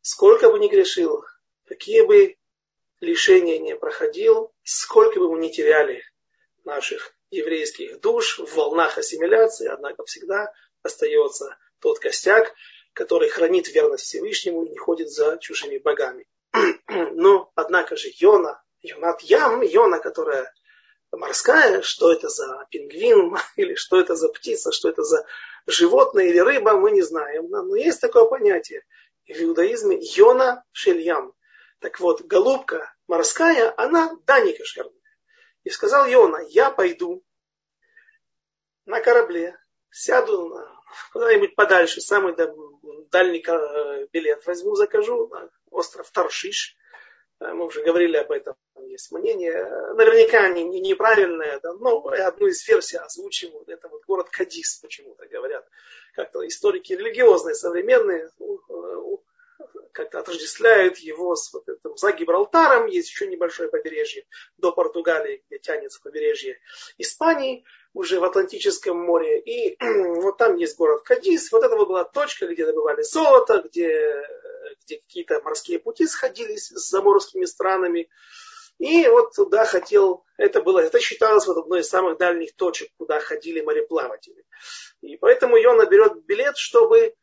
сколько 0.00 0.50
бы 0.50 0.58
ни 0.58 0.68
грешил, 0.68 1.24
какие 1.66 2.02
бы 2.02 2.36
лишения 3.00 3.58
не 3.58 3.76
проходил, 3.76 4.52
сколько 4.64 5.20
бы 5.20 5.30
мы 5.30 5.38
ни 5.38 5.50
теряли 5.50 6.02
наших 6.64 7.14
еврейских 7.30 8.00
душ 8.00 8.38
в 8.38 8.54
волнах 8.56 8.98
ассимиляции, 8.98 9.68
однако 9.68 10.04
всегда 10.04 10.52
остается 10.82 11.56
тот 11.80 11.98
костяк, 11.98 12.52
который 12.92 13.28
хранит 13.28 13.68
верность 13.68 14.04
Всевышнему 14.04 14.64
и 14.64 14.70
не 14.70 14.78
ходит 14.78 15.10
за 15.10 15.38
чужими 15.38 15.78
богами. 15.78 16.26
Но, 16.88 17.52
однако 17.54 17.96
же, 17.96 18.08
Йона, 18.18 18.63
Йонат 18.84 19.22
Ям, 19.22 19.62
Йона, 19.62 19.98
которая 19.98 20.52
морская, 21.10 21.80
что 21.82 22.12
это 22.12 22.28
за 22.28 22.66
пингвин, 22.70 23.36
или 23.56 23.74
что 23.74 23.98
это 23.98 24.14
за 24.14 24.28
птица, 24.28 24.72
что 24.72 24.88
это 24.88 25.02
за 25.02 25.26
животное 25.66 26.26
или 26.26 26.38
рыба, 26.38 26.74
мы 26.74 26.90
не 26.90 27.02
знаем. 27.02 27.48
Но 27.48 27.74
есть 27.76 28.00
такое 28.00 28.26
понятие 28.26 28.82
в 29.26 29.32
иудаизме 29.32 29.98
Йона 30.00 30.64
Шельям. 30.72 31.32
Так 31.78 31.98
вот, 31.98 32.22
голубка 32.22 32.94
морская, 33.08 33.72
она 33.76 34.12
да 34.26 34.40
не 34.40 34.52
кошерная. 34.52 34.92
И 35.64 35.70
сказал 35.70 36.06
Йона, 36.06 36.44
я 36.50 36.70
пойду 36.70 37.24
на 38.84 39.00
корабле, 39.00 39.56
сяду 39.90 40.48
на 40.48 40.74
куда-нибудь 41.12 41.54
подальше, 41.54 42.02
самый 42.02 42.36
дальний 43.10 43.42
э, 43.46 44.06
билет 44.12 44.44
возьму, 44.46 44.74
закажу, 44.74 45.32
остров 45.70 46.10
Таршиш. 46.10 46.76
Э, 47.40 47.52
мы 47.52 47.66
уже 47.66 47.82
говорили 47.82 48.16
об 48.16 48.30
этом, 48.30 48.54
есть 48.94 49.12
мнение. 49.12 49.64
Наверняка 49.94 50.44
они 50.44 50.64
неправильное, 50.80 51.60
да, 51.60 51.72
но 51.74 52.06
одну 52.08 52.46
из 52.46 52.66
версий 52.66 52.96
озвучивают. 52.96 53.68
Это 53.68 53.88
вот 53.88 54.04
город 54.06 54.28
Кадис 54.30 54.76
почему-то 54.76 55.26
говорят. 55.26 55.68
Как-то 56.14 56.46
историки 56.46 56.92
религиозные, 56.92 57.54
современные, 57.54 58.30
как-то 59.92 60.18
отождествляют 60.20 60.98
его 60.98 61.34
с 61.36 61.52
вот 61.52 61.68
этим, 61.68 61.96
за 61.96 62.12
Гибралтаром. 62.12 62.86
Есть 62.86 63.10
еще 63.10 63.26
небольшое 63.26 63.68
побережье 63.68 64.26
до 64.58 64.72
Португалии, 64.72 65.42
где 65.46 65.58
тянется 65.58 66.00
побережье 66.02 66.58
Испании, 66.98 67.64
уже 67.94 68.18
в 68.18 68.24
Атлантическом 68.24 68.98
море. 68.98 69.40
И 69.40 69.76
вот 70.20 70.36
там 70.36 70.56
есть 70.56 70.76
город 70.76 71.02
Кадис. 71.04 71.50
Вот 71.52 71.64
это 71.64 71.76
была 71.76 72.04
точка, 72.04 72.46
где 72.46 72.66
добывали 72.66 73.02
золото, 73.02 73.62
где, 73.64 74.24
где 74.84 74.98
какие-то 74.98 75.40
морские 75.42 75.78
пути 75.78 76.06
сходились 76.06 76.68
с 76.68 76.90
заморскими 76.90 77.44
странами. 77.44 78.08
И 78.78 79.06
вот 79.08 79.34
туда 79.34 79.64
хотел, 79.64 80.24
это 80.36 80.60
было, 80.60 80.80
это 80.80 80.98
считалось 81.00 81.46
вот 81.46 81.58
одной 81.58 81.80
из 81.80 81.88
самых 81.88 82.18
дальних 82.18 82.54
точек, 82.56 82.90
куда 82.96 83.20
ходили 83.20 83.60
мореплаватели. 83.60 84.44
И 85.00 85.16
поэтому 85.16 85.56
Йона 85.56 85.86
берет 85.86 86.24
билет, 86.24 86.56
чтобы 86.56 87.14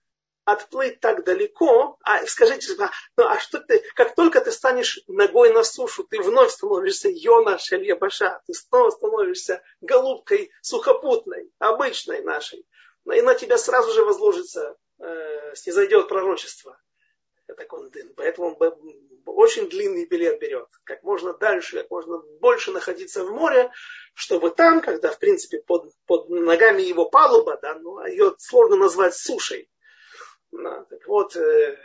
отплыть 0.46 1.00
так 1.00 1.24
далеко, 1.24 1.98
а 2.02 2.26
скажите, 2.26 2.74
ну 3.18 3.26
а 3.26 3.40
что 3.40 3.60
ты, 3.60 3.84
как 3.96 4.16
только 4.16 4.42
ты 4.42 4.52
станешь 4.52 5.00
ногой 5.08 5.54
на 5.54 5.64
сушу, 5.64 6.04
ты 6.04 6.20
вновь 6.22 6.52
становишься 6.52 7.10
Йона 7.12 7.60
Шельябаша, 7.60 8.42
ты 8.48 8.54
снова 8.54 8.90
становишься 8.90 9.62
голубкой 9.82 10.52
сухопутной, 10.62 11.52
обычной 11.60 12.24
нашей. 12.24 12.66
И 13.06 13.22
на 13.22 13.36
тебя 13.36 13.58
сразу 13.58 13.92
же 13.92 14.04
возложится, 14.04 14.78
э, 15.00 15.56
снизойдет 15.56 16.08
пророчество. 16.08 16.80
Это 17.48 17.66
кондын. 17.66 18.14
Поэтому 18.16 18.48
он 18.48 18.56
очень 19.32 19.70
длинный 19.70 20.06
билет 20.06 20.40
берет. 20.40 20.68
Как 20.84 21.04
можно 21.04 21.34
дальше, 21.34 21.78
как 21.78 21.92
можно 21.92 22.18
больше 22.40 22.72
находиться 22.72 23.24
в 23.24 23.32
море, 23.32 23.72
чтобы 24.14 24.52
там, 24.52 24.82
когда, 24.82 25.12
в 25.12 25.20
принципе, 25.20 25.60
под, 25.60 25.92
под 26.06 26.30
ногами 26.30 26.82
его 26.82 27.10
палуба, 27.10 27.58
да, 27.62 27.76
ну, 27.76 28.06
ее 28.06 28.36
сложно 28.40 28.76
назвать 28.76 29.16
сушей, 29.16 29.70
да, 30.52 30.86
так 30.90 31.08
вот, 31.08 31.36
э, 31.36 31.78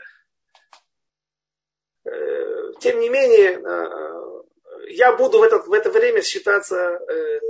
э, 2.05 2.73
тем 2.81 3.01
не 3.01 3.09
менее, 3.09 3.61
э, 3.61 4.43
я 4.89 5.17
буду 5.17 5.39
в, 5.39 5.43
этот, 5.43 5.67
в 5.67 5.73
это 5.73 5.91
время 5.91 6.23
считаться 6.23 6.77
э, 6.77 7.41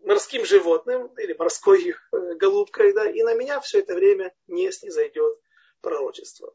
морским 0.00 0.44
животным 0.44 1.08
или 1.18 1.34
морской 1.34 1.90
э, 1.90 2.34
голубкой, 2.34 2.92
да, 2.92 3.08
и 3.08 3.22
на 3.22 3.34
меня 3.34 3.60
все 3.60 3.80
это 3.80 3.94
время 3.94 4.34
не 4.46 4.70
снизойдет 4.72 5.38
пророчество. 5.80 6.54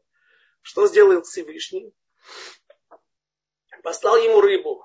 Что 0.62 0.86
сделал 0.86 1.22
Всевышний? 1.22 1.92
Послал 3.84 4.16
ему 4.16 4.40
рыбу, 4.40 4.82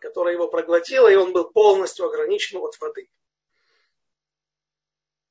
которая 0.00 0.34
его 0.34 0.48
проглотила, 0.48 1.06
и 1.06 1.14
он 1.14 1.32
был 1.32 1.44
полностью 1.52 2.06
ограничен 2.06 2.58
от 2.58 2.76
воды. 2.80 3.08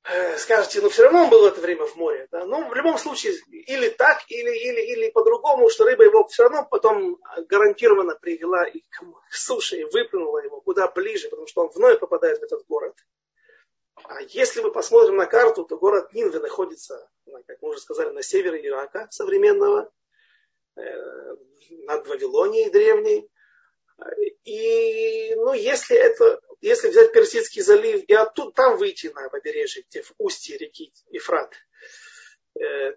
Э, 0.04 0.38
скажете, 0.38 0.80
ну 0.80 0.88
все 0.88 1.02
равно 1.02 1.24
он 1.24 1.30
был 1.30 1.42
в 1.42 1.44
это 1.44 1.60
время 1.60 1.84
в 1.84 1.94
море. 1.96 2.26
Да? 2.32 2.46
Ну, 2.46 2.70
в 2.70 2.74
любом 2.74 2.96
случае, 2.96 3.34
или 3.50 3.90
так, 3.90 4.22
или, 4.28 4.50
или, 4.50 4.80
или 4.80 5.10
по-другому, 5.10 5.68
что 5.68 5.84
рыба 5.84 6.04
его 6.04 6.26
все 6.26 6.44
равно 6.44 6.66
потом 6.68 7.20
гарантированно 7.50 8.14
привела 8.14 8.64
и 8.64 8.80
к 8.80 9.04
суше 9.30 9.76
и 9.76 9.84
выплюнула 9.84 10.38
его 10.38 10.62
куда 10.62 10.88
ближе, 10.88 11.28
потому 11.28 11.46
что 11.46 11.64
он 11.64 11.68
вновь 11.68 12.00
попадает 12.00 12.38
в 12.38 12.44
этот 12.44 12.66
город. 12.66 12.96
А 14.04 14.22
если 14.22 14.62
мы 14.62 14.72
посмотрим 14.72 15.16
на 15.16 15.26
карту, 15.26 15.64
то 15.66 15.76
город 15.76 16.14
Нинве 16.14 16.40
находится, 16.40 17.10
как 17.46 17.60
мы 17.60 17.68
уже 17.68 17.80
сказали, 17.80 18.08
на 18.08 18.22
севере 18.22 18.66
Ирака 18.66 19.06
современного, 19.10 19.92
над 20.76 22.06
Вавилонией 22.06 22.70
древней. 22.70 23.28
И 24.44 25.34
ну, 25.36 25.52
если 25.52 25.96
это 25.96 26.40
если 26.62 26.88
взять 26.88 27.12
Персидский 27.12 27.60
залив 27.60 28.04
и 28.04 28.14
оттуда 28.14 28.52
там 28.52 28.78
выйти 28.78 29.08
на 29.08 29.28
побережье, 29.28 29.84
где 29.88 30.02
в 30.02 30.12
устье 30.18 30.56
реки 30.56 30.92
Ефрат, 31.10 31.52
э, 31.52 31.56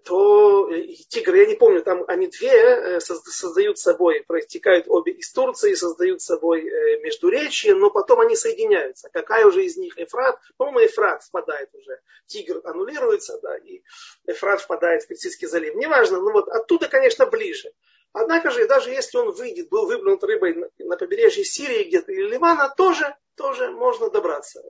то 0.04 0.70
тигр, 1.08 1.34
я 1.34 1.46
не 1.46 1.54
помню, 1.54 1.82
там 1.82 2.04
они 2.08 2.26
две 2.28 2.50
э, 2.50 3.00
создают 3.00 3.78
собой, 3.78 4.22
протекают 4.26 4.86
обе 4.88 5.12
из 5.12 5.32
Турции, 5.32 5.74
создают 5.74 6.20
собой 6.20 6.68
э, 6.68 7.00
междуречие, 7.02 7.74
но 7.74 7.90
потом 7.90 8.20
они 8.20 8.36
соединяются. 8.36 9.08
Какая 9.12 9.46
уже 9.46 9.64
из 9.64 9.76
них 9.76 9.98
Эфрат? 9.98 10.38
По-моему, 10.56 10.86
Эфрат 10.86 11.22
впадает 11.22 11.70
уже. 11.74 12.00
Тигр 12.26 12.60
аннулируется, 12.64 13.38
да, 13.42 13.56
и 13.56 13.82
Эфрат 14.26 14.60
впадает 14.60 15.04
в 15.04 15.08
Персидский 15.08 15.48
залив. 15.48 15.74
Неважно, 15.74 16.20
но 16.20 16.32
вот 16.32 16.48
оттуда, 16.48 16.88
конечно, 16.88 17.26
ближе. 17.26 17.72
Однако 18.12 18.50
же, 18.50 18.66
даже 18.66 18.90
если 18.90 19.18
он 19.18 19.32
выйдет, 19.32 19.68
был 19.68 19.86
выплюнут 19.86 20.24
рыбой 20.24 20.70
на 20.78 20.96
побережье 20.96 21.44
Сирии 21.44 21.84
где-то 21.84 22.12
или 22.12 22.28
Ливана, 22.28 22.72
тоже, 22.76 23.14
тоже 23.36 23.70
можно 23.70 24.10
добраться. 24.10 24.62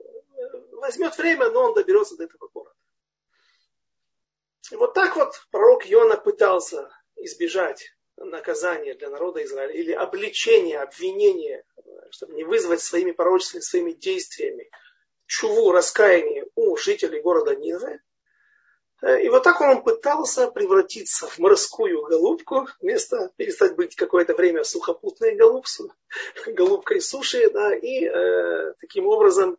Возьмет 0.71 1.17
время, 1.17 1.49
но 1.51 1.65
он 1.65 1.73
доберется 1.73 2.17
до 2.17 2.25
этого 2.25 2.49
города. 2.53 2.76
И 4.71 4.75
вот 4.75 4.93
так 4.93 5.15
вот 5.15 5.33
пророк 5.51 5.85
Йона 5.85 6.17
пытался 6.17 6.89
избежать 7.15 7.91
наказания 8.17 8.95
для 8.95 9.09
народа 9.09 9.43
Израиля 9.43 9.73
или 9.73 9.91
обличения, 9.91 10.81
обвинения, 10.81 11.63
чтобы 12.11 12.33
не 12.33 12.43
вызвать 12.43 12.81
своими 12.81 13.11
пророчествами, 13.11 13.61
своими 13.61 13.91
действиями 13.91 14.69
чуву, 15.27 15.71
раскаяние 15.71 16.47
у 16.55 16.75
жителей 16.77 17.21
города 17.21 17.55
Нинвы. 17.55 18.01
Э, 19.01 19.21
и 19.21 19.29
вот 19.29 19.43
так 19.43 19.61
он 19.61 19.83
пытался 19.83 20.49
превратиться 20.49 21.27
в 21.27 21.37
морскую 21.37 22.03
голубку, 22.03 22.67
вместо 22.81 23.31
перестать 23.35 23.75
быть 23.75 23.95
какое-то 23.95 24.33
время 24.33 24.63
сухопутной 24.63 25.35
голубцей, 25.35 25.91
голубкой 26.47 27.01
суши, 27.01 27.49
да, 27.51 27.75
и 27.75 28.05
э, 28.05 28.73
таким 28.79 29.07
образом 29.07 29.57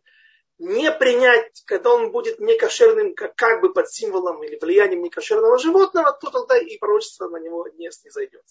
не 0.59 0.91
принять, 0.91 1.63
когда 1.65 1.93
он 1.93 2.11
будет 2.11 2.39
некошерным, 2.39 3.15
как, 3.15 3.35
как 3.35 3.61
бы 3.61 3.73
под 3.73 3.89
символом 3.89 4.43
или 4.43 4.57
влиянием 4.57 5.01
некошерного 5.01 5.57
животного, 5.57 6.11
то 6.11 6.29
тогда 6.29 6.57
и 6.57 6.77
пророчество 6.77 7.27
на 7.27 7.37
него 7.37 7.67
не 7.75 7.91
снизойдет. 7.91 8.43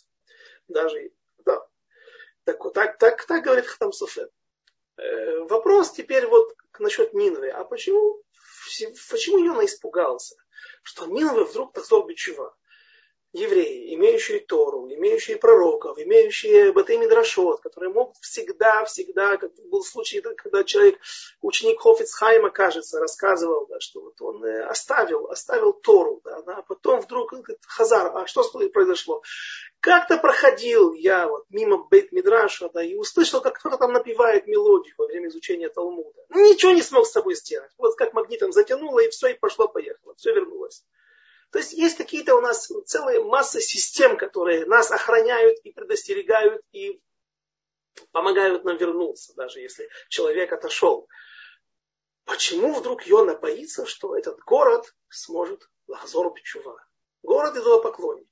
Даже, 0.66 1.12
да. 1.44 1.64
Так, 2.44 2.72
так, 2.72 2.98
так, 2.98 3.24
так 3.24 3.44
говорит 3.44 3.66
Хатам 3.66 3.92
Суфет. 3.92 4.30
Э, 4.96 5.40
вопрос 5.44 5.92
теперь 5.92 6.26
вот 6.26 6.54
насчет 6.78 7.14
Нинвы. 7.14 7.50
А 7.50 7.64
почему, 7.64 8.22
почему 9.10 9.38
Йона 9.38 9.66
испугался? 9.66 10.36
что 10.88 11.06
Нинвы 11.06 11.44
вдруг 11.44 11.72
такой 11.72 12.06
бичува. 12.06 12.56
Евреи, 13.38 13.94
имеющие 13.94 14.40
Тору, 14.40 14.88
имеющие 14.88 15.36
пророков, 15.36 15.98
имеющие 15.98 16.72
Батей 16.72 16.98
Мидрашот, 16.98 17.60
которые 17.60 17.90
могут 17.90 18.16
всегда, 18.20 18.84
всегда, 18.84 19.36
как 19.36 19.52
был 19.70 19.82
случай, 19.84 20.20
когда 20.20 20.64
человек, 20.64 20.98
ученик 21.40 21.80
Хофицхайма, 21.80 22.50
кажется, 22.50 22.98
рассказывал, 22.98 23.66
да, 23.66 23.78
что 23.80 24.00
вот 24.00 24.20
он 24.20 24.44
э, 24.44 24.64
оставил, 24.64 25.28
оставил 25.30 25.72
Тору, 25.72 26.20
да, 26.24 26.42
а 26.46 26.62
потом 26.62 27.00
вдруг 27.00 27.30
говорит, 27.30 27.60
Хазар, 27.66 28.16
а 28.16 28.26
что 28.26 28.42
произошло? 28.72 29.22
Как-то 29.80 30.18
проходил 30.18 30.92
я 30.92 31.28
вот 31.28 31.44
мимо 31.50 31.78
Бейт 31.78 32.10
Мидраша, 32.10 32.68
да, 32.74 32.82
и 32.82 32.94
услышал, 32.94 33.40
как 33.40 33.58
кто-то 33.58 33.76
там 33.76 33.92
напевает 33.92 34.46
мелодию 34.48 34.94
во 34.98 35.06
время 35.06 35.28
изучения 35.28 35.68
Талмуда. 35.68 36.26
Ничего 36.30 36.72
не 36.72 36.82
смог 36.82 37.06
с 37.06 37.12
собой 37.12 37.36
сделать. 37.36 37.70
Вот 37.78 37.94
как 37.94 38.12
магнитом 38.12 38.52
затянуло, 38.52 38.98
и 39.00 39.10
все, 39.10 39.28
и 39.28 39.34
пошло-поехало. 39.34 40.14
Все 40.16 40.34
вернулось. 40.34 40.84
То 41.50 41.58
есть 41.58 41.72
есть 41.72 41.96
какие-то 41.96 42.34
у 42.36 42.40
нас 42.40 42.70
целые 42.86 43.22
массы 43.24 43.60
систем, 43.60 44.16
которые 44.16 44.66
нас 44.66 44.90
охраняют 44.90 45.58
и 45.64 45.72
предостерегают, 45.72 46.62
и 46.72 47.00
помогают 48.12 48.64
нам 48.64 48.76
вернуться, 48.76 49.34
даже 49.34 49.60
если 49.60 49.88
человек 50.08 50.52
отошел. 50.52 51.08
Почему 52.24 52.74
вдруг 52.74 53.06
Йона 53.06 53.38
боится, 53.38 53.86
что 53.86 54.16
этот 54.16 54.38
город 54.40 54.94
сможет 55.08 55.68
Лахзор 55.86 56.34
Бичува? 56.34 56.84
Город 57.22 57.56
идолопоклонников. 57.56 58.28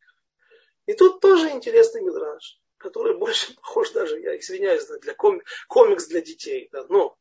И 0.85 0.93
тут 0.93 1.21
тоже 1.21 1.51
интересный 1.51 2.03
мидраж. 2.03 2.61
который 2.77 3.17
больше 3.17 3.55
похож 3.57 3.91
даже, 3.93 4.21
я 4.21 4.39
извиняюсь, 4.39 4.85
для 5.01 5.15
ком, 5.15 5.41
комикс 5.69 6.07
для 6.07 6.21
детей. 6.21 6.69
Да, 6.71 6.85
но 6.91 7.17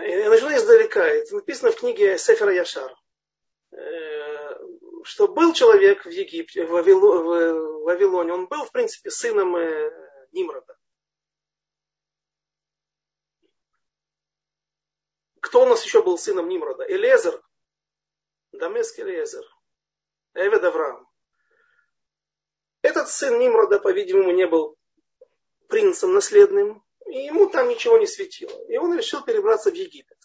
я 0.00 0.28
начну 0.28 0.48
издалека. 0.54 1.06
Это 1.06 1.36
написано 1.36 1.70
в 1.70 1.76
книге 1.76 2.18
Сефера 2.18 2.52
Яшар. 2.52 2.92
Э, 3.72 4.58
что 5.04 5.28
был 5.28 5.52
человек 5.54 6.04
в 6.04 6.10
Египте, 6.10 6.66
в 6.66 6.70
Вавилоне, 6.70 8.32
он 8.34 8.46
был, 8.46 8.64
в 8.64 8.72
принципе, 8.72 9.10
сыном 9.10 9.56
э, 9.56 9.90
Нимрода. 10.32 10.76
Кто 15.40 15.62
у 15.62 15.66
нас 15.66 15.84
еще 15.84 16.02
был 16.02 16.18
сыном 16.18 16.48
Нимрода? 16.48 16.84
Элезер, 16.84 17.42
Дамеск 18.52 18.98
Элезер, 19.00 19.44
Эвед 20.34 20.62
Авраам. 20.62 21.08
Этот 22.82 23.08
сын 23.08 23.38
Нимрода, 23.38 23.80
по-видимому, 23.80 24.32
не 24.32 24.46
был 24.46 24.76
принцем 25.68 26.12
наследным, 26.12 26.84
и 27.06 27.24
ему 27.24 27.48
там 27.48 27.68
ничего 27.68 27.96
не 27.96 28.06
светило. 28.06 28.66
И 28.66 28.76
он 28.76 28.96
решил 28.96 29.24
перебраться 29.24 29.70
в 29.70 29.74
Египет. 29.74 30.18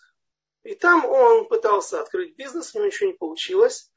И 0.68 0.76
там 0.76 1.06
он 1.06 1.48
пытался 1.48 2.02
открыть 2.02 2.36
бизнес, 2.36 2.76
у 2.76 2.80
него 2.80 2.88
ничего 2.88 3.08
не 3.08 3.16
получилось. 3.16 3.90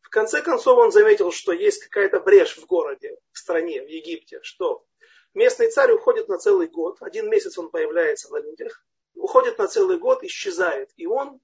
В 0.00 0.08
конце 0.08 0.40
концов 0.40 0.78
он 0.78 0.90
заметил, 0.90 1.30
что 1.30 1.52
есть 1.52 1.84
какая-то 1.84 2.18
брешь 2.18 2.56
в 2.56 2.64
городе, 2.64 3.18
в 3.32 3.38
стране, 3.38 3.82
в 3.82 3.88
Египте, 3.88 4.40
что 4.42 4.86
местный 5.34 5.70
царь 5.70 5.92
уходит 5.92 6.28
на 6.28 6.38
целый 6.38 6.68
год, 6.68 6.96
один 7.02 7.28
месяц 7.28 7.58
он 7.58 7.68
появляется 7.68 8.32
на 8.32 8.38
людях, 8.38 8.86
уходит 9.14 9.58
на 9.58 9.68
целый 9.68 9.98
год, 9.98 10.24
исчезает. 10.24 10.88
И 10.96 11.06
он, 11.06 11.42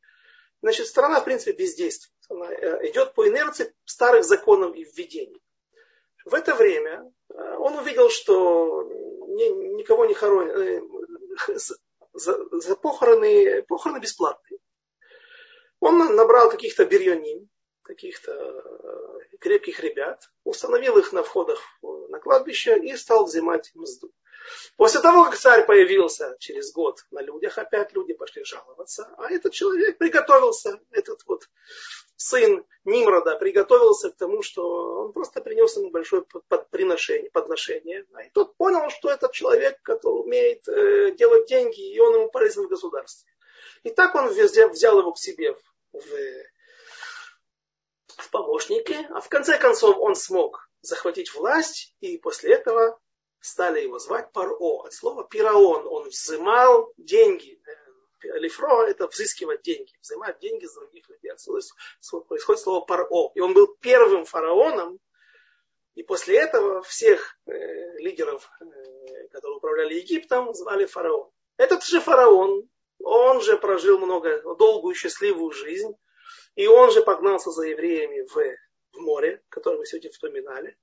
значит, 0.62 0.87
страна, 0.87 1.20
в 1.20 1.26
принципе, 1.26 1.53
бездействует. 1.53 2.16
Она 2.31 2.51
э, 2.51 2.89
идет 2.89 3.12
по 3.12 3.28
инерции 3.28 3.74
старых 3.85 4.24
законов 4.24 4.74
и 4.74 4.85
введений. 4.85 5.43
В 6.24 6.33
это 6.33 6.55
время 6.55 7.12
э, 7.28 7.57
он 7.59 7.76
увидел, 7.76 8.09
что 8.09 8.85
никого 8.85 10.07
не 10.07 10.14
хоронят, 10.14 10.57
э, 10.57 10.81
за, 12.14 12.39
за 12.51 12.76
похороны, 12.76 13.62
похороны 13.64 14.01
бесплатные. 14.01 14.59
Он 15.81 16.14
набрал 16.14 16.51
каких-то 16.51 16.85
бирьонин, 16.85 17.49
каких-то 17.83 18.33
э, 18.33 19.37
крепких 19.41 19.81
ребят, 19.81 20.31
установил 20.45 20.99
их 20.99 21.12
на 21.12 21.22
входах 21.22 21.61
на 21.83 22.18
кладбище 22.18 22.78
и 22.78 22.97
стал 22.97 23.26
взимать 23.26 23.70
мзду. 23.74 24.12
После 24.76 25.01
того, 25.01 25.24
как 25.24 25.37
царь 25.37 25.66
появился 25.66 26.37
через 26.39 26.72
год 26.72 27.05
на 27.11 27.20
людях, 27.20 27.59
опять 27.59 27.93
люди 27.93 28.14
пошли 28.14 28.45
жаловаться, 28.45 29.12
а 29.18 29.31
этот 29.31 29.53
человек 29.53 29.99
приготовился, 29.99 30.81
этот 30.91 31.22
вот 31.26 31.49
сын 32.16 32.64
Нимрода 32.85 33.37
приготовился 33.37 34.11
к 34.11 34.16
тому, 34.16 34.43
что 34.43 35.05
он 35.05 35.12
просто 35.12 35.41
принес 35.41 35.76
ему 35.76 35.91
большое 35.91 36.24
подношение, 36.49 37.31
подношение. 37.31 38.07
И 38.24 38.31
тот 38.31 38.57
понял, 38.57 38.91
что 38.91 39.11
этот 39.11 39.33
человек, 39.33 39.81
который 39.83 40.22
умеет 40.22 40.66
э, 40.68 41.12
делать 41.12 41.49
деньги, 41.49 41.93
и 41.93 41.99
он 42.01 42.14
ему 42.14 42.31
полезен 42.31 42.64
в 42.64 42.68
государстве. 42.68 43.31
И 43.83 43.91
так 43.91 44.14
он 44.14 44.28
взял 44.28 44.99
его 44.99 45.12
к 45.12 45.18
себе 45.18 45.55
в, 45.93 46.01
в 48.18 48.31
помощники, 48.31 48.97
а 49.11 49.20
в 49.20 49.28
конце 49.28 49.59
концов 49.59 49.97
он 49.99 50.14
смог 50.14 50.68
захватить 50.83 51.35
власть, 51.35 51.95
и 52.01 52.18
после 52.18 52.55
этого 52.55 52.99
стали 53.41 53.81
его 53.81 53.99
звать 53.99 54.33
Паро, 54.33 54.55
от 54.55 54.93
слова 54.93 55.24
пираон. 55.24 55.87
Он 55.87 56.09
взимал 56.09 56.93
деньги. 56.97 57.61
Лифро 58.22 58.85
это 58.85 59.07
взыскивать 59.09 59.62
деньги, 59.62 59.93
взимать 60.03 60.39
деньги 60.41 60.66
с 60.66 60.74
других 60.74 61.09
людей. 61.09 61.33
Отсюда 61.33 61.61
происходит 62.28 62.61
слово 62.61 62.85
Паро. 62.85 63.09
И 63.35 63.41
он 63.41 63.55
был 63.55 63.74
первым 63.81 64.26
фараоном, 64.26 65.01
и 65.95 66.03
после 66.03 66.39
этого 66.39 66.83
всех 66.83 67.37
э, 67.47 67.53
лидеров, 67.99 68.49
э, 68.61 69.28
которые 69.28 69.57
управляли 69.57 69.95
Египтом, 69.95 70.55
звали 70.55 70.85
фараон. 70.85 71.31
Этот 71.57 71.85
же 71.85 72.01
фараон, 72.01 72.68
он 73.03 73.40
же 73.40 73.57
прожил 73.57 73.98
много, 73.98 74.42
долгую 74.57 74.94
счастливую 74.94 75.53
жизнь, 75.53 75.92
и 76.55 76.66
он 76.66 76.90
же 76.90 77.03
погнался 77.03 77.51
за 77.51 77.66
евреями 77.66 78.26
в, 78.26 78.34
в 78.96 79.01
море, 79.01 79.42
которое 79.48 79.78
мы 79.78 79.86
сегодня 79.86 80.11
вспоминали. 80.11 80.76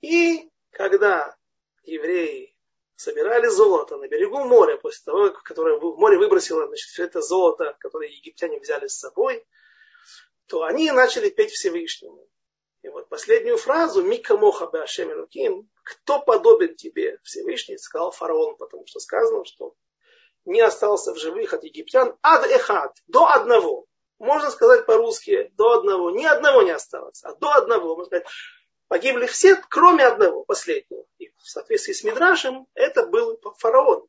И 0.00 0.50
когда 0.70 1.36
евреи 1.84 2.56
собирали 2.96 3.46
золото 3.48 3.96
на 3.96 4.08
берегу 4.08 4.44
моря, 4.44 4.76
после 4.76 5.04
того, 5.04 5.30
которое 5.44 5.78
в 5.78 5.96
море 5.98 6.18
выбросило 6.18 6.66
значит, 6.66 6.88
все 6.88 7.04
это 7.04 7.20
золото, 7.20 7.76
которое 7.80 8.08
египтяне 8.08 8.58
взяли 8.58 8.88
с 8.88 8.98
собой, 8.98 9.46
то 10.46 10.62
они 10.62 10.90
начали 10.90 11.30
петь 11.30 11.52
Всевышнему. 11.52 12.28
И 12.82 12.88
вот 12.88 13.08
последнюю 13.08 13.56
фразу 13.56 14.02
«Мика 14.02 14.36
моха 14.36 14.68
беашем 14.72 15.10
Элуким» 15.12 15.68
«Кто 15.82 16.20
подобен 16.20 16.76
тебе, 16.76 17.18
Всевышний?» 17.22 17.78
сказал 17.78 18.12
фараон, 18.12 18.56
потому 18.56 18.86
что 18.86 19.00
сказано, 19.00 19.44
что 19.44 19.74
не 20.46 20.60
остался 20.60 21.12
в 21.12 21.18
живых 21.18 21.52
от 21.52 21.64
египтян 21.64 22.16
ад 22.22 22.46
эхад, 22.46 22.96
до 23.06 23.26
одного. 23.26 23.86
Можно 24.18 24.50
сказать 24.50 24.86
по-русски 24.86 25.52
до 25.56 25.78
одного. 25.78 26.10
Ни 26.10 26.24
одного 26.24 26.62
не 26.62 26.70
осталось, 26.70 27.22
а 27.22 27.34
до 27.34 27.52
одного. 27.52 27.96
Можно 27.96 28.06
сказать, 28.06 28.26
Погибли 28.88 29.26
все, 29.26 29.56
кроме 29.68 30.04
одного, 30.04 30.44
последнего. 30.44 31.04
И 31.18 31.28
в 31.36 31.42
соответствии 31.42 31.92
с 31.92 32.04
Мидрашем 32.04 32.66
это 32.74 33.06
был 33.06 33.40
фараон. 33.58 34.06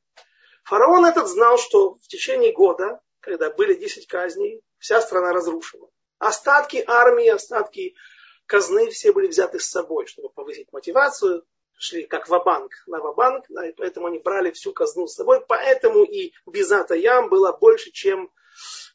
Фараон 0.65 1.05
этот 1.05 1.27
знал, 1.27 1.57
что 1.57 1.95
в 1.95 2.07
течение 2.07 2.51
года, 2.51 2.99
когда 3.19 3.49
были 3.49 3.73
10 3.73 4.05
казней, 4.07 4.61
вся 4.77 5.01
страна 5.01 5.33
разрушена. 5.33 5.87
Остатки 6.19 6.83
армии, 6.85 7.27
остатки 7.27 7.95
казны 8.45 8.89
все 8.91 9.11
были 9.11 9.27
взяты 9.27 9.59
с 9.59 9.65
собой, 9.65 10.05
чтобы 10.05 10.29
повысить 10.29 10.71
мотивацию. 10.71 11.43
Шли 11.79 12.07
как 12.07 12.27
вабанк 12.27 12.71
на 12.87 12.99
вабанк, 12.99 13.45
да, 13.49 13.67
и 13.67 13.71
поэтому 13.71 14.07
они 14.07 14.19
брали 14.19 14.51
всю 14.51 14.73
казну 14.73 15.07
с 15.07 15.13
собой. 15.13 15.45
Поэтому 15.47 16.03
и 16.03 16.33
Бизата 16.47 16.95
Ям 16.95 17.29
было 17.29 17.51
больше, 17.51 17.91
чем 17.91 18.31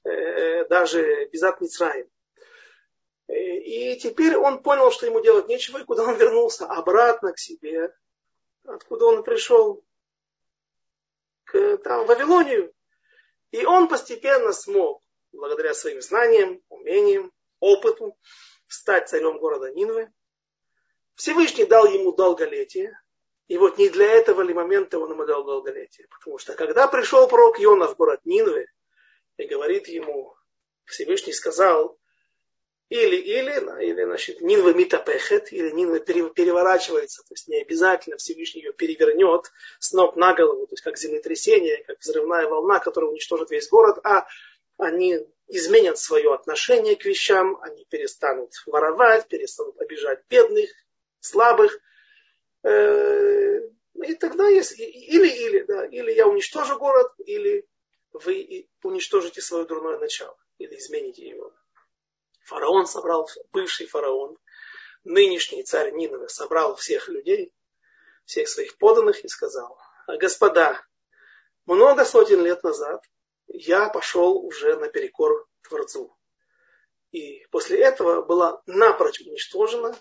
э, 0.04 0.64
даже 0.66 1.26
Бизат 1.26 1.60
Мицраим. 1.60 2.08
И 3.28 3.96
теперь 3.96 4.36
он 4.36 4.62
понял, 4.62 4.90
что 4.90 5.06
ему 5.06 5.20
делать 5.22 5.48
нечего, 5.48 5.78
и 5.78 5.84
куда 5.84 6.02
он 6.02 6.16
вернулся? 6.16 6.66
Обратно 6.66 7.32
к 7.32 7.38
себе. 7.38 7.94
Откуда 8.64 9.06
он 9.06 9.22
пришел? 9.22 9.84
К 11.44 11.78
там, 11.78 12.06
Вавилонию. 12.06 12.74
И 13.52 13.64
он 13.64 13.88
постепенно 13.88 14.52
смог, 14.52 15.02
благодаря 15.32 15.72
своим 15.72 16.02
знаниям, 16.02 16.62
умениям, 16.68 17.32
опыту, 17.60 18.18
стать 18.66 19.08
царем 19.08 19.38
города 19.38 19.70
Нинвы. 19.70 20.12
Всевышний 21.22 21.66
дал 21.66 21.86
ему 21.86 22.10
долголетие. 22.10 22.98
И 23.46 23.56
вот 23.56 23.78
не 23.78 23.88
для 23.88 24.06
этого 24.06 24.42
ли 24.42 24.52
момента 24.52 24.98
он 24.98 25.12
ему 25.12 25.24
дал 25.24 25.44
долголетие. 25.44 26.08
Потому 26.10 26.38
что 26.38 26.54
когда 26.54 26.88
пришел 26.88 27.28
пророк 27.28 27.60
Йона 27.60 27.86
в 27.86 27.96
город 27.96 28.18
Нинвы, 28.24 28.66
и 29.36 29.46
говорит 29.46 29.86
ему, 29.86 30.34
Всевышний 30.84 31.32
сказал, 31.32 31.96
или, 32.88 33.14
или, 33.14 33.52
или 33.84 34.04
значит, 34.04 34.40
Нинва 34.40 34.74
митапехет, 34.74 35.52
или 35.52 35.70
Нинва 35.70 36.00
переворачивается, 36.00 37.22
то 37.22 37.34
есть 37.34 37.46
не 37.46 37.62
обязательно 37.62 38.16
Всевышний 38.16 38.62
ее 38.62 38.72
перевернет 38.72 39.52
с 39.78 39.92
ног 39.92 40.16
на 40.16 40.34
голову, 40.34 40.66
то 40.66 40.72
есть 40.72 40.82
как 40.82 40.98
землетрясение, 40.98 41.84
как 41.84 42.00
взрывная 42.00 42.48
волна, 42.48 42.80
которая 42.80 43.12
уничтожит 43.12 43.52
весь 43.52 43.68
город, 43.68 44.00
а 44.02 44.26
они 44.76 45.20
изменят 45.46 45.98
свое 45.98 46.34
отношение 46.34 46.96
к 46.96 47.04
вещам, 47.04 47.60
они 47.62 47.84
перестанут 47.84 48.50
воровать, 48.66 49.28
перестанут 49.28 49.80
обижать 49.80 50.18
бедных, 50.28 50.68
слабых. 51.22 51.78
Э, 52.64 53.60
и 53.94 54.14
тогда 54.14 54.48
есть 54.48 54.78
или-или, 54.78 55.62
да, 55.62 55.86
или 55.86 56.12
я 56.12 56.26
уничтожу 56.26 56.78
город, 56.78 57.12
или 57.18 57.66
вы 58.12 58.68
уничтожите 58.82 59.40
свое 59.40 59.64
дурное 59.64 59.98
начало, 59.98 60.36
или 60.58 60.76
измените 60.76 61.26
его. 61.26 61.52
Фараон 62.44 62.86
собрал, 62.86 63.28
бывший 63.52 63.86
фараон, 63.86 64.36
нынешний 65.04 65.62
царь 65.62 65.92
Нинова 65.92 66.26
собрал 66.28 66.76
всех 66.76 67.08
людей, 67.08 67.54
всех 68.24 68.48
своих 68.48 68.76
поданных 68.76 69.24
и 69.24 69.28
сказал, 69.28 69.78
господа, 70.08 70.84
много 71.66 72.04
сотен 72.04 72.42
лет 72.44 72.62
назад 72.64 73.04
я 73.46 73.88
пошел 73.88 74.38
уже 74.44 74.76
наперекор 74.76 75.46
Творцу. 75.62 76.16
И 77.12 77.46
после 77.50 77.78
этого 77.78 78.22
была 78.22 78.62
напрочь 78.66 79.20
уничтожена 79.20 79.96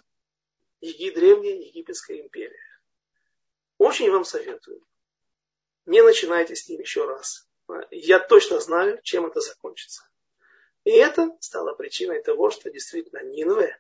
Еги, 0.82 1.12
древняя 1.12 1.56
египетская 1.56 2.18
империя. 2.18 2.60
Очень 3.78 4.12
вам 4.12 4.26
советую. 4.26 4.84
Не 5.86 6.02
начинайте 6.02 6.56
с 6.56 6.68
ним 6.68 6.82
еще 6.82 7.06
раз. 7.06 7.48
Я 7.92 8.20
точно 8.20 8.60
знаю, 8.60 9.00
чем 9.04 9.28
это 9.28 9.42
закончится. 9.42 10.04
И 10.84 10.92
это 10.92 11.30
стало 11.40 11.74
причиной 11.74 12.22
того, 12.24 12.50
что 12.50 12.72
действительно 12.72 13.24
Нинве, 13.24 13.80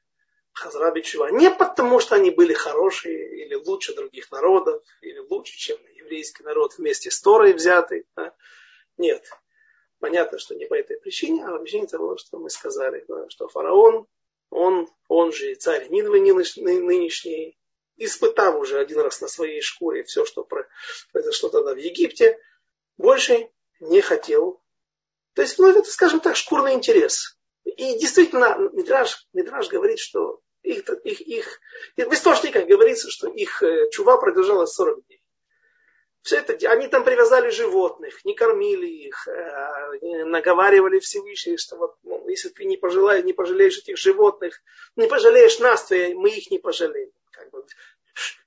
Хазраби 0.53 1.01
Чува, 1.01 1.31
не 1.31 1.49
потому, 1.49 1.99
что 1.99 2.15
они 2.15 2.29
были 2.29 2.53
хорошие 2.53 3.45
или 3.45 3.55
лучше 3.55 3.95
других 3.95 4.31
народов, 4.31 4.83
или 5.01 5.17
лучше, 5.17 5.57
чем 5.57 5.77
еврейский 5.95 6.43
народ 6.43 6.77
вместе 6.77 7.09
с 7.09 7.19
Торой 7.19 7.53
взятый. 7.53 8.05
Да? 8.15 8.35
Нет. 8.97 9.27
Понятно, 9.99 10.37
что 10.37 10.55
не 10.55 10.65
по 10.65 10.75
этой 10.75 10.99
причине, 10.99 11.45
а 11.45 11.51
по 11.51 11.59
причине 11.59 11.87
того, 11.87 12.17
что 12.17 12.37
мы 12.37 12.49
сказали, 12.49 13.05
что 13.29 13.47
фараон, 13.47 14.07
он, 14.51 14.87
он 15.07 15.31
же 15.31 15.55
царь 15.55 15.89
Нинвы 15.89 16.19
нынешний, 16.19 17.57
испытав 17.97 18.59
уже 18.59 18.79
один 18.79 18.99
раз 18.99 19.21
на 19.21 19.27
своей 19.27 19.61
шкуре 19.61 20.03
все, 20.03 20.25
что 20.25 20.47
произошло 21.11 21.49
тогда 21.49 21.73
в 21.73 21.77
Египте, 21.77 22.37
больше 22.97 23.49
не 23.79 24.01
хотел. 24.01 24.61
То 25.33 25.41
есть, 25.41 25.57
ну, 25.57 25.69
это, 25.69 25.89
скажем 25.89 26.19
так, 26.19 26.35
шкурный 26.35 26.73
интерес. 26.73 27.37
И 27.63 27.97
действительно, 27.97 28.57
Мидраж, 28.73 29.25
Мидраж 29.33 29.69
говорит, 29.69 29.99
что 29.99 30.41
их, 30.61 30.87
их, 31.03 31.21
их, 31.21 31.61
в 31.95 32.13
источниках 32.13 32.67
говорится, 32.67 33.09
что 33.09 33.29
их 33.29 33.63
э, 33.63 33.89
чува 33.91 34.17
продолжалась 34.17 34.73
40 34.73 35.05
дней. 35.05 35.20
Все 36.21 36.37
это, 36.37 36.53
они 36.69 36.87
там 36.87 37.03
привязали 37.03 37.49
животных, 37.49 38.23
не 38.25 38.35
кормили 38.35 38.85
их, 38.85 39.27
э, 39.27 40.25
наговаривали 40.25 40.99
Всевышний, 40.99 41.57
что 41.57 41.77
вот, 41.77 41.95
ну, 42.03 42.27
если 42.29 42.49
ты 42.49 42.65
не 42.65 42.77
пожелаешь, 42.77 43.25
не 43.25 43.33
пожалеешь 43.33 43.79
этих 43.79 43.97
животных, 43.97 44.61
не 44.95 45.07
пожалеешь 45.07 45.57
нас, 45.59 45.85
то 45.85 45.95
мы 45.95 46.29
их 46.29 46.51
не 46.51 46.59
пожалеем. 46.59 47.11
Как 47.31 47.49
бы, 47.49 47.65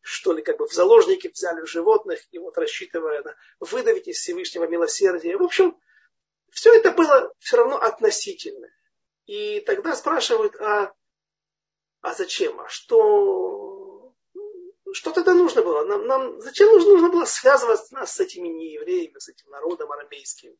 что 0.03 0.33
ли, 0.33 0.43
как 0.43 0.59
бы 0.59 0.69
в 0.69 0.73
заложники 0.73 1.27
взяли 1.27 1.65
животных 1.65 2.21
и 2.31 2.39
вот 2.39 2.57
рассчитывая 2.59 3.23
на 3.23 3.37
выдавить 3.59 4.07
из 4.07 4.19
Всевышнего 4.19 4.69
милосердия. 4.69 5.37
В 5.37 5.43
общем, 5.43 5.77
все 6.51 6.73
это 6.75 6.93
было 6.93 7.33
все 7.41 7.57
равно 7.57 7.77
относительно. 7.77 8.69
И 9.27 9.61
тогда 9.61 9.97
спрашивают, 9.97 10.55
а, 10.61 10.93
а 12.03 12.15
зачем? 12.15 12.61
А 12.61 12.69
что, 12.69 13.74
что 14.95 15.11
тогда 15.11 15.35
нужно 15.35 15.63
было? 15.63 15.85
Нам, 15.85 16.07
нам, 16.07 16.41
зачем 16.41 16.71
нужно, 16.71 17.09
было 17.09 17.25
связывать 17.25 17.91
нас 17.91 18.15
с 18.15 18.21
этими 18.21 18.49
неевреями, 18.49 19.19
с 19.19 19.29
этим 19.29 19.51
народом 19.51 19.93
арамейским, 19.93 20.57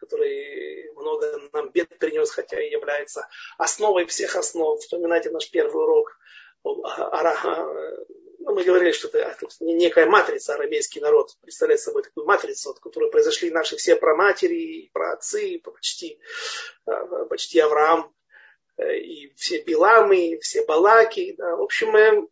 который 0.00 0.90
много 0.94 1.40
нам 1.52 1.70
бед 1.70 1.96
принес, 1.98 2.30
хотя 2.30 2.60
и 2.60 2.70
является 2.70 3.28
основой 3.58 4.06
всех 4.06 4.36
основ. 4.36 4.78
Вспоминайте 4.80 5.30
наш 5.30 5.50
первый 5.50 5.84
урок 5.84 6.18
ну, 6.64 8.54
мы 8.54 8.64
говорили, 8.64 8.92
что 8.92 9.08
это 9.08 9.36
некая 9.60 10.06
матрица, 10.06 10.54
арамейский 10.54 11.00
народ 11.00 11.36
представляет 11.40 11.80
собой 11.80 12.02
такую 12.02 12.26
матрицу, 12.26 12.70
от 12.70 12.80
которой 12.80 13.10
произошли 13.10 13.50
наши 13.50 13.76
все 13.76 13.96
праматери, 13.96 14.90
праотцы, 14.92 15.60
почти, 15.60 16.18
а, 16.86 17.24
почти 17.26 17.60
Авраам, 17.60 18.12
э, 18.76 18.98
и 18.98 19.32
все 19.34 19.62
Биламы, 19.62 20.38
все 20.40 20.64
Балаки. 20.64 21.34
Да. 21.38 21.56
В 21.56 21.62
общем, 21.62 22.28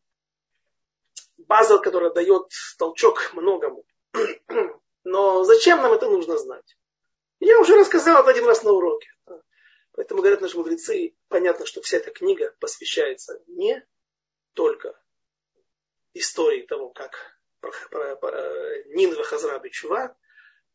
база, 1.36 1.78
которая 1.78 2.10
дает 2.10 2.48
толчок 2.78 3.32
многому. 3.34 3.84
Но 5.04 5.44
зачем 5.44 5.82
нам 5.82 5.92
это 5.92 6.08
нужно 6.08 6.38
знать? 6.38 6.76
Я 7.40 7.58
уже 7.58 7.76
рассказал 7.76 8.20
это 8.22 8.30
один 8.30 8.46
раз 8.46 8.62
на 8.62 8.72
уроке. 8.72 9.08
Поэтому 9.92 10.20
говорят 10.20 10.40
наши 10.40 10.56
мудрецы, 10.56 11.14
понятно, 11.28 11.66
что 11.66 11.82
вся 11.82 11.98
эта 11.98 12.10
книга 12.10 12.54
посвящается 12.60 13.42
не 13.46 13.84
только 14.54 14.98
истории 16.14 16.62
того, 16.62 16.90
как 16.90 17.36
Нинва 18.86 19.22
Хазраби 19.24 19.68
Чува, 19.68 20.16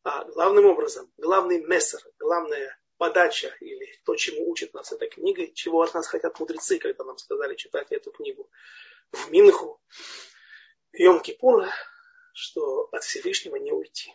а 0.03 0.23
главным 0.25 0.65
образом, 0.67 1.11
главный 1.17 1.63
мессер, 1.63 1.99
главная 2.19 2.77
подача 2.97 3.55
или 3.59 3.99
то, 4.05 4.15
чему 4.15 4.49
учит 4.49 4.73
нас 4.73 4.91
эта 4.91 5.07
книга, 5.07 5.47
чего 5.53 5.81
от 5.81 5.93
нас 5.93 6.07
хотят 6.07 6.39
мудрецы, 6.39 6.79
когда 6.79 7.03
нам 7.03 7.17
сказали 7.17 7.55
читать 7.55 7.91
эту 7.91 8.11
книгу 8.11 8.49
в 9.11 9.31
Минху, 9.31 9.81
Йом 10.93 11.21
Кипура, 11.21 11.71
что 12.33 12.89
от 12.91 13.03
Всевышнего 13.03 13.55
не 13.55 13.71
уйти. 13.71 14.11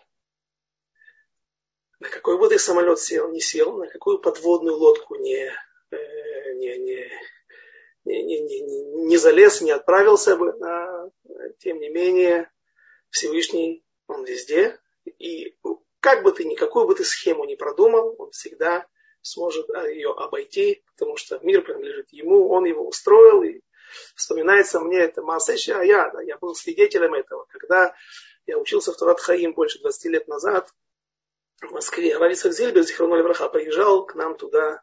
На 2.01 2.09
какой 2.09 2.39
бы 2.39 2.49
ты 2.49 2.59
самолет 2.59 2.99
сел, 2.99 3.31
не 3.31 3.41
сел, 3.41 3.77
на 3.79 3.87
какую 3.87 4.19
подводную 4.19 4.77
лодку 4.77 5.15
не, 5.17 5.53
э, 5.91 6.55
не, 6.55 6.79
не, 6.79 7.11
не, 8.05 8.23
не, 8.23 8.41
не, 8.41 9.07
не 9.07 9.17
залез, 9.17 9.61
не 9.61 9.71
отправился 9.71 10.37
бы, 10.37 10.51
а, 10.65 11.11
тем 11.59 11.79
не 11.79 11.89
менее 11.91 12.51
Всевышний, 13.11 13.85
он 14.09 14.25
везде, 14.25 14.81
и 15.05 15.57
как 16.01 16.25
бы 16.25 16.33
ты 16.33 16.45
ни, 16.45 16.57
какую 16.57 16.87
бы 16.87 16.95
ты 16.95 17.05
схему 17.05 17.45
ни 17.45 17.55
продумал, 17.55 18.17
он 18.19 18.33
всегда 18.33 18.87
сможет 19.21 19.71
а, 19.71 19.89
ее 19.89 20.11
обойти, 20.11 20.83
потому 20.97 21.17
что 21.17 21.39
мир 21.43 21.63
принадлежит 21.63 22.13
ему, 22.13 22.49
он 22.49 22.65
его 22.65 22.87
устроил, 22.87 23.43
и 23.45 23.61
вспоминается 24.15 24.81
мне 24.81 24.99
это 24.99 25.23
Маасеша, 25.23 25.81
а 25.81 25.85
я, 25.85 26.11
да, 26.11 26.23
я 26.23 26.37
был 26.39 26.55
свидетелем 26.55 27.15
этого, 27.15 27.47
когда 27.51 27.95
я 28.47 28.59
учился 28.59 28.93
в 28.93 28.97
Турат 28.97 29.21
Хаим 29.21 29.55
больше 29.55 29.81
20 29.81 30.05
лет 30.07 30.29
назад 30.29 30.73
в 31.61 31.71
Москве. 31.71 32.17
Равицах 32.17 32.53
Зильбер, 32.53 32.83
Зихронули 32.83 33.23
Враха, 33.23 33.49
приезжал 33.49 34.05
к 34.05 34.15
нам 34.15 34.37
туда 34.37 34.83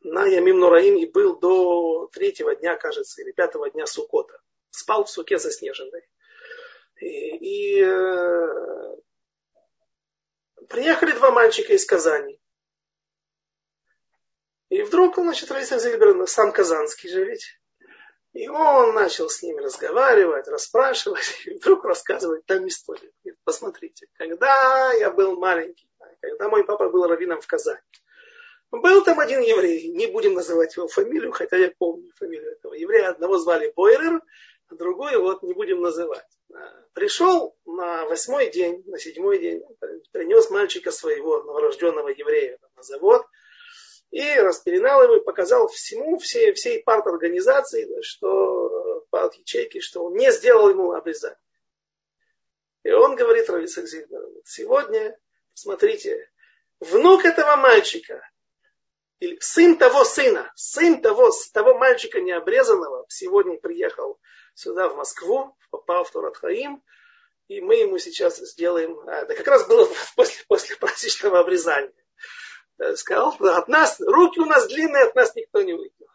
на 0.00 0.26
Ямим 0.26 0.58
Нураим 0.60 0.96
и 0.96 1.06
был 1.06 1.38
до 1.38 2.08
третьего 2.12 2.54
дня, 2.54 2.76
кажется, 2.76 3.22
или 3.22 3.32
пятого 3.32 3.70
дня 3.70 3.86
Сукота. 3.86 4.40
Спал 4.70 5.04
в 5.04 5.10
суке 5.10 5.38
заснеженной. 5.38 6.02
И, 7.00 7.76
и 7.76 7.82
э, 7.82 8.96
приехали 10.68 11.12
два 11.12 11.30
мальчика 11.30 11.72
из 11.72 11.84
Казани. 11.84 12.40
И 14.68 14.82
вдруг, 14.82 15.16
значит, 15.16 15.50
Раиса 15.50 15.78
Зильбер, 15.78 16.26
сам 16.26 16.52
казанский 16.52 17.08
же 17.08 17.24
ведь. 17.24 17.57
И 18.32 18.46
он 18.48 18.94
начал 18.94 19.28
с 19.28 19.42
ними 19.42 19.60
разговаривать, 19.60 20.48
расспрашивать, 20.48 21.42
и 21.46 21.54
вдруг 21.54 21.84
рассказывает 21.84 22.44
там 22.46 22.66
историю. 22.68 23.12
Говорит, 23.24 23.40
посмотрите, 23.44 24.06
когда 24.14 24.92
я 24.92 25.10
был 25.10 25.36
маленький, 25.36 25.88
когда 26.20 26.48
мой 26.48 26.64
папа 26.64 26.90
был 26.90 27.06
раввином 27.06 27.40
в 27.40 27.46
Казани, 27.46 27.80
был 28.70 29.02
там 29.02 29.18
один 29.18 29.40
еврей, 29.40 29.88
не 29.88 30.06
будем 30.08 30.34
называть 30.34 30.76
его 30.76 30.88
фамилию, 30.88 31.32
хотя 31.32 31.56
я 31.56 31.72
помню 31.78 32.12
фамилию 32.16 32.52
этого 32.52 32.74
еврея. 32.74 33.10
Одного 33.10 33.38
звали 33.38 33.72
Бойрер, 33.74 34.20
а 34.68 34.74
другой 34.74 35.16
вот 35.16 35.42
не 35.42 35.54
будем 35.54 35.80
называть. 35.80 36.26
А, 36.52 36.58
пришел 36.92 37.56
на 37.64 38.04
восьмой 38.04 38.50
день, 38.50 38.82
на 38.86 38.98
седьмой 38.98 39.38
день, 39.38 39.62
принес 40.12 40.50
мальчика 40.50 40.90
своего 40.90 41.42
новорожденного 41.44 42.08
еврея 42.08 42.58
на 42.76 42.82
завод 42.82 43.24
и 44.10 44.34
распеленал 44.40 45.02
его 45.02 45.16
и 45.16 45.24
показал 45.24 45.68
всему, 45.68 46.18
всей, 46.18 46.52
всей 46.52 46.82
парт 46.82 47.06
организации, 47.06 48.00
что 48.02 49.04
парт 49.10 49.34
ячейки, 49.34 49.80
что 49.80 50.04
он 50.04 50.14
не 50.14 50.32
сделал 50.32 50.70
ему 50.70 50.92
обрезание. 50.92 51.38
И 52.84 52.90
он 52.90 53.16
говорит 53.16 53.50
Рависак 53.50 53.86
сегодня, 54.44 55.18
смотрите, 55.52 56.30
внук 56.80 57.24
этого 57.24 57.56
мальчика 57.56 58.22
или 59.20 59.36
сын 59.40 59.76
того 59.76 60.04
сына, 60.04 60.50
сын 60.54 61.02
того, 61.02 61.30
того 61.52 61.74
мальчика 61.74 62.20
необрезанного, 62.20 63.04
сегодня 63.08 63.58
приехал 63.58 64.18
сюда, 64.54 64.88
в 64.88 64.96
Москву, 64.96 65.56
попал 65.70 66.04
в 66.04 66.12
Туратхаим, 66.12 66.82
и 67.48 67.60
мы 67.60 67.76
ему 67.76 67.98
сейчас 67.98 68.38
сделаем, 68.38 68.98
а, 69.08 69.24
да 69.24 69.34
как 69.34 69.46
раз 69.46 69.66
было 69.66 69.88
после, 70.16 70.44
после 70.46 70.76
праздничного 70.76 71.40
обрезания. 71.40 71.92
Сказал, 72.96 73.34
от 73.40 73.68
нас, 73.68 74.00
руки 74.00 74.40
у 74.40 74.44
нас 74.44 74.68
длинные, 74.68 75.04
от 75.04 75.14
нас 75.14 75.34
никто 75.34 75.62
не 75.62 75.74
уйдет. 75.74 76.08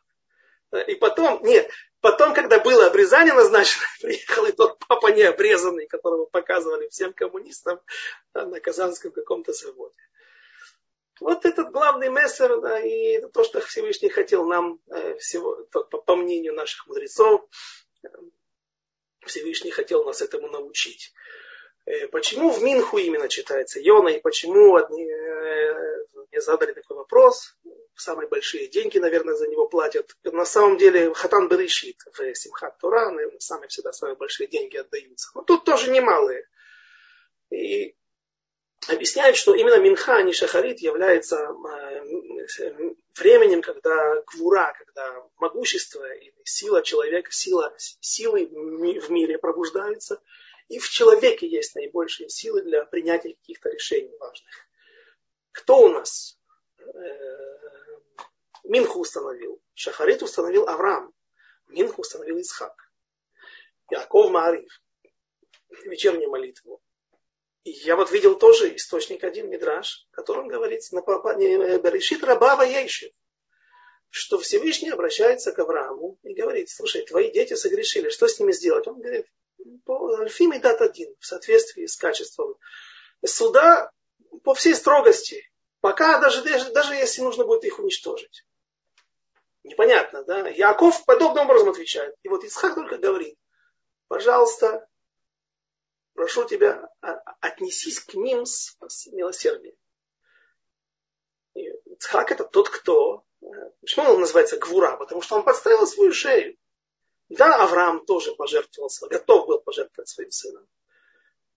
И 0.88 0.95
потом, 0.95 1.43
нет, 1.43 1.70
потом, 2.01 2.34
когда 2.34 2.59
было 2.59 2.88
обрезание 2.88 3.34
назначено, 3.34 3.86
приехал 4.01 4.45
и 4.45 4.51
тот 4.51 4.80
папа 4.88 5.07
необрезанный, 5.07 5.88
которого 5.88 6.26
показывали 6.26 6.88
всем 6.89 7.14
коммунистам 7.14 7.80
на 8.34 8.59
Казанском 8.59 9.11
каком-то 9.11 9.53
заводе. 9.53 9.99
Вот 11.20 11.45
этот 11.45 11.72
главный 11.72 12.09
мессер, 12.09 12.59
да, 12.59 12.80
и 12.80 13.22
то, 13.34 13.43
что 13.43 13.61
Всевышний 13.61 14.09
хотел 14.09 14.45
нам 14.45 14.80
э, 14.88 15.16
всего, 15.20 15.64
по, 15.72 16.16
мнению 16.16 16.53
наших 16.53 16.88
мудрецов, 16.88 17.47
э, 18.03 18.07
Всевышний 19.26 19.72
хотел 19.72 20.03
нас 20.03 20.22
этому 20.22 20.49
научить. 20.49 21.14
Э, 21.86 22.08
почему 22.08 22.52
в 22.52 22.64
Минху 22.64 22.98
именно 22.98 23.28
читается 23.28 23.80
Йона, 23.80 24.10
и 24.10 24.22
почему 24.22 24.76
одни, 24.76 25.06
мне 26.32 26.42
задали 26.42 26.74
такой 26.74 26.98
вопрос, 26.98 27.56
самые 27.96 28.28
большие 28.28 28.68
деньги, 28.68 28.98
наверное, 28.98 29.36
за 29.36 29.48
него 29.48 29.68
платят. 29.68 30.16
На 30.24 30.46
самом 30.46 30.78
деле 30.78 31.14
Хатан 31.14 31.48
Берешит 31.48 31.98
в 32.12 32.36
Симхат 32.36 32.78
Тура, 32.80 33.10
наверное, 33.12 33.40
самые 33.40 33.68
всегда 33.68 33.94
самые 33.94 34.16
большие 34.16 34.48
деньги 34.48 34.78
отдаются. 34.78 35.30
Но 35.36 35.44
тут 35.44 35.64
тоже 35.64 35.92
немалые. 35.92 36.48
И 37.52 37.96
объясняют, 38.88 39.38
что 39.38 39.54
именно 39.54 39.80
Минха, 39.80 40.16
а 40.16 40.22
не 40.24 40.34
Шахарит, 40.34 40.80
является 40.80 41.38
э, 41.38 42.94
временем, 43.18 43.62
когда 43.62 44.22
квура, 44.24 44.74
когда 44.78 45.24
могущество 45.38 46.12
и 46.16 46.34
сила 46.46 46.82
человека, 46.82 47.32
сила, 47.32 47.74
силы 47.78 48.48
в 48.48 49.12
мире 49.12 49.38
пробуждаются, 49.38 50.22
и 50.74 50.80
в 50.80 50.90
человеке 50.90 51.48
есть 51.48 51.76
наибольшие 51.76 52.30
силы 52.30 52.64
для 52.64 52.84
принятия 52.86 53.36
каких-то 53.36 53.70
решений 53.70 54.16
важных. 54.18 54.68
Кто 55.52 55.84
у 55.84 55.90
нас 55.90 56.40
э, 56.80 56.84
Минху 58.64 59.00
установил? 59.00 59.62
Шахарит 59.76 60.24
установил 60.24 60.68
Авраам. 60.68 61.14
Минху 61.68 62.02
установил 62.02 62.40
Исхак. 62.42 62.74
Яков 63.92 64.32
Маариф. 64.32 64.82
Вечернюю 65.86 66.30
молитву 66.30 66.82
я 67.66 67.96
вот 67.96 68.12
видел 68.12 68.38
тоже 68.38 68.76
источник 68.76 69.24
один, 69.24 69.50
Мидраш, 69.50 70.08
в 70.12 70.16
котором 70.16 70.48
говорится, 70.48 70.96
на 70.96 71.02
Берешит 71.02 72.24
Рабава 72.24 72.64
Ейши, 72.64 73.14
что 74.10 74.38
Всевышний 74.38 74.90
обращается 74.90 75.52
к 75.52 75.60
Аврааму 75.60 76.20
и 76.24 76.34
говорит, 76.34 76.70
слушай, 76.70 77.06
твои 77.06 77.32
дети 77.32 77.54
согрешили, 77.54 78.10
что 78.10 78.28
с 78.28 78.40
ними 78.40 78.52
сделать? 78.52 78.88
Он 78.88 79.00
говорит, 79.00 79.28
Альфими 79.88 80.57
дат 80.57 80.82
один, 80.82 81.14
в 81.20 81.26
соответствии 81.26 81.86
с 81.86 81.95
качеством 81.97 82.55
суда 83.26 83.91
по 84.43 84.53
всей 84.53 84.76
строгости, 84.76 85.49
пока 85.82 86.20
даже, 86.20 86.43
даже, 86.43 86.72
даже 86.72 86.95
если 86.95 87.22
нужно 87.22 87.45
будет 87.45 87.64
их 87.66 87.80
уничтожить. 87.80 88.45
Непонятно, 89.64 90.24
да? 90.24 90.49
Яков 90.49 91.05
подобным 91.05 91.45
образом 91.45 91.70
отвечает. 91.70 92.16
И 92.24 92.30
вот 92.30 92.43
Исхак 92.43 92.76
только 92.76 92.97
говорит, 92.97 93.38
пожалуйста, 94.07 94.88
прошу 96.14 96.45
тебя, 96.45 96.89
а, 97.01 97.14
отнесись 97.39 97.99
к 97.99 98.14
ним 98.16 98.45
с 98.45 98.76
милосердием. 99.07 99.76
И 101.53 101.70
Ицхак 101.86 102.32
это 102.32 102.43
тот, 102.43 102.70
кто... 102.70 103.24
Э, 103.41 103.45
почему 103.82 104.09
он 104.09 104.20
называется 104.20 104.57
Гвура? 104.57 104.97
Потому 104.97 105.22
что 105.22 105.36
он 105.36 105.43
подставил 105.43 105.86
свою 105.86 106.11
шею. 106.11 106.57
Да, 107.36 107.64
Авраам 107.64 108.06
тоже 108.06 108.36
пожертвовал, 108.36 108.92
готов 109.10 109.48
был 109.48 109.60
пожертвовать 109.60 110.08
своим 110.08 110.30
сыном. 110.30 110.68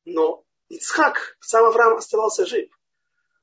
Но 0.07 0.45
Ицхак, 0.69 1.37
сам 1.41 1.67
Авраам 1.67 1.99
оставался 1.99 2.47
жив. 2.47 2.71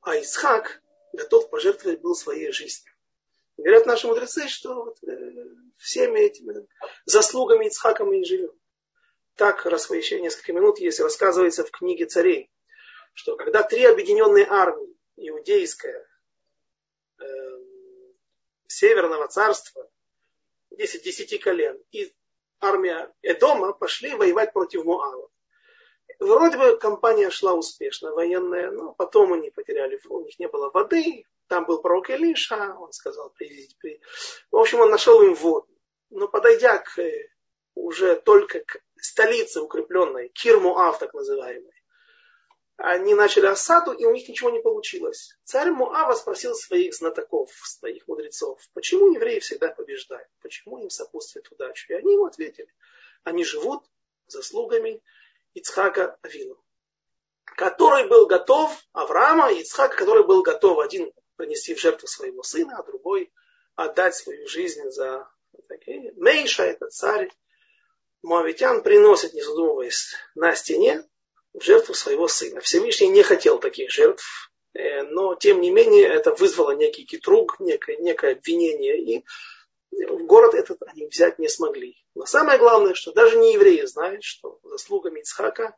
А 0.02 0.16
Ицхак 0.16 0.82
готов 1.14 1.50
пожертвовать 1.52 2.02
был 2.02 2.16
своей 2.16 2.52
жизнью. 2.52 2.92
Говорят 3.58 3.86
наши 3.86 4.08
мудрецы, 4.08 4.48
что 4.48 4.86
вот, 4.86 4.98
э, 5.04 5.46
всеми 5.78 6.22
этими 6.22 6.68
заслугами 7.06 7.68
Ицхака 7.68 8.04
мы 8.04 8.22
и 8.22 8.26
живем. 8.26 8.52
Так, 9.36 9.66
раз 9.68 9.90
вы 9.90 9.98
еще 9.98 10.20
несколько 10.20 10.54
минут 10.54 10.80
есть, 10.80 11.00
рассказывается 11.00 11.64
в 11.64 11.70
книге 11.70 12.08
царей, 12.08 12.50
что 13.14 13.36
когда 13.36 13.62
три 13.62 13.86
объединенные 13.86 14.48
армии, 14.50 14.98
иудейская, 15.18 16.08
э, 17.20 17.24
Северного 18.66 19.28
царства, 19.28 19.88
10 20.72 21.04
десяти 21.04 21.38
колен, 21.38 21.80
и 21.92 22.12
армия 22.64 23.14
Эдома 23.22 23.74
пошли 23.74 24.14
воевать 24.16 24.53
против 24.53 24.86
Муава. 24.86 25.30
Вроде 26.20 26.57
бы 26.57 26.78
компания 26.78 27.30
шла 27.30 27.53
успешно, 27.53 28.11
военная, 28.11 28.72
но 28.72 28.93
потом 28.93 29.34
они 29.34 29.49
потеряли, 29.49 29.99
у 30.07 30.22
них 30.22 30.39
не 30.39 30.47
было 30.47 30.70
воды, 30.70 31.26
там 31.47 31.66
был 31.66 31.82
пророк 31.82 32.09
Илиша, 32.09 32.76
он 32.80 32.91
сказал, 32.93 33.32
привезите, 33.32 33.76
при... 33.80 34.01
В 34.51 34.57
общем, 34.57 34.80
он 34.80 34.89
нашел 34.89 35.22
им 35.22 35.34
воду. 35.34 35.68
Но 36.09 36.28
подойдя 36.28 36.78
к, 36.78 36.99
э, 36.99 37.30
уже 37.76 38.16
только 38.16 38.61
к 38.61 38.82
столице 38.95 39.61
укрепленной, 39.61 40.30
Кир-Муав 40.30 40.99
так 40.99 41.14
называемой, 41.14 41.83
они 42.78 43.14
начали 43.14 43.46
осаду, 43.46 43.92
и 43.92 44.06
у 44.06 44.12
них 44.12 44.28
ничего 44.28 44.50
не 44.50 44.60
получилось. 44.60 45.38
Царь 45.44 45.70
Муава 45.70 46.14
спросил 46.14 46.56
своих 46.56 46.94
знатоков, 46.96 47.52
своих 47.64 48.08
мудрецов, 48.08 48.60
почему 48.74 49.14
евреи 49.14 49.40
всегда 49.40 49.70
побеждают, 49.70 50.28
почему 50.42 50.80
им 50.80 50.90
сопутствует 50.90 51.52
удача. 51.52 51.94
И 51.94 51.98
они 51.98 52.14
ему 52.14 52.26
ответили, 52.26 52.74
они 53.24 53.44
живут 53.44 53.84
заслугами 54.28 55.02
Ицхака 55.54 56.18
Авину, 56.24 56.62
который 57.46 58.08
был 58.08 58.26
готов, 58.26 58.76
Авраама 58.92 59.52
и 59.52 59.62
Ицхака, 59.62 59.96
который 59.96 60.26
был 60.26 60.42
готов 60.42 60.80
один 60.80 61.14
принести 61.36 61.76
в 61.76 61.80
жертву 61.80 62.08
своего 62.08 62.42
сына, 62.42 62.78
а 62.78 62.84
другой 62.84 63.32
отдать 63.76 64.16
свою 64.16 64.48
жизнь 64.48 64.90
за. 64.90 65.30
Мейша, 66.16 66.64
это 66.64 66.88
царь 66.88 67.30
Моавитян, 68.24 68.82
приносит, 68.82 69.34
не 69.34 69.42
задумываясь, 69.42 70.16
на 70.34 70.56
стене 70.56 71.08
в 71.54 71.62
жертву 71.64 71.93
своего 71.93 72.28
сына. 72.28 72.62
Всевышний 72.62 73.08
не 73.08 73.24
хотел 73.24 73.60
таких 73.60 73.91
жертв, 73.91 74.51
э, 74.74 75.04
но 75.04 75.36
тем 75.36 75.62
не 75.62 75.72
менее 75.72 76.08
это 76.08 76.34
вызвало 76.34 76.72
некий 76.72 77.06
китруг, 77.06 77.60
некое, 77.60 77.97
некое 77.97 78.34
обвинение, 78.34 78.99
и 78.99 79.26
в 79.91 80.26
город 80.26 80.56
этот 80.56 80.82
они 80.84 81.08
взять 81.08 81.39
не 81.39 81.47
смогли. 81.47 81.95
Но 82.16 82.26
самое 82.26 82.58
главное, 82.58 82.93
что 82.93 83.12
даже 83.12 83.38
не 83.38 83.54
евреи 83.54 83.86
знают, 83.86 84.24
что 84.24 84.60
заслугами 84.64 85.20
Ицхака 85.20 85.76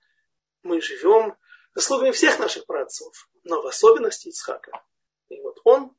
мы 0.63 0.81
живем, 0.81 1.35
заслугами 1.73 2.11
всех 2.11 2.39
наших 2.39 2.65
праотцов, 2.65 3.29
но 3.43 3.61
в 3.61 3.67
особенности 3.67 4.29
Ицхака. 4.29 4.83
И 5.29 5.41
вот 5.41 5.59
он 5.63 5.91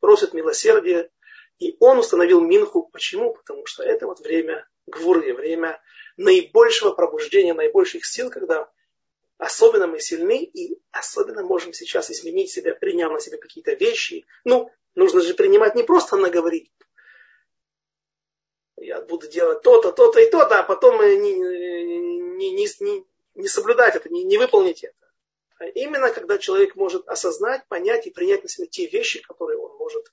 просит 0.00 0.32
милосердия, 0.32 1.10
и 1.58 1.76
он 1.80 1.98
установил 1.98 2.40
Минху. 2.40 2.88
Почему? 2.92 3.34
Потому 3.34 3.66
что 3.66 3.82
это 3.82 4.06
вот 4.06 4.20
время 4.20 4.66
гвуры, 4.86 5.34
время 5.34 5.80
наибольшего 6.16 6.92
пробуждения, 6.92 7.54
наибольших 7.54 8.06
сил, 8.06 8.30
когда 8.30 8.70
особенно 9.38 9.86
мы 9.86 10.00
сильны 10.00 10.42
и 10.42 10.80
особенно 10.90 11.42
можем 11.42 11.72
сейчас 11.72 12.10
изменить 12.10 12.50
себя, 12.50 12.74
приняв 12.74 13.12
на 13.12 13.20
себя 13.20 13.38
какие-то 13.38 13.72
вещи. 13.72 14.26
Ну, 14.44 14.70
нужно 14.94 15.20
же 15.20 15.34
принимать 15.34 15.74
не 15.74 15.84
просто 15.84 16.16
наговорить. 16.16 16.70
Я 18.76 19.00
буду 19.00 19.28
делать 19.28 19.62
то-то, 19.62 19.92
то-то 19.92 20.20
и 20.20 20.30
то-то, 20.30 20.60
а 20.60 20.62
потом 20.62 21.00
не, 21.00 21.34
не, 21.34 22.52
не, 22.52 22.66
не, 22.80 23.04
не 23.34 23.48
соблюдать 23.48 23.96
это, 23.96 24.08
не, 24.08 24.24
не 24.24 24.38
выполнить 24.38 24.84
это. 24.84 24.94
А 25.58 25.66
именно 25.66 26.10
когда 26.10 26.38
человек 26.38 26.76
может 26.76 27.08
осознать, 27.08 27.66
понять 27.66 28.06
и 28.06 28.10
принять 28.10 28.42
на 28.42 28.48
себя 28.48 28.66
те 28.66 28.86
вещи, 28.86 29.20
которые 29.22 29.58
он 29.58 29.76
может 29.76 30.12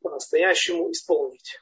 по-настоящему 0.00 0.90
исполнить. 0.92 1.60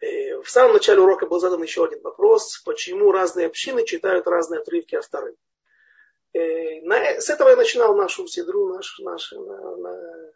Э, 0.00 0.40
в 0.40 0.48
самом 0.48 0.74
начале 0.74 1.00
урока 1.00 1.26
был 1.26 1.40
задан 1.40 1.62
еще 1.62 1.84
один 1.84 2.00
вопрос, 2.02 2.58
почему 2.64 3.12
разные 3.12 3.46
общины 3.46 3.84
читают 3.84 4.26
разные 4.26 4.60
отрывки 4.60 4.94
авторы. 4.94 5.36
Э, 6.32 7.20
с 7.20 7.28
этого 7.28 7.50
я 7.50 7.56
начинал 7.56 7.94
нашу 7.94 8.26
седру, 8.26 8.72
наш, 8.72 8.98
наш, 9.00 9.32
на, 9.32 9.76
на, 9.76 10.32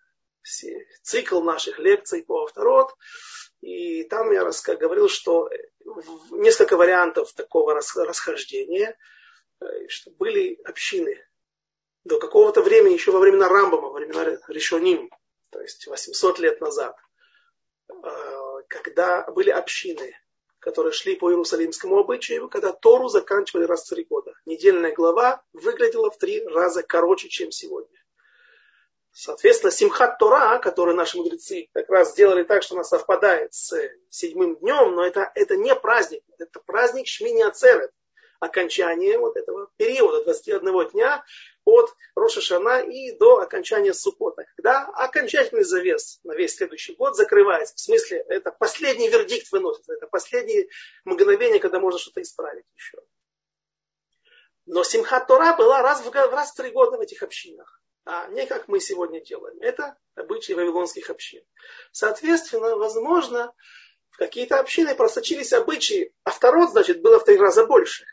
цикл 1.03 1.41
наших 1.41 1.79
лекций 1.79 2.23
по 2.23 2.45
авторот. 2.45 2.95
И 3.63 4.05
там 4.05 4.31
я 4.33 4.45
говорил, 4.77 5.09
что 5.09 5.49
несколько 6.31 6.77
вариантов 6.77 7.33
такого 7.33 7.75
расхождения, 7.75 8.97
э, 9.61 9.89
что 9.89 10.11
были 10.11 10.61
общины 10.65 11.27
до 12.05 12.21
какого-то 12.21 12.61
времени, 12.61 12.93
еще 12.93 13.13
во 13.13 13.21
времена 13.21 13.49
Рамбама, 13.49 13.89
во 13.89 13.95
времена 13.95 14.39
Решоним, 14.49 15.11
то 15.49 15.63
есть 15.63 15.87
800 15.87 16.39
лет 16.41 16.61
назад, 16.61 16.99
когда 18.83 19.23
были 19.31 19.51
общины, 19.51 20.17
которые 20.59 20.93
шли 20.93 21.17
по 21.17 21.31
Иерусалимскому 21.31 21.99
обычаю, 21.99 22.49
когда 22.49 22.73
Тору 22.73 23.09
заканчивали 23.09 23.65
раз 23.65 23.85
в 23.85 23.95
три 23.95 24.05
года. 24.05 24.33
Недельная 24.47 24.93
глава 24.93 25.43
выглядела 25.53 26.11
в 26.11 26.19
три 26.19 26.43
раза 26.47 26.83
короче, 26.83 27.29
чем 27.29 27.51
сегодня. 27.51 27.99
Соответственно, 29.13 29.71
Симхат 29.71 30.19
Тора, 30.19 30.59
который 30.59 30.95
наши 30.95 31.17
мудрецы 31.17 31.69
как 31.73 31.89
раз 31.89 32.13
сделали 32.13 32.43
так, 32.43 32.63
что 32.63 32.75
она 32.75 32.83
совпадает 32.83 33.55
с 33.55 33.73
седьмым 34.11 34.57
днем, 34.57 34.97
но 34.97 35.05
это, 35.05 35.31
это 35.37 35.57
не 35.57 35.75
праздник, 35.75 36.23
это 36.39 36.59
праздник 36.67 37.07
Шмини 37.07 37.43
Ацерет, 37.43 37.93
окончание 38.41 39.19
вот 39.19 39.37
этого 39.37 39.71
периода 39.77 40.25
21 40.25 40.91
дня, 40.91 41.25
от 41.65 41.95
Рошашана 42.15 42.83
и 42.83 43.13
до 43.17 43.39
окончания 43.39 43.95
Сукота, 43.95 44.45
когда 44.57 44.87
окончательный 44.95 45.65
завес 45.65 46.21
на 46.23 46.35
весь 46.35 46.57
следующий 46.57 46.95
год 46.95 47.17
закрывается. 47.17 47.75
В 47.75 47.81
смысле, 47.81 48.25
это 48.29 48.51
последний 48.53 49.09
вердикт 49.09 49.51
выносится, 49.51 49.95
это 49.95 50.07
последнее 50.07 50.69
мгновение, 51.05 51.61
когда 51.61 51.81
можно 51.81 51.99
что-то 51.99 52.23
исправить 52.23 52.65
еще. 52.75 52.99
Но 54.67 54.83
Симхат 54.83 55.27
Тора 55.27 55.57
была 55.57 55.83
раз 55.83 56.01
в, 56.01 56.11
раз 56.11 56.53
в 56.53 56.57
три 56.57 56.71
года 56.71 56.97
в 56.97 57.01
этих 57.01 57.23
общинах, 57.23 57.83
а 58.05 58.29
не 58.29 58.47
как 58.47 58.69
мы 58.69 58.81
сегодня 58.81 59.21
делаем. 59.21 59.59
Это 59.61 59.97
обычаи 60.15 60.53
вавилонских 60.55 61.11
общин. 61.11 61.45
Соответственно, 61.93 62.77
возможно, 62.77 63.53
в 64.11 64.17
какие-то 64.17 64.61
общины 64.61 64.95
просочились 64.95 65.53
обычаи, 65.53 66.15
а 66.23 66.31
второй, 66.31 66.69
значит, 66.69 67.03
было 67.03 67.19
в 67.19 67.25
три 67.25 67.37
раза 67.37 67.67
больше. 67.67 68.07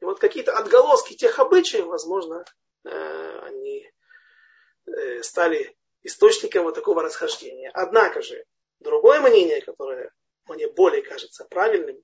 И 0.00 0.04
вот 0.04 0.18
какие-то 0.18 0.56
отголоски 0.56 1.14
тех 1.14 1.38
обычаев, 1.38 1.86
возможно, 1.86 2.44
они 2.84 3.90
э, 4.86 5.22
стали 5.22 5.76
источником 6.02 6.64
вот 6.64 6.74
такого 6.74 7.02
расхождения. 7.02 7.70
Однако 7.74 8.22
же, 8.22 8.44
другое 8.78 9.20
мнение, 9.20 9.60
которое 9.60 10.12
мне 10.46 10.68
более 10.68 11.02
кажется 11.02 11.44
правильным, 11.44 12.02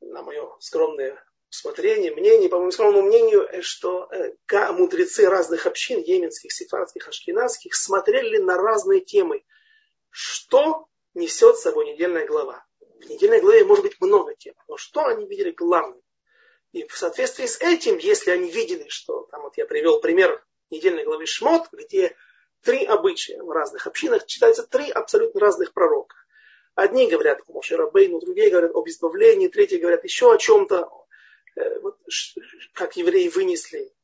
на 0.00 0.22
мое 0.22 0.56
скромное 0.60 1.22
усмотрение, 1.50 2.14
мнение, 2.14 2.48
по 2.48 2.56
моему 2.56 2.72
скромному 2.72 3.06
мнению, 3.06 3.42
э, 3.42 3.62
что 3.62 4.08
мудрецы 4.72 5.28
разных 5.28 5.66
общин, 5.66 6.00
йеменских, 6.00 6.52
сефардских, 6.52 7.08
ашкенадских, 7.08 7.74
смотрели 7.74 8.38
на 8.38 8.56
разные 8.56 9.00
темы. 9.00 9.44
Что 10.10 10.86
несет 11.14 11.56
с 11.56 11.62
собой 11.62 11.86
недельная 11.92 12.26
глава? 12.26 12.64
В 12.80 13.06
недельной 13.08 13.40
главе 13.40 13.64
может 13.64 13.84
быть 13.84 14.00
много 14.00 14.34
тем, 14.34 14.54
но 14.68 14.76
что 14.76 15.04
они 15.06 15.26
видели 15.26 15.50
главным? 15.50 16.00
И 16.74 16.84
в 16.88 16.96
соответствии 16.96 17.46
с 17.46 17.60
этим, 17.60 17.98
если 17.98 18.32
они 18.32 18.50
видели, 18.50 18.88
что, 18.88 19.28
там 19.30 19.42
вот 19.42 19.56
я 19.56 19.64
привел 19.64 20.00
пример 20.00 20.44
недельной 20.70 21.04
главы 21.04 21.24
Шмот, 21.24 21.68
где 21.70 22.16
три 22.62 22.84
обычая 22.84 23.40
в 23.44 23.50
разных 23.52 23.86
общинах, 23.86 24.26
читаются 24.26 24.66
три 24.66 24.90
абсолютно 24.90 25.40
разных 25.40 25.72
пророка. 25.72 26.16
Одни 26.74 27.08
говорят 27.08 27.42
о 27.46 27.52
Мошерабейну, 27.52 28.18
другие 28.18 28.50
говорят 28.50 28.72
об 28.74 28.88
избавлении, 28.88 29.46
третьи 29.46 29.76
говорят 29.76 30.02
еще 30.02 30.32
о 30.32 30.36
чем-то. 30.36 30.90
Э, 31.54 31.78
вот, 31.78 31.96
как 32.72 32.96
евреи 32.96 33.28
вынесли 33.28 33.94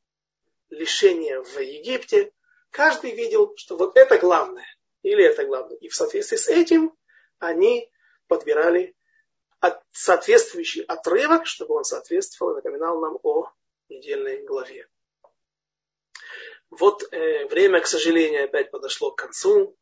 лишение 0.69 1.43
в 1.43 1.59
Египте. 1.59 2.33
Каждый 2.71 3.17
видел, 3.17 3.53
что 3.57 3.77
вот 3.77 3.97
это 3.97 4.17
главное, 4.17 4.69
или 5.03 5.25
это 5.25 5.45
главное. 5.45 5.77
И 5.79 5.89
в 5.89 5.97
соответствии 5.97 6.37
с 6.37 6.47
этим 6.47 6.97
они 7.41 7.91
подбирали 8.29 8.95
от, 9.61 9.83
соответствующий 9.93 10.83
отрывок, 10.83 11.47
чтобы 11.47 11.75
он 11.75 11.85
соответствовал 11.85 12.53
и 12.53 12.57
напоминал 12.57 13.01
нам 13.01 13.19
о 13.23 13.51
недельной 13.89 14.45
главе. 14.45 14.89
Вот 16.71 17.03
э, 17.13 17.47
время, 17.47 17.81
к 17.81 17.87
сожалению, 17.87 18.45
опять 18.45 18.71
подошло 18.71 19.11
к 19.11 19.19
концу. 19.19 19.77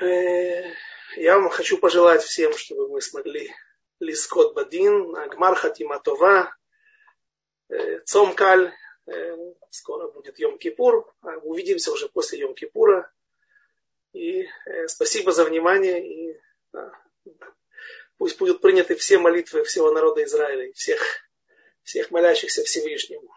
Э, 0.00 0.72
я 1.16 1.38
вам 1.38 1.50
хочу 1.50 1.78
пожелать 1.78 2.22
всем, 2.22 2.52
чтобы 2.54 2.88
мы 2.88 3.00
смогли 3.00 3.52
Лискот 4.00 4.54
Бадин, 4.54 5.14
Агмар 5.16 5.54
Хатиматова, 5.54 6.56
э, 7.68 8.00
Цомкаль, 8.00 8.72
э, 9.06 9.36
скоро 9.70 10.10
будет 10.10 10.40
Йом-Кипур, 10.40 11.04
а 11.20 11.36
увидимся 11.38 11.92
уже 11.92 12.08
после 12.08 12.40
Йом-Кипура. 12.40 13.04
И 14.12 14.42
э, 14.42 14.88
спасибо 14.88 15.32
за 15.32 15.44
внимание. 15.44 16.06
И 16.06 16.40
да, 16.72 16.92
пусть 18.18 18.38
будут 18.38 18.60
приняты 18.60 18.96
все 18.96 19.18
молитвы 19.18 19.64
всего 19.64 19.90
народа 19.90 20.24
Израиля, 20.24 20.72
всех, 20.74 21.00
всех 21.82 22.10
молящихся 22.10 22.62
Всевышнему. 22.64 23.30